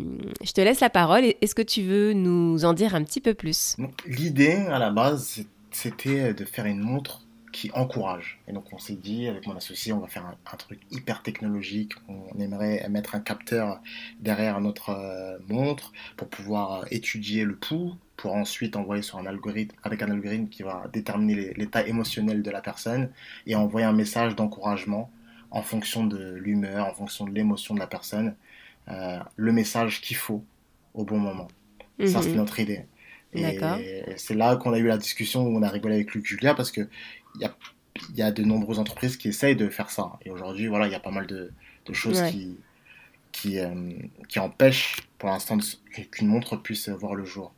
je 0.43 0.53
te 0.53 0.61
laisse 0.61 0.81
la 0.81 0.90
parole. 0.90 1.25
Est-ce 1.40 1.55
que 1.55 1.62
tu 1.62 1.83
veux 1.83 2.12
nous 2.12 2.64
en 2.66 2.75
dire 2.75 2.95
un 2.95 3.03
petit 3.03 3.23
peu 3.23 3.33
plus? 3.33 3.77
L'idée, 4.07 4.53
à 4.71 4.79
la 4.79 4.90
base, 4.90 5.45
c'était 5.81 6.35
de 6.35 6.45
faire 6.45 6.66
une 6.66 6.81
montre 6.81 7.23
qui 7.53 7.71
encourage. 7.73 8.38
Et 8.47 8.53
donc 8.53 8.73
on 8.73 8.79
s'est 8.79 8.95
dit, 8.95 9.27
avec 9.27 9.47
mon 9.47 9.57
associé, 9.57 9.93
on 9.93 9.99
va 9.99 10.09
faire 10.09 10.27
un, 10.27 10.57
truc 10.57 10.81
hyper 10.90 11.23
technologique. 11.23 11.93
On 12.09 12.38
aimerait 12.38 12.87
mettre 12.88 13.14
un 13.14 13.21
capteur 13.21 13.81
derrière 14.21 14.61
notre 14.61 14.90
euh, 14.90 15.38
montre 15.49 15.93
pour 16.16 16.29
pouvoir 16.29 16.83
euh, 16.83 16.85
étudier 16.90 17.45
le 17.45 17.57
pouls, 17.57 17.95
pour 18.16 18.35
ensuite 18.35 18.77
envoyer 18.77 19.03
sur 19.03 19.19
un 19.19 19.27
algorithme, 19.27 19.75
avec 19.83 20.03
un 20.03 20.11
algorithme 20.11 20.49
qui 20.49 20.62
va 20.62 20.85
déterminer 20.93 21.55
l'état 21.55 21.87
émotionnel 21.87 22.43
de 22.43 22.51
la 22.51 22.61
personne 22.61 23.11
et 23.47 23.55
envoyer 23.55 23.87
un 23.87 23.95
message 23.95 24.37
d'encouragement 24.37 25.11
en 25.51 25.62
fonction 25.62 26.05
de 26.05 26.35
l'humeur, 26.35 26.87
en 26.87 26.95
fonction 26.95 27.25
de 27.25 27.33
l'émotion 27.33 27.75
de 27.75 27.81
la 27.81 27.87
personne, 27.87 28.37
euh, 28.88 29.19
le 29.37 29.53
message 29.53 30.01
qu'il 30.03 30.16
faut 30.16 30.45
au 30.95 31.05
bon 31.05 31.19
moment. 31.19 31.49
Ça, 32.07 32.23
c'est 32.23 32.31
mhm. 32.31 32.37
notre 32.37 32.61
idée. 32.61 32.85
Et 33.33 33.59
c'est 34.16 34.35
là 34.35 34.57
qu'on 34.57 34.73
a 34.73 34.79
eu 34.79 34.87
la 34.87 34.99
discussion 34.99 35.47
où 35.47 35.57
on 35.57 35.62
a 35.62 35.69
rigolé 35.69 35.95
avec 35.95 36.14
Luc 36.14 36.27
Julia 36.27 36.55
parce 36.55 36.73
que 36.73 36.88
il 37.37 37.43
y 37.43 37.45
a, 37.45 37.57
y 38.16 38.23
a, 38.23 38.33
de 38.33 38.43
nombreuses 38.43 38.79
entreprises 38.79 39.16
qui 39.16 39.29
essayent 39.29 39.57
de 39.57 39.69
faire 39.69 39.90
ça. 39.90 40.19
Et 40.25 40.31
aujourd'hui, 40.31 40.66
voilà, 40.66 40.87
il 40.87 40.93
y 40.93 40.97
a 40.97 41.01
pas 41.01 41.12
mal 41.12 41.27
de, 41.27 41.53
de 41.87 41.93
choses 41.93 42.23
qui, 42.23 42.59
qui, 43.33 43.59
euh, 43.59 43.93
qui 44.29 44.38
empêchent 44.38 44.97
pour 45.19 45.29
l'instant 45.29 45.59
qu'une 46.11 46.29
montre 46.29 46.57
puisse 46.57 46.88
voir 46.88 47.14
le 47.14 47.25
jour. 47.25 47.55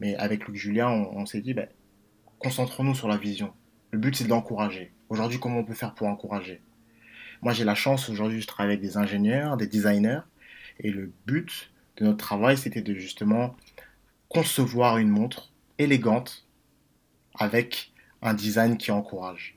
Mais 0.00 0.16
avec 0.16 0.46
Luc 0.46 0.56
Julien, 0.56 0.88
on, 0.88 1.26
s'est 1.26 1.40
dit, 1.40 1.54
ben, 1.54 1.68
concentrons-nous 2.38 2.94
sur 2.94 3.08
la 3.08 3.16
vision. 3.16 3.52
Le 3.90 3.98
but, 3.98 4.16
c'est 4.16 4.26
d'encourager. 4.26 4.92
Aujourd'hui, 5.08 5.38
comment 5.38 5.58
on 5.58 5.64
peut 5.64 5.74
faire 5.74 5.94
pour 5.94 6.08
encourager? 6.08 6.60
Moi, 7.42 7.52
j'ai 7.52 7.64
la 7.64 7.74
chance, 7.74 8.08
aujourd'hui, 8.08 8.40
je 8.40 8.46
travaille 8.46 8.72
avec 8.74 8.82
des 8.82 8.96
ingénieurs, 8.96 9.56
des 9.56 9.66
designers, 9.66 10.20
et 10.80 10.90
le 10.90 11.12
but 11.26 11.70
de 11.98 12.04
notre 12.04 12.18
travail, 12.18 12.58
c'était 12.58 12.82
de 12.82 12.94
justement 12.94 13.56
concevoir 14.28 14.98
une 14.98 15.08
montre 15.08 15.52
élégante 15.78 16.46
avec 17.38 17.92
un 18.22 18.34
design 18.34 18.76
qui 18.76 18.90
encourage. 18.90 19.56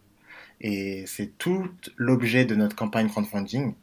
Et 0.61 1.05
c'est 1.07 1.37
tout 1.37 1.69
l'objet 1.95 2.45
de 2.45 2.55
notre 2.55 2.75
campagne 2.75 3.09
crowdfunding. 3.09 3.73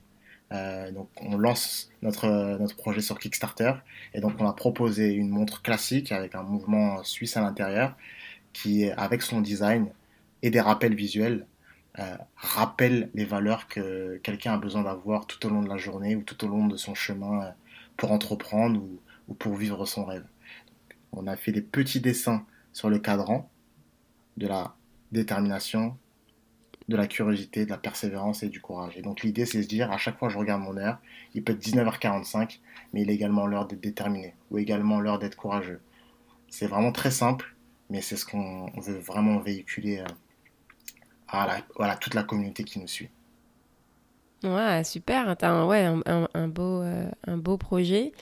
Euh, 0.53 0.93
donc 0.93 1.09
on 1.21 1.37
lance 1.37 1.91
notre, 2.03 2.29
notre 2.59 2.77
projet 2.77 3.01
sur 3.01 3.19
Kickstarter 3.19 3.73
et 4.15 4.21
donc 4.21 4.35
on 4.39 4.47
a 4.47 4.53
proposé 4.53 5.13
une 5.13 5.29
montre 5.29 5.61
classique 5.61 6.13
avec 6.13 6.37
un 6.37 6.45
mouvement 6.45 7.03
suisse 7.03 7.37
à 7.37 7.41
l'intérieur 7.41 7.97
qui, 8.53 8.89
avec 8.91 9.23
son 9.23 9.41
design 9.41 9.89
et 10.43 10.51
des 10.51 10.61
rappels 10.61 10.95
visuels, 10.95 11.47
euh, 11.99 12.17
rappelle 12.37 13.11
les 13.15 13.25
valeurs 13.25 13.69
que 13.69 14.21
quelqu'un 14.23 14.55
a 14.55 14.59
besoin 14.59 14.83
d'avoir 14.83 15.27
tout 15.27 15.45
au 15.47 15.51
long 15.51 15.63
de 15.63 15.69
la 15.69 15.79
journée 15.79 16.15
ou 16.15 16.23
tout 16.23 16.45
au 16.45 16.49
long 16.49 16.67
de 16.67 16.77
son 16.77 16.95
chemin 16.95 17.43
euh, 17.43 17.51
pour 17.97 18.13
entreprendre 18.13 18.81
ou, 18.81 19.01
ou 19.29 19.35
pour 19.35 19.57
vivre 19.57 19.85
son 19.87 20.05
rêve. 20.05 20.25
On 21.13 21.27
a 21.27 21.37
fait 21.37 21.53
des 21.53 21.63
petits 21.63 22.01
dessins 22.01 22.45
sur 22.73 22.91
le 22.91 22.99
cadran 22.99 23.49
de 24.37 24.47
la 24.47 24.75
détermination, 25.13 25.97
de 26.89 26.97
la 26.97 27.07
curiosité, 27.07 27.65
de 27.65 27.71
la 27.71 27.79
persévérance 27.79 28.43
et 28.43 28.49
du 28.49 28.61
courage. 28.61 28.97
Et 28.97 29.03
donc 29.03 29.23
l'idée, 29.23 29.47
c'est 29.47 29.59
de 29.59 29.63
se 29.63 29.69
dire, 29.69 29.91
à 29.91 29.97
chaque 29.97 30.19
fois 30.19 30.29
je 30.29 30.39
regarde 30.39 30.63
mon 30.63 30.77
heure, 30.77 30.99
il 31.35 31.43
peut 31.43 31.53
être 31.53 31.63
19h45, 31.63 32.61
mais 32.93 33.03
il 33.03 33.11
est 33.11 33.15
également 33.15 33.47
l'heure 33.47 33.67
d'être 33.67 33.81
déterminé, 33.81 34.35
ou 34.51 34.59
également 34.59 35.01
l'heure 35.01 35.19
d'être 35.19 35.37
courageux. 35.37 35.81
C'est 36.49 36.67
vraiment 36.67 36.93
très 36.93 37.11
simple, 37.11 37.57
mais 37.91 38.01
c'est 38.03 38.17
ce 38.17 38.25
qu'on 38.25 38.71
veut 38.77 38.99
vraiment 38.99 39.39
véhiculer 39.39 39.99
euh, 39.99 40.05
à, 41.29 41.97
toute 41.97 42.15
la 42.15 42.23
communauté 42.23 42.65
qui 42.65 42.79
nous 42.79 42.89
suit. 42.89 43.11
Ouais, 44.45 44.85
super, 44.85 45.37
tu 45.37 45.45
as 45.45 45.51
un, 45.51 45.67
ouais, 45.67 45.85
un, 45.85 46.49
beau, 46.49 46.83
euh, 46.83 47.11
un 47.27 47.37
beau 47.37 47.57
projet. 47.57 48.13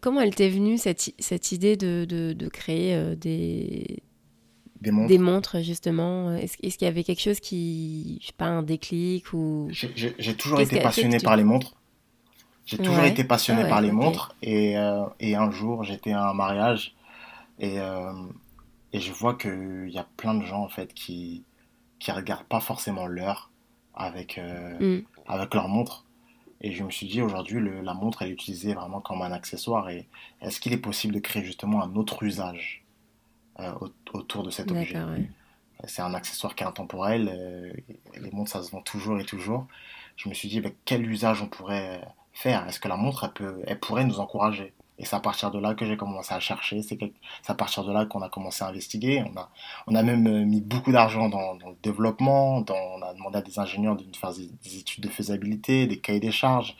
Comment 0.00 0.20
elle 0.20 0.34
t'est 0.34 0.48
venue 0.48 0.78
cette, 0.78 1.12
cette 1.18 1.52
idée 1.52 1.76
de, 1.76 2.04
de, 2.04 2.48
créer 2.48 2.94
euh, 2.94 3.14
des, 3.14 4.02
des 4.80 5.18
montres. 5.18 5.60
justement? 5.62 6.34
Est-ce 6.34 6.56
qu'il 6.56 6.86
y 6.86 6.88
avait 6.88 7.04
quelque 7.04 7.20
chose 7.20 7.40
qui, 7.40 8.18
je 8.22 8.28
sais 8.28 8.32
pas, 8.36 8.46
un 8.46 8.62
déclic 8.62 9.32
ou 9.32 9.68
J'ai 9.70 10.34
toujours 10.34 10.60
été 10.60 10.80
passionné 10.80 11.18
par 11.18 11.36
les 11.36 11.44
montres. 11.44 11.74
J'ai 12.66 12.78
toujours 12.78 13.04
été 13.04 13.24
passionné 13.24 13.62
ah 13.64 13.68
par 13.68 13.80
les 13.80 13.90
montres 13.90 14.34
et, 14.42 14.78
euh, 14.78 15.04
et, 15.18 15.34
un 15.34 15.50
jour 15.50 15.82
j'étais 15.82 16.12
à 16.12 16.28
un 16.28 16.34
mariage 16.34 16.94
et, 17.58 17.80
euh, 17.80 18.12
et 18.92 19.00
je 19.00 19.12
vois 19.12 19.34
qu'il 19.34 19.90
y 19.90 19.98
a 19.98 20.06
plein 20.16 20.34
de 20.34 20.44
gens 20.44 20.62
en 20.62 20.68
fait 20.68 20.94
qui 20.94 21.42
qui 21.98 22.12
regardent 22.12 22.44
pas 22.44 22.60
forcément 22.60 23.06
l'heure 23.06 23.50
avec 23.94 24.38
euh, 24.38 24.98
mm. 24.98 25.02
avec 25.26 25.54
leur 25.54 25.66
montre 25.66 26.04
et 26.60 26.72
je 26.72 26.82
me 26.84 26.90
suis 26.90 27.06
dit 27.06 27.22
aujourd'hui 27.22 27.60
la 27.82 27.94
montre 27.94 28.22
elle 28.22 28.28
est 28.28 28.32
utilisée 28.32 28.74
vraiment 28.74 29.00
comme 29.00 29.22
un 29.22 29.32
accessoire 29.32 29.88
et 29.88 30.06
est-ce 30.42 30.60
qu'il 30.60 30.72
est 30.72 30.78
possible 30.78 31.14
de 31.14 31.20
créer 31.20 31.44
justement 31.44 31.82
un 31.82 31.94
autre 31.96 32.22
usage 32.22 32.84
euh, 33.58 33.72
autour 34.12 34.42
de 34.42 34.50
cet 34.50 34.70
objet? 34.70 34.94
C'est 35.86 36.02
un 36.02 36.12
accessoire 36.14 36.54
qui 36.54 36.62
est 36.62 36.66
intemporel. 36.66 37.30
Euh, 37.32 37.72
les 38.20 38.30
montres, 38.30 38.50
ça 38.50 38.62
se 38.62 38.70
vend 38.70 38.82
toujours 38.82 39.18
et 39.18 39.24
toujours. 39.24 39.66
Je 40.16 40.28
me 40.28 40.34
suis 40.34 40.48
dit, 40.48 40.60
bah, 40.60 40.68
quel 40.84 41.08
usage 41.08 41.42
on 41.42 41.46
pourrait 41.48 42.02
faire? 42.32 42.66
Est-ce 42.68 42.80
que 42.80 42.88
la 42.88 42.96
montre, 42.96 43.24
elle, 43.24 43.32
peut, 43.32 43.62
elle 43.66 43.80
pourrait 43.80 44.04
nous 44.04 44.20
encourager? 44.20 44.74
Et 45.00 45.04
c'est 45.04 45.16
à 45.16 45.20
partir 45.20 45.50
de 45.50 45.58
là 45.58 45.74
que 45.74 45.84
j'ai 45.84 45.96
commencé 45.96 46.32
à 46.32 46.38
chercher. 46.38 46.82
C'est 46.82 46.98
à 47.48 47.54
partir 47.54 47.84
de 47.84 47.92
là 47.92 48.04
qu'on 48.04 48.22
a 48.22 48.28
commencé 48.28 48.62
à 48.62 48.68
investiguer. 48.68 49.24
On 49.32 49.36
a, 49.36 49.50
on 49.88 49.94
a 49.96 50.02
même 50.02 50.26
euh, 50.28 50.44
mis 50.44 50.60
beaucoup 50.60 50.92
d'argent 50.92 51.28
dans, 51.28 51.54
le 51.54 51.76
développement. 51.82 52.64
on 52.68 53.02
a 53.02 53.14
demandé 53.14 53.38
à 53.38 53.42
des 53.42 53.58
ingénieurs 53.58 53.96
de 53.96 54.04
nous 54.04 54.14
faire 54.14 54.32
des, 54.32 54.78
études 54.78 55.02
de 55.02 55.08
faisabilité, 55.08 55.86
des 55.86 55.98
cahiers 55.98 56.20
des 56.20 56.30
charges. 56.30 56.76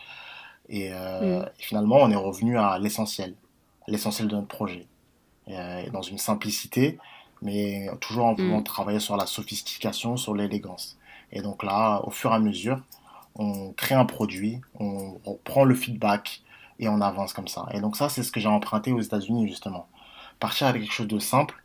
Et, 0.69 0.91
mm. 0.91 1.47
et 1.59 1.63
finalement, 1.63 1.97
on 1.97 2.11
est 2.11 2.17
revenu 2.17 2.59
à 2.59 2.79
l'essentiel, 2.79 3.35
l'essentiel 3.89 4.29
de 4.29 4.37
notre 4.37 4.49
projet. 4.49 4.87
Euh, 5.49 5.91
dans 5.91 6.03
une 6.03 6.19
simplicité, 6.19 6.99
mais 7.43 7.89
toujours 8.01 8.27
en 8.27 8.35
voulant 8.35 8.61
mm. 8.61 8.65
travailler 8.65 9.01
sur 9.01 9.17
la 9.17 9.27
sophistication, 9.27 10.17
sur 10.17 10.35
l'élégance. 10.35 10.97
Et 11.33 11.43
donc 11.43 11.65
là, 11.65 12.03
au 12.05 12.11
fur 12.11 12.31
et 12.31 12.35
à 12.35 12.39
mesure, 12.39 12.81
on 13.35 13.73
crée 13.73 13.95
un 13.95 14.05
produit, 14.05 14.61
on, 14.79 15.19
prend 15.43 15.65
le 15.65 15.75
feedback 15.75 16.43
et 16.81 16.89
on 16.89 17.01
avance 17.01 17.33
comme 17.33 17.47
ça. 17.47 17.69
Et 17.73 17.81
donc 17.81 17.97
ça, 17.97 18.09
c'est 18.09 18.25
ce 18.25 18.33
que 18.33 18.41
j'ai 18.41 18.49
emprunté 18.49 18.91
aux 18.91 19.01
États-Unis 19.01 19.47
justement. 19.47 19.89
Partir 20.41 20.67
avec 20.67 20.83
quelque 20.83 20.93
chose 20.93 21.07
de 21.07 21.19
simple, 21.19 21.63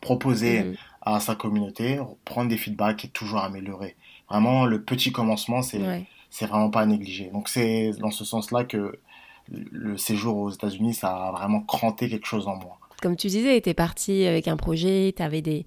proposer 0.00 0.62
mm. 0.62 0.74
à 1.02 1.20
sa 1.20 1.34
communauté, 1.34 2.00
prendre 2.24 2.48
des 2.48 2.56
feedbacks 2.56 3.04
et 3.04 3.08
toujours 3.08 3.40
améliorer. 3.40 3.96
Vraiment, 4.30 4.64
le 4.64 4.82
petit 4.82 5.12
commencement, 5.12 5.60
c'est 5.60 6.06
c'est 6.32 6.46
vraiment 6.46 6.70
pas 6.70 6.82
à 6.82 6.86
négliger. 6.86 7.30
Donc 7.32 7.48
c'est 7.48 7.90
dans 7.98 8.12
ce 8.12 8.24
sens-là 8.24 8.64
que 8.64 9.00
le 9.48 9.98
séjour 9.98 10.36
aux 10.36 10.50
États-Unis, 10.50 10.94
ça 10.94 11.10
a 11.10 11.32
vraiment 11.32 11.60
cranté 11.60 12.08
quelque 12.08 12.26
chose 12.26 12.46
en 12.46 12.56
moi 12.56 12.78
comme 13.00 13.16
tu 13.16 13.28
disais, 13.28 13.60
tu 13.60 13.70
es 13.70 13.74
parti 13.74 14.26
avec 14.26 14.48
un 14.48 14.56
projet, 14.56 15.12
tu 15.16 15.22
avais 15.22 15.42
des, 15.42 15.66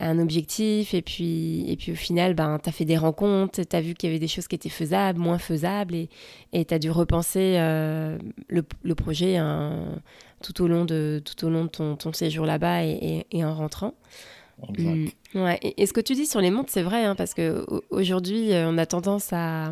un 0.00 0.18
objectif, 0.18 0.94
et 0.94 1.02
puis, 1.02 1.64
et 1.70 1.76
puis 1.76 1.92
au 1.92 1.94
final, 1.94 2.34
ben, 2.34 2.58
tu 2.62 2.68
as 2.68 2.72
fait 2.72 2.86
des 2.86 2.96
rencontres, 2.96 3.62
tu 3.62 3.76
as 3.76 3.80
vu 3.80 3.94
qu'il 3.94 4.08
y 4.08 4.12
avait 4.12 4.18
des 4.18 4.28
choses 4.28 4.48
qui 4.48 4.54
étaient 4.54 4.70
faisables, 4.70 5.18
moins 5.18 5.38
faisables, 5.38 5.94
et 5.94 6.64
tu 6.64 6.74
as 6.74 6.78
dû 6.78 6.90
repenser 6.90 7.56
euh, 7.58 8.18
le, 8.48 8.64
le, 8.82 8.94
projet 8.94 9.36
hein, 9.36 10.00
tout 10.42 10.62
au 10.62 10.68
long 10.68 10.86
de, 10.86 11.22
tout 11.22 11.46
au 11.46 11.50
long 11.50 11.64
de 11.64 11.70
ton, 11.70 11.96
ton 11.96 12.12
séjour 12.14 12.46
là-bas 12.46 12.84
et, 12.84 13.26
et, 13.30 13.44
en 13.44 13.54
rentrant. 13.54 13.94
Mmh. 14.78 15.06
ouais. 15.34 15.58
et, 15.62 15.86
ce 15.86 15.92
que 15.92 16.00
tu 16.00 16.14
dis 16.14 16.26
sur 16.26 16.40
les 16.40 16.50
montres, 16.50 16.70
c'est 16.72 16.82
vrai, 16.82 17.04
hein, 17.04 17.14
parce 17.14 17.34
qu'aujourd'hui, 17.34 18.52
euh, 18.52 18.70
on 18.70 18.78
a 18.78 18.86
tendance 18.86 19.32
à... 19.32 19.70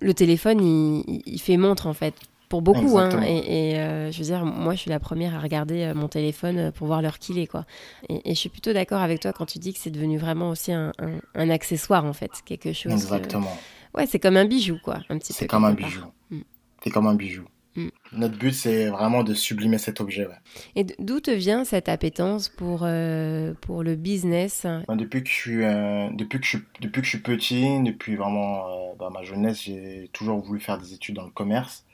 le 0.00 0.14
téléphone, 0.14 0.60
il, 0.60 1.22
il 1.26 1.40
fait 1.40 1.56
montre 1.56 1.86
en 1.86 1.94
fait 1.94 2.14
pour 2.48 2.62
beaucoup. 2.62 2.98
Hein, 2.98 3.22
et, 3.22 3.78
euh, 3.78 4.12
je 4.12 4.18
veux 4.18 4.24
dire, 4.24 4.44
moi, 4.44 4.74
je 4.74 4.80
suis 4.80 4.90
la 4.90 5.00
première 5.00 5.34
à 5.34 5.40
regarder 5.40 5.82
euh, 5.82 5.94
mon 5.94 6.08
téléphone 6.08 6.58
euh, 6.58 6.70
pour 6.70 6.86
voir 6.86 7.02
l'heure 7.02 7.18
qu'il 7.18 7.38
est. 7.38 7.46
Quoi. 7.46 7.64
Et, 8.08 8.22
je 8.26 8.38
suis 8.38 8.48
plutôt 8.48 8.72
d'accord 8.72 9.00
avec 9.00 9.20
toi 9.20 9.32
quand 9.32 9.46
tu 9.46 9.58
dis 9.58 9.72
que 9.72 9.80
c'est 9.80 9.90
devenu 9.90 10.18
vraiment 10.18 10.50
aussi 10.50 10.72
un, 10.72 10.92
un, 11.34 11.50
accessoire, 11.50 12.04
en 12.04 12.12
fait. 12.12 12.30
Quelque 12.44 12.72
chose. 12.72 12.92
Exactement. 12.92 13.56
Ouais, 13.94 14.06
c'est 14.06 14.18
comme 14.18 14.36
un 14.36 14.44
bijou, 14.44 14.78
quoi. 14.82 14.98
Un 15.08 15.18
petit 15.18 15.32
C'est 15.32 15.46
comme 15.46 15.64
un 15.64 15.72
bijou. 15.72 16.04
Mm. 16.30 16.40
C'est 16.84 16.90
comme 16.90 17.06
un 17.06 17.14
bijou. 17.14 17.44
Mm. 17.74 17.88
Notre 18.12 18.38
but, 18.38 18.52
c'est 18.52 18.88
vraiment 18.88 19.24
de 19.24 19.34
sublimer 19.34 19.78
cet 19.78 20.00
objet. 20.00 20.28
Et 20.76 20.84
d'où 20.98 21.20
te 21.20 21.30
vient 21.30 21.64
cette 21.64 21.88
appétence 21.88 22.48
pour, 22.48 22.80
euh, 22.82 23.54
pour 23.60 23.82
le 23.82 23.96
business? 23.96 24.66
Ben, 24.86 24.96
depuis, 24.96 25.22
que 25.24 25.28
je 25.28 25.34
suis, 25.34 25.64
euh, 25.64 26.08
depuis, 26.12 26.38
que 26.38 26.46
je, 26.46 26.58
depuis 26.80 27.00
que 27.00 27.06
je 27.06 27.10
suis 27.10 27.22
petit, 27.22 27.82
depuis 27.82 28.16
vraiment 28.16 28.94
ben, 28.98 29.10
ma 29.10 29.22
jeunesse, 29.22 29.62
j'ai 29.62 30.10
toujours 30.12 30.40
voulu 30.40 30.60
faire 30.60 30.78
des 30.78 30.92
études 30.92 31.16
dans 31.16 31.24
le 31.24 31.30
commerce. 31.30 31.85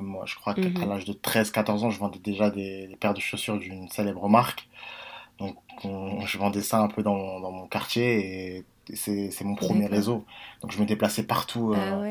Moi, 0.00 0.24
je 0.26 0.34
crois 0.36 0.54
qu'à 0.54 0.68
mhm. 0.68 0.88
l'âge 0.88 1.04
de 1.04 1.12
13-14 1.12 1.70
ans, 1.84 1.90
je 1.90 1.98
vendais 1.98 2.18
déjà 2.18 2.50
des, 2.50 2.86
des 2.86 2.96
paires 2.96 3.14
de 3.14 3.20
chaussures 3.20 3.58
d'une 3.58 3.88
célèbre 3.88 4.28
marque. 4.28 4.68
Donc, 5.38 5.56
je 5.82 6.38
vendais 6.38 6.62
ça 6.62 6.80
un 6.80 6.88
peu 6.88 7.02
dans, 7.02 7.40
dans 7.40 7.50
mon 7.50 7.66
quartier 7.66 8.56
et 8.56 8.64
c'est 8.94 9.42
mon 9.42 9.54
premier 9.54 9.86
réseau. 9.86 10.24
Donc, 10.60 10.70
je 10.70 10.78
me 10.78 10.84
déplaçais 10.84 11.22
partout 11.22 11.74
ah 11.74 12.02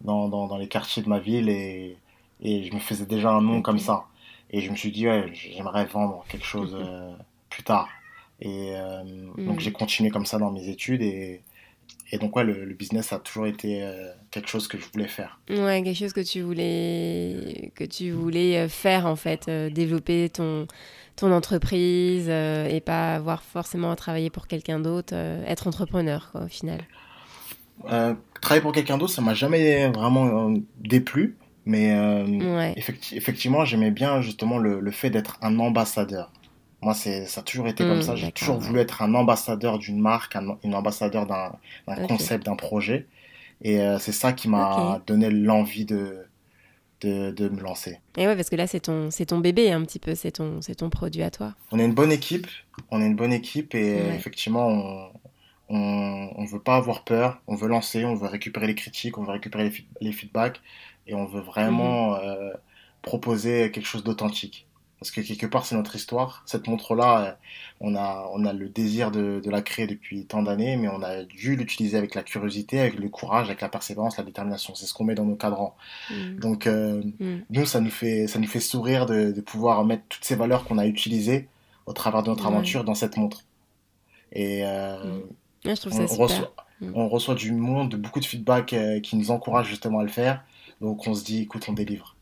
dans, 0.00 0.28
dans, 0.28 0.46
dans 0.46 0.56
les 0.56 0.68
quartiers 0.68 1.02
de 1.02 1.08
ma 1.08 1.18
ville 1.18 1.48
et 1.48 1.96
et 2.40 2.64
je 2.64 2.74
me 2.74 2.78
faisais 2.78 3.06
déjà 3.06 3.30
un 3.30 3.42
nom 3.42 3.62
comme 3.62 3.78
ça. 3.78 4.04
Et 4.50 4.60
je 4.60 4.70
me 4.70 4.76
suis 4.76 4.90
dit, 4.90 5.06
ouais, 5.06 5.30
j'aimerais 5.32 5.84
vendre 5.86 6.24
quelque 6.28 6.46
chose 6.46 6.76
euh, 6.78 7.12
plus 7.50 7.62
tard. 7.62 7.88
Et 8.40 8.72
euh, 8.74 9.02
donc 9.36 9.56
mm. 9.56 9.60
j'ai 9.60 9.72
continué 9.72 10.10
comme 10.10 10.26
ça 10.26 10.38
dans 10.38 10.50
mes 10.50 10.68
études. 10.68 11.02
Et, 11.02 11.42
et 12.10 12.18
donc, 12.18 12.36
ouais, 12.36 12.44
le, 12.44 12.72
business 12.74 13.12
a 13.12 13.18
toujours 13.18 13.46
été 13.46 13.82
euh, 13.82 14.10
quelque 14.30 14.48
chose 14.48 14.68
que 14.68 14.78
je 14.78 14.84
voulais 14.92 15.08
faire. 15.08 15.40
Ouais, 15.50 15.82
quelque 15.82 15.96
chose 15.96 16.12
que 16.12 16.20
tu 16.20 16.40
voulais, 16.40 17.72
que 17.74 17.84
tu 17.84 18.10
voulais 18.10 18.68
faire, 18.68 19.06
en 19.06 19.16
fait. 19.16 19.48
développer 19.48 20.28
ton, 20.30 20.66
ton 21.16 21.32
entreprise 21.32 22.28
et 22.28 22.82
pas 22.84 23.14
avoir 23.14 23.42
forcément 23.42 23.90
à 23.90 23.96
travailler 23.96 24.30
pour 24.30 24.46
quelqu'un 24.46 24.80
d'autre. 24.80 25.14
être 25.14 25.66
entrepreneur, 25.66 26.30
quoi, 26.32 26.44
au 26.44 26.48
final. 26.48 26.80
travailler 28.40 28.62
pour 28.62 28.72
quelqu'un 28.72 28.98
d'autre, 28.98 29.12
ça 29.12 29.22
m'a 29.22 29.34
jamais 29.34 29.88
vraiment 29.88 30.54
déplu. 30.80 31.36
Mais 31.68 31.92
euh, 31.92 32.72
effectivement, 33.12 33.66
j'aimais 33.66 33.90
bien 33.90 34.22
justement 34.22 34.56
le, 34.56 34.80
le 34.80 34.90
fait 34.90 35.10
d'être 35.10 35.38
un 35.42 35.58
ambassadeur. 35.58 36.32
Moi, 36.80 36.94
c'est, 36.94 37.26
ça 37.26 37.40
a 37.40 37.44
toujours 37.44 37.66
été 37.66 37.84
comme 37.84 38.02
ça. 38.02 38.14
J'ai 38.14 38.30
toujours 38.30 38.58
voulu 38.58 38.78
être 38.78 39.02
un 39.02 39.14
ambassadeur 39.14 39.78
d'une 39.78 39.98
marque, 39.98 40.36
un, 40.36 40.72
ambassadeur 40.72 41.26
d'un, 41.26 41.52
concept, 42.06 42.46
d'un 42.46 42.56
projet. 42.56 43.06
Et 43.62 43.80
euh, 43.80 43.98
c'est 43.98 44.12
ça 44.12 44.32
qui 44.32 44.48
m'a 44.48 45.02
donné 45.06 45.28
l'envie 45.30 45.84
de, 45.84 46.24
de, 47.00 47.32
de, 47.32 47.48
me 47.48 47.60
lancer. 47.60 47.98
Et 48.16 48.26
ouais, 48.28 48.36
parce 48.36 48.48
que 48.48 48.56
là, 48.56 48.68
c'est 48.68 48.80
ton, 48.80 49.10
c'est 49.10 49.26
ton 49.26 49.38
bébé 49.38 49.72
un 49.72 49.82
petit 49.82 49.98
peu, 49.98 50.14
c'est 50.14 50.30
ton, 50.30 50.62
c'est 50.62 50.76
ton 50.76 50.88
produit 50.88 51.22
à 51.22 51.30
toi. 51.30 51.54
On 51.72 51.80
est 51.80 51.84
une 51.84 51.94
bonne 51.94 52.12
équipe, 52.12 52.46
on 52.92 53.02
est 53.02 53.06
une 53.06 53.16
bonne 53.16 53.32
équipe 53.32 53.74
et 53.74 53.96
effectivement, 54.14 54.68
on, 54.68 55.10
on 55.68 56.42
ne 56.42 56.48
veut 56.48 56.60
pas 56.60 56.76
avoir 56.76 57.02
peur, 57.02 57.40
on 57.48 57.56
veut 57.56 57.68
lancer, 57.68 58.04
on 58.04 58.14
veut 58.14 58.28
récupérer 58.28 58.68
les 58.68 58.76
critiques, 58.76 59.18
on 59.18 59.24
veut 59.24 59.32
récupérer 59.32 59.68
les, 59.68 59.84
les 60.00 60.12
feedbacks 60.12 60.60
et 61.08 61.14
on 61.14 61.24
veut 61.24 61.40
vraiment 61.40 62.12
mhm. 62.12 62.20
euh, 62.22 62.52
proposer 63.02 63.70
quelque 63.72 63.86
chose 63.86 64.04
d'authentique. 64.04 64.67
Parce 65.00 65.12
que 65.12 65.20
quelque 65.20 65.46
part, 65.46 65.64
c'est 65.64 65.76
notre 65.76 65.94
histoire. 65.94 66.42
Cette 66.44 66.66
montre-là, 66.66 67.20
euh, 67.20 67.32
on 67.80 67.94
a, 67.94 68.28
on 68.32 68.44
a 68.44 68.52
le 68.52 68.68
désir 68.68 69.12
de, 69.12 69.40
de 69.42 69.50
la 69.50 69.62
créer 69.62 69.86
depuis 69.86 70.24
tant 70.26 70.42
d'années, 70.42 70.76
mais 70.76 70.88
on 70.88 71.02
a 71.02 71.22
dû 71.22 71.54
l'utiliser 71.54 71.96
avec 71.96 72.16
la 72.16 72.24
curiosité, 72.24 72.80
avec 72.80 72.98
le 72.98 73.08
courage, 73.08 73.46
avec 73.46 73.60
la 73.60 73.68
persévérance, 73.68 74.16
la 74.16 74.24
détermination. 74.24 74.74
C'est 74.74 74.86
ce 74.86 74.94
qu'on 74.94 75.04
met 75.04 75.14
dans 75.14 75.24
nos 75.24 75.36
cadrans. 75.36 75.76
Mhm. 76.10 76.40
Donc, 76.40 76.66
euh, 76.66 77.02
mhm. 77.20 77.44
nous, 77.50 77.64
ça 77.64 77.80
nous 77.80 77.90
fait, 77.90 78.26
ça 78.26 78.40
nous 78.40 78.48
fait 78.48 78.60
sourire 78.60 79.06
de, 79.06 79.30
de 79.30 79.40
pouvoir 79.40 79.84
mettre 79.84 80.02
toutes 80.08 80.24
ces 80.24 80.34
valeurs 80.34 80.64
qu'on 80.64 80.78
a 80.78 80.86
utilisées 80.86 81.48
au 81.86 81.92
travers 81.92 82.24
de 82.24 82.30
notre 82.30 82.46
aventure 82.46 82.82
dans 82.82 82.94
cette 82.96 83.16
montre. 83.16 83.44
Et 84.32 84.62
je 84.62 85.72
trouve 85.74 85.92
ça 85.92 86.02
on, 86.02 86.08
super. 86.08 86.18
Reçoit, 86.18 86.54
on 86.92 87.08
reçoit 87.08 87.34
du 87.34 87.52
monde, 87.52 87.94
beaucoup 87.94 88.20
de 88.20 88.26
feedback 88.26 88.74
qui 89.02 89.16
nous 89.16 89.30
encourage 89.30 89.68
justement 89.68 90.00
à 90.00 90.02
le 90.02 90.10
faire. 90.10 90.42
Donc 90.82 91.06
on 91.06 91.14
se 91.14 91.24
dit, 91.24 91.42
écoute, 91.42 91.64
on 91.68 91.72
délivre. 91.72 92.14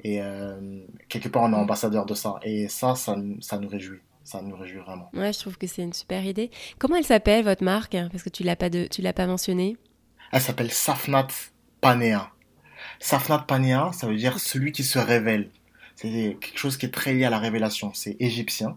Et 0.00 0.20
euh, 0.20 0.80
quelque 1.08 1.28
part, 1.28 1.44
on 1.44 1.52
est 1.52 1.56
ambassadeur 1.56 2.06
de 2.06 2.14
ça. 2.14 2.38
Et 2.42 2.68
ça, 2.68 2.94
ça, 2.94 3.16
ça, 3.40 3.58
nous 3.58 3.68
réjouit. 3.68 4.00
Ça 4.22 4.42
nous 4.42 4.56
réjouit 4.56 4.80
vraiment. 4.80 5.10
Ouais, 5.14 5.32
je 5.32 5.38
trouve 5.38 5.56
que 5.56 5.66
c'est 5.66 5.82
une 5.82 5.92
super 5.92 6.24
idée. 6.24 6.50
Comment 6.78 6.96
elle 6.96 7.04
s'appelle, 7.04 7.44
votre 7.44 7.64
marque? 7.64 7.96
Parce 8.10 8.22
que 8.22 8.30
tu 8.30 8.42
l'as 8.42 8.56
pas, 8.56 8.70
de, 8.70 8.86
tu 8.86 9.02
l'as 9.02 9.12
pas 9.12 9.26
mentionné. 9.26 9.76
Elle 10.32 10.40
s'appelle 10.40 10.70
Safnat 10.70 11.28
Panea. 11.80 12.30
Safnat 12.98 13.40
Panea, 13.40 13.92
ça 13.92 14.06
veut 14.06 14.16
dire 14.16 14.38
celui 14.38 14.72
qui 14.72 14.82
se 14.82 14.98
révèle. 14.98 15.50
C'est 15.96 16.36
quelque 16.40 16.58
chose 16.58 16.76
qui 16.76 16.86
est 16.86 16.90
très 16.90 17.14
lié 17.14 17.24
à 17.24 17.30
la 17.30 17.38
révélation. 17.38 17.92
C'est 17.94 18.16
égyptien. 18.18 18.76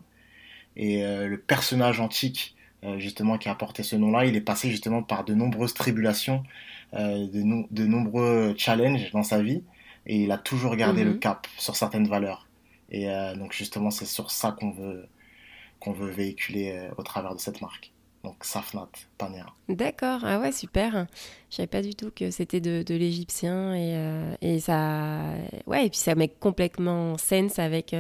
Et 0.76 1.04
euh, 1.04 1.28
le 1.28 1.38
personnage 1.40 2.00
antique, 2.00 2.56
euh, 2.84 3.00
justement, 3.00 3.38
qui 3.38 3.50
a 3.50 3.56
porté 3.56 3.82
ce 3.84 3.96
nom-là, 3.96 4.26
il 4.26 4.36
est 4.36 4.42
passé 4.42 4.70
justement 4.70 5.02
par 5.02 5.26
de 5.26 5.34
nombreuses 5.34 5.74
tribulations 5.74 6.44
euh, 6.94 7.28
de, 7.28 7.66
de, 7.72 7.86
nombreux 7.86 8.54
challenges 8.58 9.12
dans 9.12 9.24
sa 9.24 9.42
vie 9.42 9.64
et 10.08 10.24
il 10.24 10.32
a 10.32 10.38
toujours 10.38 10.76
gardé 10.76 11.04
le 11.04 11.12
mhm. 11.12 11.20
cap 11.20 11.48
sur 11.58 11.76
certaines 11.76 12.08
valeurs. 12.08 12.48
Et 12.90 13.12
euh, 13.12 13.36
donc 13.36 13.54
justement, 13.54 13.92
c'est 13.92 14.06
sur 14.06 14.32
ça 14.32 14.56
qu'on 14.58 14.72
veut, 14.72 15.06
qu'on 15.80 15.92
veut 15.92 16.10
véhiculer 16.10 16.72
euh, 16.72 16.90
au 16.98 17.04
travers 17.04 17.36
de 17.36 17.40
cette 17.40 17.62
marque. 17.62 17.92
Donc 18.24 18.38
Safnat 18.42 18.90
Panera. 19.18 19.54
D'accord, 19.70 20.22
ah 20.24 20.40
ouais, 20.40 20.52
super. 20.52 21.08
Je 21.50 21.58
savais 21.58 21.68
pas 21.68 21.82
du 21.82 21.94
tout 21.94 22.10
que 22.14 22.32
c'était 22.32 22.60
de, 22.60 22.84
de 22.84 22.96
l'égyptien 22.96 23.76
et, 23.76 23.96
et, 24.42 24.60
ça, 24.60 25.22
ouais, 25.66 25.86
et 25.86 25.90
puis 25.90 26.00
ça 26.00 26.16
met 26.16 26.28
complètement 26.28 27.18
sens 27.18 27.60
avec, 27.60 27.96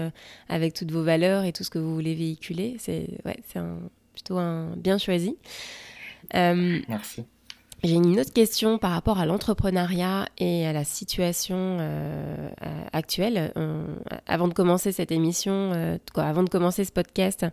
avec 0.49 0.73
toutes 0.73 0.91
vos 0.91 1.03
valeurs 1.03 1.45
et 1.45 1.53
tout 1.53 1.63
ce 1.63 1.69
que 1.69 1.79
vous 1.79 1.93
voulez 1.93 2.15
véhiculer. 2.15 2.75
C'est 2.79 3.07
ouais, 3.25 3.37
c'est 3.47 3.61
plutôt 4.13 4.37
un 4.37 4.75
bien 4.75 4.97
choisi. 4.97 5.37
Merci. 6.33 7.23
J'ai 7.83 7.93
une 7.93 8.19
autre 8.19 8.33
question 8.33 8.79
par 8.79 8.89
rapport 8.89 9.19
à 9.19 9.27
l'entrepreneuriat 9.27 10.27
et 10.39 10.65
à 10.65 10.73
la 10.73 10.83
situation 10.83 11.77
euh, 11.79 12.49
actuelle. 12.91 13.53
avant 14.25 14.47
de 14.47 14.53
commencer 14.53 14.91
cette 14.91 15.11
émission, 15.11 15.73
euh, 15.75 15.97
avant 16.15 16.41
de 16.41 16.49
commencer 16.49 16.85
ce 16.85 16.91
podcast, 16.91 17.45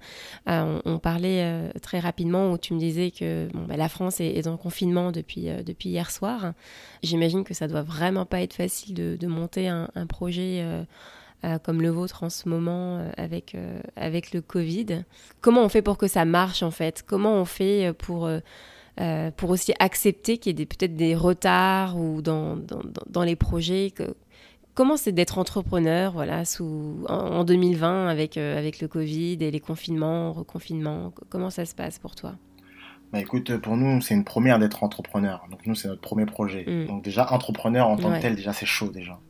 euh, 0.48 0.80
on, 0.86 0.98
parlait 0.98 1.70
très 1.82 2.00
rapidement 2.00 2.52
où 2.52 2.58
tu 2.58 2.72
me 2.72 2.78
disais 2.78 3.10
que 3.10 3.48
bah, 3.68 3.76
la 3.76 3.90
France 3.90 4.18
est, 4.20 4.46
en 4.46 4.56
confinement 4.56 5.12
depuis, 5.12 5.50
hier 5.84 6.10
soir. 6.10 6.54
J'imagine 7.02 7.44
que 7.44 7.52
ça 7.52 7.68
doit 7.68 7.82
vraiment 7.82 8.24
pas 8.24 8.40
être 8.40 8.54
facile 8.54 8.94
de, 8.94 9.26
monter 9.26 9.68
un, 9.68 9.88
projet. 10.08 10.64
comme 11.62 11.82
le 11.82 11.90
vôtre 11.90 12.22
en 12.22 12.30
ce 12.30 12.48
moment 12.48 13.06
avec 13.18 13.52
le 13.52 14.40
Covid. 14.40 15.04
Comment 15.42 15.62
on 15.62 15.68
fait 15.68 15.82
pour 15.82 15.98
que 15.98 16.08
ça 16.08 16.24
marche 16.24 16.62
en 16.62 16.70
fait? 16.70 17.04
Comment 17.06 17.34
on 17.34 17.44
fait 17.44 17.92
pour 17.92 18.30
euh, 19.00 19.30
pour 19.30 19.50
aussi 19.50 19.72
accepter 19.78 20.38
qu'il 20.38 20.58
y 20.58 20.62
ait 20.62 20.66
peut-être 20.66 20.94
des 20.94 21.16
retards 21.16 21.98
ou 21.98 22.22
dans, 22.22 22.56
dans, 22.56 22.82
dans 23.08 23.22
les 23.22 23.36
projets. 23.36 23.90
Que, 23.90 24.14
comment 24.74 24.96
c'est 24.96 25.12
d'être 25.12 25.38
entrepreneur 25.38 26.12
voilà, 26.12 26.44
sous, 26.44 27.04
en, 27.08 27.44
2020 27.44 28.08
avec, 28.08 28.36
euh, 28.36 28.58
avec 28.58 28.80
le 28.80 28.88
Covid 28.88 29.38
et 29.40 29.50
les 29.50 29.60
confinements, 29.60 30.32
reconfinements 30.32 31.12
Comment 31.28 31.50
ça 31.50 31.64
se 31.64 31.74
passe 31.74 31.98
pour 31.98 32.14
toi? 32.14 32.34
Bah 33.12 33.20
écoute, 33.20 33.56
pour 33.58 33.76
nous, 33.76 34.00
c'est 34.00 34.14
une 34.14 34.24
première 34.24 34.58
d'être 34.58 34.82
entrepreneur. 34.82 35.46
Donc 35.50 35.66
nous, 35.66 35.74
c'est 35.74 35.88
notre 35.88 36.00
premier 36.00 36.26
projet. 36.26 36.64
Mm. 36.66 36.86
Donc 36.86 37.04
déjà, 37.04 37.32
entrepreneur 37.32 37.88
en 37.88 37.96
tant 37.96 38.12
que 38.12 38.20
tel, 38.20 38.34
déjà, 38.34 38.52
c'est 38.52 38.66
chaud 38.66 38.88
déjà. 38.88 39.20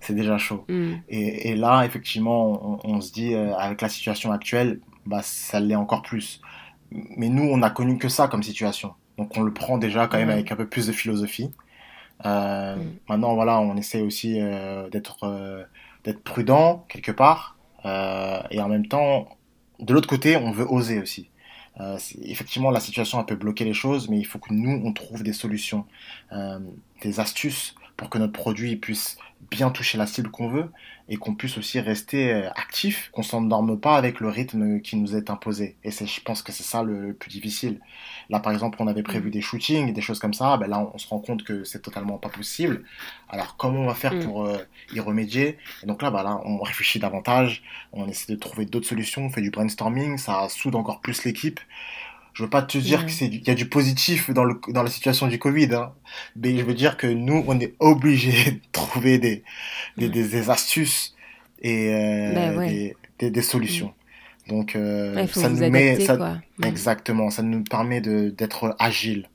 C'est 0.00 0.14
déjà 0.14 0.38
chaud. 0.38 0.64
Mm. 0.68 0.94
Et, 1.08 1.50
et, 1.50 1.56
là, 1.56 1.84
effectivement, 1.84 2.80
on, 2.84 2.94
on 2.96 3.00
se 3.00 3.12
dit, 3.12 3.34
euh, 3.34 3.54
avec 3.56 3.80
la 3.80 3.88
situation 3.88 4.32
actuelle, 4.32 4.80
bah, 5.06 5.20
ça 5.22 5.60
l'est 5.60 5.76
encore 5.76 6.02
plus. 6.02 6.40
Mais 6.90 7.28
nous, 7.28 7.44
on 7.44 7.58
n'a 7.58 7.70
connu 7.70 7.98
que 7.98 8.08
ça 8.08 8.28
comme 8.28 8.42
situation. 8.42 8.94
Donc 9.18 9.36
on 9.36 9.42
le 9.42 9.52
prend 9.52 9.76
déjà 9.76 10.06
quand 10.06 10.16
même 10.16 10.30
avec 10.30 10.50
un 10.52 10.56
peu 10.56 10.66
plus 10.66 10.86
de 10.86 10.92
philosophie. 10.92 11.50
Euh, 12.24 12.76
mm. 12.76 12.96
Maintenant, 13.08 13.34
voilà, 13.34 13.60
on 13.60 13.76
essaie 13.76 14.00
aussi 14.00 14.40
euh, 14.40 14.88
d'être 14.88 15.24
euh, 15.24 15.64
d'être 16.04 16.22
prudent 16.22 16.84
quelque 16.88 17.12
part. 17.12 17.56
et 17.84 18.60
en 18.60 18.68
même 18.68 18.86
temps, 18.86 19.28
de 19.80 19.92
l'autre 19.92 20.08
côté, 20.08 20.36
on 20.36 20.52
veut 20.52 20.66
oser 20.68 21.00
aussi. 21.00 21.30
effectivement, 22.22 22.70
la 22.70 22.80
situation 22.80 23.18
a 23.18 23.24
peut 23.24 23.36
bloquer 23.36 23.64
les 23.64 23.74
choses, 23.74 24.08
mais 24.08 24.18
il 24.18 24.24
faut 24.24 24.38
que 24.38 24.52
nous, 24.52 24.80
on 24.84 24.92
trouve 24.92 25.22
des 25.22 25.32
solutions, 25.32 25.84
des 27.02 27.20
astuces 27.20 27.74
pour 27.96 28.10
que 28.10 28.18
notre 28.18 28.32
produit 28.32 28.76
puisse 28.76 29.18
bien 29.50 29.70
toucher 29.70 29.98
la 29.98 30.06
cible 30.06 30.30
qu'on 30.30 30.48
veut 30.48 30.70
et 31.08 31.16
qu'on 31.16 31.34
puisse 31.34 31.58
aussi 31.58 31.80
rester 31.80 32.32
actif, 32.56 33.10
qu'on 33.12 33.22
s'endorme 33.22 33.78
pas 33.78 33.96
avec 33.96 34.20
le 34.20 34.28
rythme 34.28 34.80
qui 34.80 34.96
nous 34.96 35.16
est 35.16 35.30
imposé. 35.30 35.76
Et 35.84 35.90
je 35.90 36.20
pense 36.20 36.42
que 36.42 36.52
c'est 36.52 36.64
ça 36.64 36.82
le, 36.82 37.12
plus 37.12 37.30
difficile. 37.30 37.80
Là, 38.30 38.40
par 38.40 38.52
exemple, 38.52 38.76
on 38.80 38.86
avait 38.86 39.02
prévu 39.02 39.28
mm. 39.28 39.32
des 39.32 39.40
shootings, 39.40 39.92
des 39.92 40.00
choses 40.00 40.18
comme 40.18 40.34
ça. 40.34 40.56
Ben 40.56 40.66
là, 40.66 40.90
on, 40.92 40.98
se 40.98 41.08
rend 41.08 41.18
compte 41.18 41.44
que 41.44 41.64
c'est 41.64 41.80
totalement 41.80 42.18
pas 42.18 42.28
possible. 42.28 42.84
Alors, 43.28 43.56
comment 43.56 43.80
on 43.80 43.86
va 43.86 43.94
faire 43.94 44.14
mm. 44.14 44.24
pour 44.24 44.44
euh, 44.44 44.58
y 44.92 45.00
remédier? 45.00 45.58
Et 45.82 45.86
donc 45.86 46.02
là, 46.02 46.10
ben 46.10 46.22
là, 46.22 46.40
on 46.44 46.58
réfléchit 46.60 46.98
davantage. 46.98 47.62
On 47.92 48.06
essaie 48.08 48.32
de 48.32 48.38
trouver 48.38 48.66
d'autres 48.66 48.88
solutions. 48.88 49.24
On 49.24 49.30
fait 49.30 49.40
du 49.40 49.50
brainstorming. 49.50 50.18
Ça 50.18 50.48
soude 50.48 50.74
encore 50.74 51.00
plus 51.00 51.24
l'équipe 51.24 51.60
je 52.38 52.44
veux 52.44 52.50
pas 52.50 52.62
te 52.62 52.78
dire 52.78 53.04
qu'il 53.06 53.48
y 53.48 53.50
a 53.50 53.54
du 53.54 53.68
positif 53.68 54.30
dans 54.30 54.44
le 54.44 54.60
dans 54.68 54.84
la 54.84 54.90
situation 54.90 55.26
du 55.26 55.40
Covid, 55.40 55.74
hein. 55.74 55.92
mais 56.36 56.56
je 56.56 56.62
veux 56.62 56.74
dire 56.74 56.96
que 56.96 57.08
nous 57.08 57.44
on 57.48 57.58
est 57.58 57.74
obligé 57.80 58.30
de 58.52 58.60
trouver 58.70 59.18
des 59.18 59.42
des, 59.96 60.08
des, 60.08 60.48
astuces 60.48 61.16
et 61.60 61.92
euh, 61.92 62.32
ben 62.54 62.94
des, 63.18 63.30
des, 63.32 63.42
solutions. 63.42 63.92
Donc 64.48 64.76
euh, 64.76 65.26
ça 65.26 65.50
nous 65.50 65.70
met 65.70 66.00
ça, 66.00 66.40
exactement, 66.64 67.30
ça 67.30 67.42
nous 67.42 67.62
permet 67.62 68.00
de 68.00 68.30
d'être 68.30 68.74
agile 68.78 69.28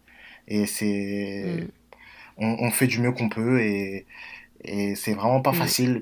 et 0.48 0.66
c'est 0.66 1.46
mm. 1.62 2.44
on, 2.44 2.66
on, 2.66 2.72
fait 2.72 2.88
du 2.88 3.00
mieux 3.00 3.12
qu'on 3.12 3.30
peut 3.30 3.62
et 3.62 4.08
Et 4.66 4.96
c'est 4.96 5.14
vraiment 5.14 5.42
pas 5.42 5.54
facile. 5.54 6.02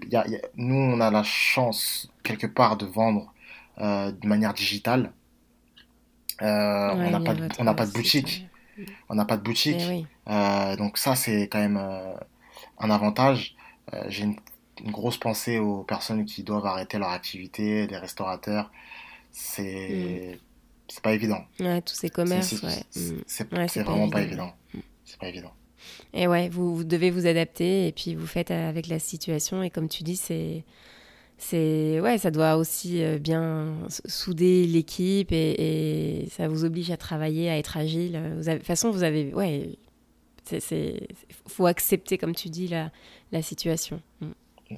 nous, 0.55 0.75
on 0.75 0.99
a 1.01 1.09
la 1.09 1.23
chance, 1.23 2.11
quelque 2.23 2.47
part, 2.47 2.77
de 2.77 2.85
vendre 2.85 3.33
euh, 3.79 4.11
de 4.11 4.27
manière 4.27 4.53
digitale. 4.53 5.11
Euh, 6.41 6.91
on 6.95 7.09
n'a 7.09 7.19
pas, 7.19 7.33
de, 7.33 7.47
on 7.59 7.73
pas 7.73 7.85
de 7.85 7.91
boutique. 7.91 8.47
On 9.09 9.15
n'a 9.15 9.25
pas 9.25 9.37
de 9.37 9.43
boutique. 9.43 9.81
donc 10.77 10.97
ça, 10.97 11.15
c'est 11.15 11.43
quand 11.47 11.59
même 11.59 11.81
un 12.79 12.89
avantage. 12.89 13.55
J'ai 14.07 14.25
une, 14.25 14.35
grosse 14.91 15.17
pensée 15.17 15.59
aux 15.59 15.83
personnes 15.83 16.25
qui 16.25 16.41
doivent 16.41 16.65
arrêter 16.65 16.97
leur 16.97 17.09
activité, 17.09 17.85
des 17.85 17.97
restaurateurs. 17.97 18.71
C'est... 19.31 20.35
Mm 20.35 20.51
c'est 20.91 21.01
pas 21.01 21.13
évident. 21.13 21.39
Ouais, 21.59 21.81
tous 21.81 21.95
ces 21.95 22.09
commerces, 22.09 22.53
c'est 23.25 23.81
vraiment 23.83 24.09
pas 24.09 24.21
évident. 24.21 24.51
C'est 25.05 25.17
pas 25.17 25.29
évident. 25.29 25.53
Et 26.13 26.27
ouais, 26.27 26.49
vous, 26.49 26.83
devez 26.83 27.11
vous 27.11 27.25
adapter 27.25 27.87
et 27.87 27.91
puis 27.91 28.13
vous 28.13 28.27
faites 28.27 28.51
avec 28.51 28.87
la 28.87 28.99
situation. 28.99 29.63
Et 29.63 29.69
comme 29.69 29.87
tu 29.87 30.03
dis, 30.03 30.17
c'est. 30.17 30.63
C'est 31.43 31.99
ouais, 32.01 32.19
ça 32.19 32.29
doit 32.29 32.55
aussi 32.55 33.01
euh, 33.03 33.17
bien 33.17 33.73
souder 34.05 34.67
l'équipe 34.67 35.31
et, 35.31 36.27
ça 36.29 36.47
vous 36.47 36.65
oblige 36.65 36.91
à 36.91 36.97
travailler, 36.97 37.49
à 37.49 37.57
être 37.57 37.77
agile. 37.77 38.21
Vous 38.37 38.43
de 38.43 38.57
toute 38.57 38.63
façon, 38.63 38.91
vous 38.91 39.01
avez 39.01 39.33
ouais, 39.33 39.79
c'est 40.43 41.07
faut 41.47 41.65
accepter 41.65 42.19
comme 42.19 42.35
tu 42.35 42.49
dis 42.49 42.67
la, 42.67 42.91
la 43.31 43.41
situation. 43.41 44.03
Mm 44.19 44.27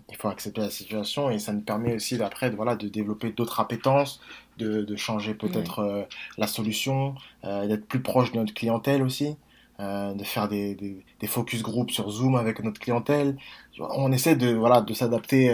il 0.09 0.15
faut 0.15 0.27
accepter 0.27 0.61
la 0.61 0.69
situation 0.69 1.29
et 1.29 1.39
ça 1.39 1.53
nous 1.53 1.61
permet 1.61 1.95
aussi 1.95 2.17
d'après 2.17 2.49
voilà, 2.49 2.75
de 2.75 2.87
développer 2.87 3.31
d'autres 3.31 3.59
appétences, 3.59 4.21
de, 4.57 4.81
de 4.81 4.95
changer 4.95 5.33
peut-être 5.33 5.79
euh, 5.79 6.03
la 6.37 6.47
solution, 6.47 7.15
euh, 7.43 7.67
d'être 7.67 7.85
plus 7.87 8.01
proche 8.01 8.31
de 8.31 8.37
notre 8.37 8.53
clientèle 8.53 9.01
aussi, 9.03 9.35
euh, 9.79 10.13
de 10.13 10.23
faire 10.23 10.47
des, 10.47 10.75
des, 10.75 11.27
focus 11.27 11.63
group 11.63 11.91
sur 11.91 12.09
Zoom 12.09 12.35
avec 12.35 12.63
notre 12.63 12.79
clientèle. 12.79 13.37
On 13.79 14.11
essaie 14.11 14.35
de, 14.35 14.53
voilà, 14.53 14.81
de 14.81 14.93
s'adapter 14.93 15.53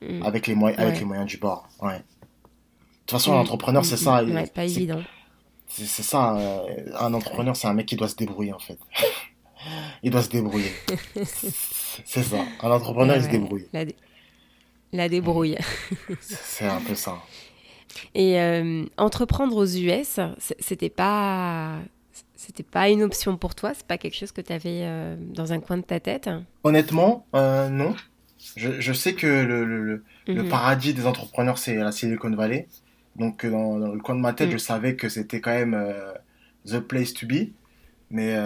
mm. 0.00 0.22
avec, 0.22 0.46
les 0.46 0.54
moyens, 0.54 0.80
avec 0.80 0.98
les 0.98 1.04
moyens 1.04 1.28
du 1.28 1.38
bord. 1.38 1.68
Ouais. 1.80 1.98
De 1.98 2.02
toute 3.06 3.10
façon, 3.10 3.32
un 3.32 3.36
mm. 3.36 3.40
entrepreneur, 3.40 3.84
c'est 3.84 3.96
ça. 3.96 4.24
Ouais, 4.24 4.46
pas 4.46 4.64
évident. 4.64 5.02
C'est 5.66 6.04
ça, 6.04 6.36
un 7.00 7.14
entrepreneur, 7.14 7.56
c'est 7.56 7.66
un 7.66 7.74
mec 7.74 7.86
qui 7.86 7.96
doit 7.96 8.06
se 8.06 8.14
débrouiller 8.14 8.52
en 8.52 8.60
fait. 8.60 8.78
il 10.02 10.10
doit 10.10 10.22
se 10.22 10.28
débrouiller. 10.28 10.72
c'est 12.04 12.22
ça. 12.22 12.44
Un 12.62 12.70
entrepreneur, 12.70 13.16
il 13.16 13.22
se 13.22 13.28
débrouille. 13.28 13.66
La, 14.92 15.08
débrouille. 15.08 15.56
c'est 16.20 16.66
un 16.66 16.80
peu 16.80 16.94
ça. 16.94 17.16
Et 18.14 18.40
euh, 18.40 18.84
entreprendre 18.96 19.56
aux 19.56 19.66
US, 19.66 20.20
c'était 20.58 20.90
pas 20.90 21.78
c'était 22.36 22.62
pas 22.62 22.90
une 22.90 23.02
option 23.02 23.36
pour 23.36 23.54
toi? 23.54 23.72
C'est 23.74 23.86
pas 23.86 23.96
quelque 23.98 24.16
chose 24.16 24.32
que 24.32 24.40
tu 24.40 24.52
avais 24.52 24.82
euh, 24.82 25.16
dans 25.18 25.52
un 25.52 25.60
coin 25.60 25.78
de 25.78 25.82
ta 25.82 25.98
tête? 25.98 26.28
Honnêtement, 26.62 27.26
euh, 27.34 27.68
non. 27.68 27.94
Je, 28.56 28.80
je, 28.80 28.92
sais 28.92 29.14
que 29.14 29.26
le, 29.26 29.64
le, 29.64 30.04
mhm. 30.28 30.48
paradis 30.50 30.92
des 30.92 31.06
entrepreneurs, 31.06 31.56
c'est 31.56 31.76
la 31.76 31.90
Silicon 31.92 32.30
Valley. 32.30 32.68
Donc, 33.16 33.46
dans, 33.46 33.78
le 33.78 34.00
coin 34.00 34.14
de 34.14 34.20
ma 34.20 34.34
tête, 34.34 34.48
mhm. 34.48 34.52
je 34.52 34.58
savais 34.58 34.96
que 34.96 35.08
c'était 35.08 35.40
quand 35.40 35.54
même 35.54 35.80
the 36.66 36.80
place 36.80 37.14
to 37.14 37.26
be. 37.26 37.52
Mais 38.10 38.36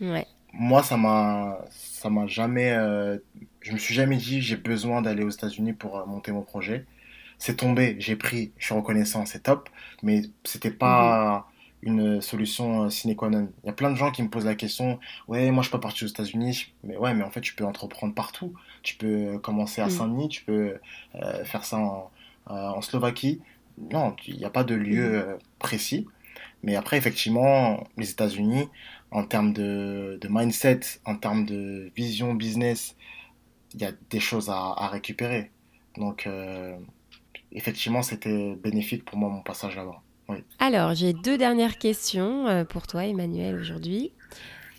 ouais 0.00 0.26
moi, 0.52 0.82
ça 0.82 0.96
m'a, 0.96 1.58
ça 1.70 2.10
m'a 2.10 2.26
jamais, 2.26 2.72
euh, 2.72 3.18
je 3.60 3.72
me 3.72 3.78
suis 3.78 3.94
jamais 3.94 4.16
dit 4.16 4.42
j'ai 4.42 4.56
besoin 4.56 5.02
d'aller 5.02 5.24
aux 5.24 5.30
États-Unis 5.30 5.72
pour 5.72 5.98
euh, 5.98 6.06
monter 6.06 6.32
mon 6.32 6.42
projet. 6.42 6.86
C'est 7.38 7.56
tombé, 7.56 7.96
j'ai 7.98 8.16
pris, 8.16 8.52
je 8.58 8.66
suis 8.66 8.74
reconnaissant, 8.74 9.26
c'est 9.26 9.44
top, 9.44 9.68
mais 10.02 10.22
c'était 10.44 10.70
pas 10.70 11.48
mhm. 11.82 11.88
une 11.88 12.20
solution 12.20 12.84
euh, 12.84 12.90
sine 12.90 13.16
qua 13.16 13.30
non. 13.30 13.48
Il 13.64 13.66
y 13.66 13.70
a 13.70 13.72
plein 13.72 13.90
de 13.90 13.96
gens 13.96 14.10
qui 14.10 14.22
me 14.22 14.28
posent 14.28 14.44
la 14.44 14.54
question, 14.54 15.00
ouais, 15.28 15.50
moi 15.50 15.62
je 15.62 15.70
peux 15.70 15.80
partir 15.80 16.06
aux 16.06 16.10
États-Unis, 16.10 16.72
mais 16.84 16.96
ouais, 16.96 17.14
mais 17.14 17.24
en 17.24 17.30
fait 17.30 17.40
tu 17.40 17.54
peux 17.54 17.64
entreprendre 17.64 18.14
partout. 18.14 18.52
Tu 18.82 18.96
peux 18.96 19.38
commencer 19.38 19.80
à 19.80 19.86
mhm. 19.86 19.90
Saint-Denis, 19.90 20.28
tu 20.28 20.44
peux 20.44 20.78
faire 21.44 21.64
ça 21.64 21.78
en, 21.78 22.10
en 22.46 22.82
Slovaquie. 22.82 23.40
Non, 23.90 24.14
il 24.26 24.36
n'y 24.36 24.44
a 24.44 24.50
pas 24.50 24.64
de 24.64 24.74
lieu 24.74 25.18
mhm. 25.18 25.38
précis. 25.58 26.06
Mais 26.62 26.76
après, 26.76 26.96
effectivement, 26.96 27.84
les 27.96 28.10
États-Unis, 28.10 28.68
en 29.12 29.24
termes 29.24 29.52
de, 29.52 30.18
de, 30.20 30.28
mindset, 30.30 30.80
en 31.04 31.16
termes 31.16 31.44
de 31.44 31.92
vision 31.94 32.34
business, 32.34 32.96
il 33.74 33.82
y 33.82 33.84
a 33.84 33.92
des 34.10 34.20
choses 34.20 34.48
à, 34.48 34.74
à 34.76 34.88
récupérer. 34.88 35.50
Donc, 35.96 36.26
euh, 36.26 36.76
effectivement, 37.52 38.02
c'était 38.02 38.56
bénéfique 38.56 39.04
pour 39.04 39.18
moi 39.18 39.28
mon 39.28 39.42
passage 39.42 39.76
là-bas. 39.76 40.00
Oui. 40.28 40.38
Alors, 40.58 40.94
j'ai 40.94 41.12
deux 41.12 41.36
dernières 41.36 41.78
questions 41.78 42.48
euh, 42.48 42.64
pour 42.64 42.86
toi, 42.86 43.04
Emmanuel, 43.04 43.56
aujourd'hui. 43.56 44.12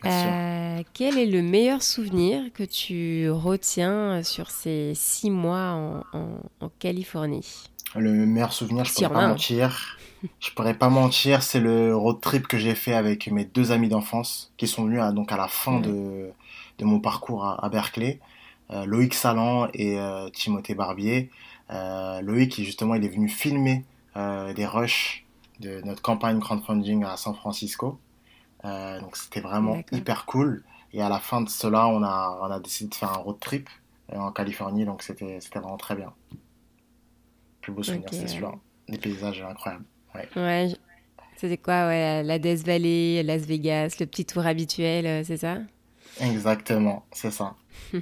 Euh, 0.06 0.82
quel 0.94 1.18
est 1.18 1.26
le 1.26 1.42
meilleur 1.42 1.82
souvenir 1.82 2.52
que 2.54 2.64
tu 2.64 3.30
retiens 3.30 4.22
sur 4.22 4.50
ces 4.50 4.92
six 4.96 5.30
mois 5.30 6.04
en, 6.12 6.36
en, 6.60 6.70
Californie? 6.80 7.70
Le 7.96 8.12
meilleur 8.26 8.52
souvenir, 8.52 8.84
je 8.84 8.92
ne 8.92 8.96
pourrais 8.96 9.22
pas 9.22 9.28
mentir, 9.28 9.98
je 10.40 10.52
pourrais 10.52 10.74
pas 10.74 10.90
mentir, 10.90 11.44
c'est 11.44 11.60
le 11.60 11.96
road 11.96 12.22
trip 12.22 12.48
que 12.48 12.58
j'ai 12.58 12.76
fait 12.76 12.94
avec 12.94 13.28
mes 13.28 13.46
deux 13.46 13.72
amis 13.72 13.90
d'enfance 13.90 14.52
qui 14.58 14.68
sont 14.68 14.86
venus 14.86 15.02
à, 15.02 15.12
donc 15.12 15.32
à 15.32 15.38
la 15.38 15.48
fin 15.48 15.80
de, 15.80 16.32
de 16.78 16.86
mon 16.86 17.00
parcours 17.00 17.46
à, 17.46 17.70
Berkeley. 17.70 18.20
Euh, 18.72 18.86
Loïc 18.86 19.14
Salan 19.14 19.68
et 19.74 20.00
euh, 20.00 20.30
Timothée 20.30 20.76
Barbier. 20.76 21.30
Euh, 21.70 22.22
Loïc, 22.22 22.62
justement, 22.62 22.96
il 22.96 23.04
est 23.04 23.10
venu 23.10 23.28
filmer 23.28 23.86
des 24.16 24.68
rushs 24.68 25.26
de 25.60 25.82
notre 25.82 26.04
campagne 26.04 26.40
crowdfunding 26.40 27.04
à 27.04 27.18
San 27.18 27.34
Francisco. 27.34 28.00
donc 28.64 29.18
c'était 29.18 29.42
vraiment 29.42 29.82
hyper 29.92 30.26
cool. 30.26 30.64
Et 30.94 31.02
à 31.02 31.10
la 31.10 31.20
fin 31.20 31.42
de 31.42 31.50
cela, 31.50 31.88
on 31.88 32.04
a, 32.04 32.40
on 32.42 32.52
a 32.52 32.60
décidé 32.60 32.90
de 32.92 32.96
faire 32.96 33.12
un 33.12 33.18
road 33.18 33.40
trip 33.40 33.68
en 34.14 34.32
Californie, 34.32 34.86
donc 34.86 35.02
c'était 35.02 35.40
vraiment 35.56 35.78
très 35.78 35.96
bien. 35.96 36.14
Plus 37.62 37.74
beau 37.74 37.82
souvenir, 37.82 38.10
c'est 38.12 38.28
sûr. 38.28 38.56
Les 38.88 39.00
paysages 39.00 39.42
incroyables. 39.42 39.86
Ouais. 40.16 40.74
C'était 41.38 41.58
quoi, 41.58 41.88
ouais, 41.88 42.24
la 42.24 42.40
Death 42.40 42.66
Valley, 42.66 43.22
Las 43.24 43.42
Vegas, 43.42 43.98
le 44.00 44.06
petit 44.06 44.26
tour 44.26 44.46
habituel, 44.46 45.06
euh, 45.06 45.24
c'est 45.26 45.38
ça? 45.38 45.58
Exactement, 46.22 47.06
c'est 47.12 47.32
ça. 47.32 47.56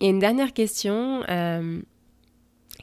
Et 0.00 0.08
une 0.08 0.18
dernière 0.18 0.52
question. 0.52 1.22
Euh, 1.28 1.80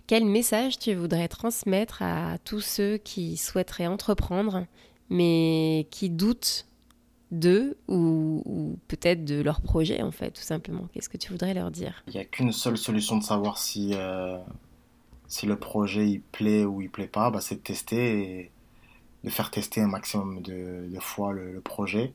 quel 0.08 0.26
message 0.26 0.80
tu 0.80 0.94
voudrais 0.94 1.28
transmettre 1.28 2.02
à 2.02 2.38
tous 2.46 2.62
ceux 2.62 2.98
qui 2.98 3.38
souhaiteraient 3.38 3.88
entreprendre, 3.88 4.66
mais 5.10 5.88
qui 5.92 6.10
doutent 6.10 6.66
d'eux 7.32 7.78
ou, 7.88 8.78
peut-être 8.88 9.26
de 9.26 9.42
leur 9.42 9.62
projet, 9.62 10.02
en 10.02 10.12
fait, 10.12 10.32
tout 10.32 10.42
simplement? 10.42 10.88
Qu'est-ce 10.94 11.10
que 11.10 11.18
tu 11.18 11.32
voudrais 11.32 11.54
leur 11.54 11.72
dire? 11.72 12.04
Il 12.08 12.14
n'y 12.14 12.20
a 12.20 12.26
qu'une 12.26 12.52
seule 12.52 12.78
solution 12.78 13.18
de 13.18 13.24
savoir 13.24 13.58
si, 13.58 13.92
euh, 13.94 14.38
si 15.32 15.46
le 15.46 15.56
projet 15.56 16.10
il 16.10 16.22
plaît 16.22 16.66
ou 16.66 16.82
il 16.82 16.92
plaît 16.92 17.08
pas, 17.08 17.32
bah, 17.32 17.40
c'est 17.40 17.56
de 17.56 17.62
tester 17.62 18.22
et 18.22 18.52
de 19.24 19.30
faire 19.30 19.50
tester 19.50 19.80
un 19.80 19.88
maximum 19.88 20.42
de, 20.42 20.90
fois 21.00 21.32
le, 21.32 21.62
projet 21.62 22.14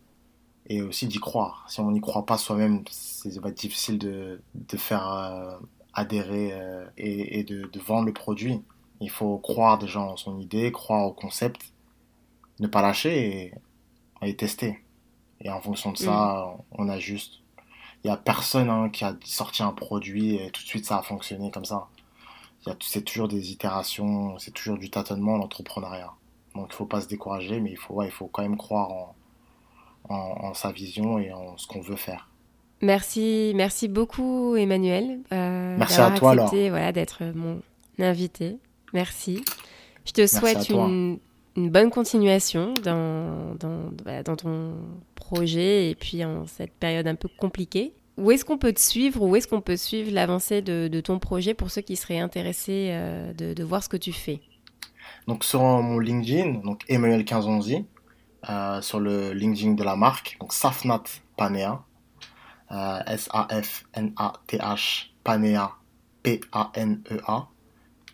et 0.66 0.82
aussi 0.82 1.08
d'y 1.08 1.18
croire. 1.18 1.64
Si 1.66 1.80
on 1.80 1.90
n'y 1.90 2.02
croit 2.02 2.26
pas 2.26 2.36
soi-même, 2.36 2.84
c'est 2.90 3.34
va 3.38 3.48
être 3.48 3.56
difficile 3.56 3.98
de, 3.98 4.42
de 4.54 4.76
faire 4.76 5.10
euh, 5.10 5.56
adhérer 5.94 6.52
euh, 6.52 6.84
et, 6.98 7.38
et 7.40 7.44
de, 7.44 7.62
de, 7.62 7.80
vendre 7.80 8.04
le 8.04 8.12
produit. 8.12 8.60
Il 9.00 9.08
faut 9.08 9.38
croire 9.38 9.78
déjà 9.78 10.00
en 10.00 10.18
son 10.18 10.38
idée, 10.38 10.70
croire 10.70 11.06
au 11.06 11.12
concept, 11.14 11.72
ne 12.60 12.66
pas 12.66 12.82
lâcher 12.82 13.54
et, 14.20 14.28
et 14.28 14.36
tester. 14.36 14.84
Et 15.40 15.48
en 15.48 15.62
fonction 15.62 15.92
de 15.92 15.96
ça, 15.96 16.54
mm. 16.54 16.62
on 16.72 16.88
ajuste. 16.90 17.40
Il 18.04 18.08
n'y 18.08 18.12
a 18.12 18.18
personne 18.18 18.68
hein, 18.68 18.90
qui 18.90 19.04
a 19.06 19.16
sorti 19.24 19.62
un 19.62 19.72
produit 19.72 20.36
et 20.36 20.50
tout 20.50 20.62
de 20.62 20.68
suite 20.68 20.84
ça 20.84 20.98
a 20.98 21.02
fonctionné 21.02 21.50
comme 21.50 21.64
ça 21.64 21.88
c'est 22.80 23.02
toujours 23.02 23.28
des 23.28 23.52
itérations, 23.52 24.38
c'est 24.38 24.52
toujours 24.52 24.78
du 24.78 24.90
tâtonnement, 24.90 25.36
l'entrepreneuriat. 25.36 26.12
Donc 26.54 26.66
il 26.68 26.72
ne 26.72 26.74
faut 26.74 26.86
pas 26.86 27.00
se 27.00 27.08
décourager, 27.08 27.60
mais 27.60 27.70
il 27.70 27.76
faut, 27.76 28.02
il 28.02 28.10
faut 28.10 28.26
quand 28.26 28.42
même 28.42 28.56
croire 28.56 29.14
en, 30.08 30.54
sa 30.54 30.70
vision 30.70 31.18
et 31.18 31.32
en 31.32 31.56
ce 31.56 31.66
qu'on 31.66 31.80
veut 31.80 31.96
faire. 31.96 32.28
Merci, 32.82 33.52
merci 33.54 33.88
beaucoup 33.88 34.56
Emmanuel. 34.56 35.20
Euh, 35.32 35.76
merci 35.78 36.00
à 36.00 36.10
toi 36.12 36.32
accepté, 36.32 36.70
voilà, 36.70 36.92
d'être 36.92 37.24
mon 37.34 37.60
invité. 37.98 38.58
Merci. 38.92 39.44
Je 40.04 40.12
te 40.12 40.26
souhaite 40.26 40.68
une, 40.68 41.18
bonne 41.56 41.90
continuation 41.90 42.74
dans, 42.84 43.54
dans, 43.58 43.90
bah, 44.04 44.22
dans, 44.22 44.36
ton 44.36 44.74
projet 45.14 45.90
et 45.90 45.94
puis 45.94 46.24
en 46.24 46.46
cette 46.46 46.72
période 46.72 47.06
un 47.06 47.14
peu 47.14 47.28
compliquée 47.38 47.92
où 48.16 48.30
est-ce 48.30 48.44
qu'on 48.44 48.58
peut 48.58 48.72
te 48.72 48.80
suivre 48.80 49.22
Où 49.22 49.36
est-ce 49.36 49.46
qu'on 49.46 49.60
peut 49.60 49.76
suivre 49.76 50.12
l'avancée 50.12 50.62
de, 50.62 51.00
ton 51.00 51.18
projet 51.18 51.54
pour 51.54 51.70
ceux 51.70 51.82
qui 51.82 51.96
seraient 51.96 52.18
intéressés 52.18 52.88
euh, 52.90 53.32
de, 53.34 53.64
voir 53.64 53.82
ce 53.82 53.88
que 53.88 53.96
tu 53.96 54.12
fais? 54.12 54.40
Donc 55.26 55.44
sur 55.44 55.60
mon 55.60 55.98
LinkedIn, 55.98 56.60
donc 56.60 56.84
Emmanuel 56.88 57.18
1511, 57.18 57.84
euh, 58.48 58.80
sur 58.80 59.00
le 59.00 59.32
LinkedIn 59.32 59.72
de 59.72 59.84
la 59.84 59.96
marque, 59.96 60.36
donc 60.40 60.52
Safnat 60.52 61.02
Panea, 61.36 61.84
euh, 62.72 63.00
S-A-F-N-A-T-H 63.06 65.12
Panea, 65.22 65.72
P-A-N-E-A, 66.22 67.48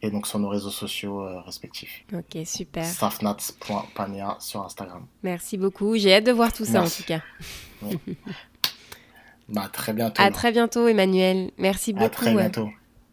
et 0.04 0.10
donc 0.10 0.26
sur 0.26 0.40
nos 0.40 0.48
réseaux 0.48 0.70
sociaux 0.70 1.24
respectifs. 1.44 2.04
Ok, 2.12 2.44
super. 2.44 2.84
Safnat.panea 2.84 4.36
sur 4.40 4.64
Instagram. 4.64 5.06
Merci 5.22 5.56
beaucoup. 5.56 5.96
J'ai 5.96 6.14
hâte 6.14 6.24
de 6.24 6.32
voir 6.32 6.52
tout 6.52 6.64
ça 6.64 6.82
en 6.82 6.88
tout 6.88 7.04
cas. 7.06 7.20
Bah, 9.52 9.68
très 9.70 9.92
bientôt. 9.92 10.20
À 10.22 10.30
très 10.30 10.50
bientôt, 10.50 10.88
Emmanuel. 10.88 11.50
Merci 11.58 11.92
beaucoup. 11.92 12.06
À 12.06 12.08
très 12.08 12.34
bientôt. 12.34 12.70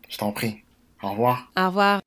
Je 0.08 0.18
t'en 0.18 0.32
prie. 0.32 0.64
Au 1.04 1.12
revoir. 1.12 1.52
Au 1.58 1.68
revoir. 1.68 2.02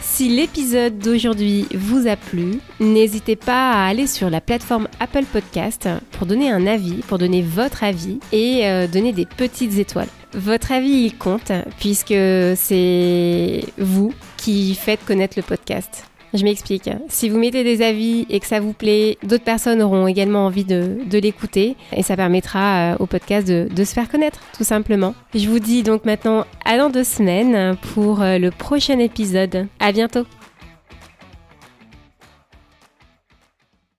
Si 0.00 0.28
l'épisode 0.28 0.98
d'aujourd'hui 0.98 1.66
vous 1.74 2.06
a 2.06 2.16
plu, 2.16 2.58
n'hésitez 2.80 3.34
pas 3.34 3.72
à 3.72 3.86
aller 3.86 4.06
sur 4.06 4.28
la 4.28 4.40
plateforme 4.40 4.88
Apple 5.00 5.24
Podcast 5.24 5.88
pour 6.12 6.26
donner 6.26 6.50
un 6.50 6.66
avis, 6.66 6.96
pour 7.08 7.18
donner 7.18 7.42
votre 7.42 7.82
avis 7.82 8.20
et 8.30 8.66
euh, 8.66 8.86
donner 8.86 9.12
des 9.12 9.24
petites 9.24 9.78
étoiles. 9.78 10.08
Votre 10.34 10.72
avis, 10.72 11.06
il 11.06 11.16
compte 11.16 11.50
puisque 11.78 12.14
c'est 12.56 13.64
vous 13.78 14.12
qui 14.36 14.74
faites 14.74 15.04
connaître 15.04 15.38
le 15.38 15.42
podcast. 15.42 16.04
Je 16.34 16.44
m'explique. 16.44 16.88
Si 17.08 17.28
vous 17.28 17.38
mettez 17.38 17.62
des 17.62 17.82
avis 17.82 18.26
et 18.30 18.40
que 18.40 18.46
ça 18.46 18.60
vous 18.60 18.72
plaît, 18.72 19.18
d'autres 19.22 19.44
personnes 19.44 19.82
auront 19.82 20.06
également 20.06 20.46
envie 20.46 20.64
de, 20.64 20.96
l'écouter 21.12 21.76
et 21.94 22.02
ça 22.02 22.16
permettra 22.16 22.92
euh, 22.92 22.96
au 22.98 23.06
podcast 23.06 23.46
de, 23.46 23.84
se 23.84 23.92
faire 23.92 24.08
connaître, 24.08 24.40
tout 24.56 24.64
simplement. 24.64 25.14
Je 25.34 25.48
vous 25.48 25.58
dis 25.58 25.82
donc 25.82 26.04
maintenant 26.04 26.46
à 26.64 26.78
dans 26.78 26.90
deux 26.90 27.04
semaines 27.04 27.76
pour 27.94 28.22
euh, 28.22 28.38
le 28.38 28.50
prochain 28.50 28.98
épisode. 28.98 29.66
À 29.78 29.92
bientôt! 29.92 30.24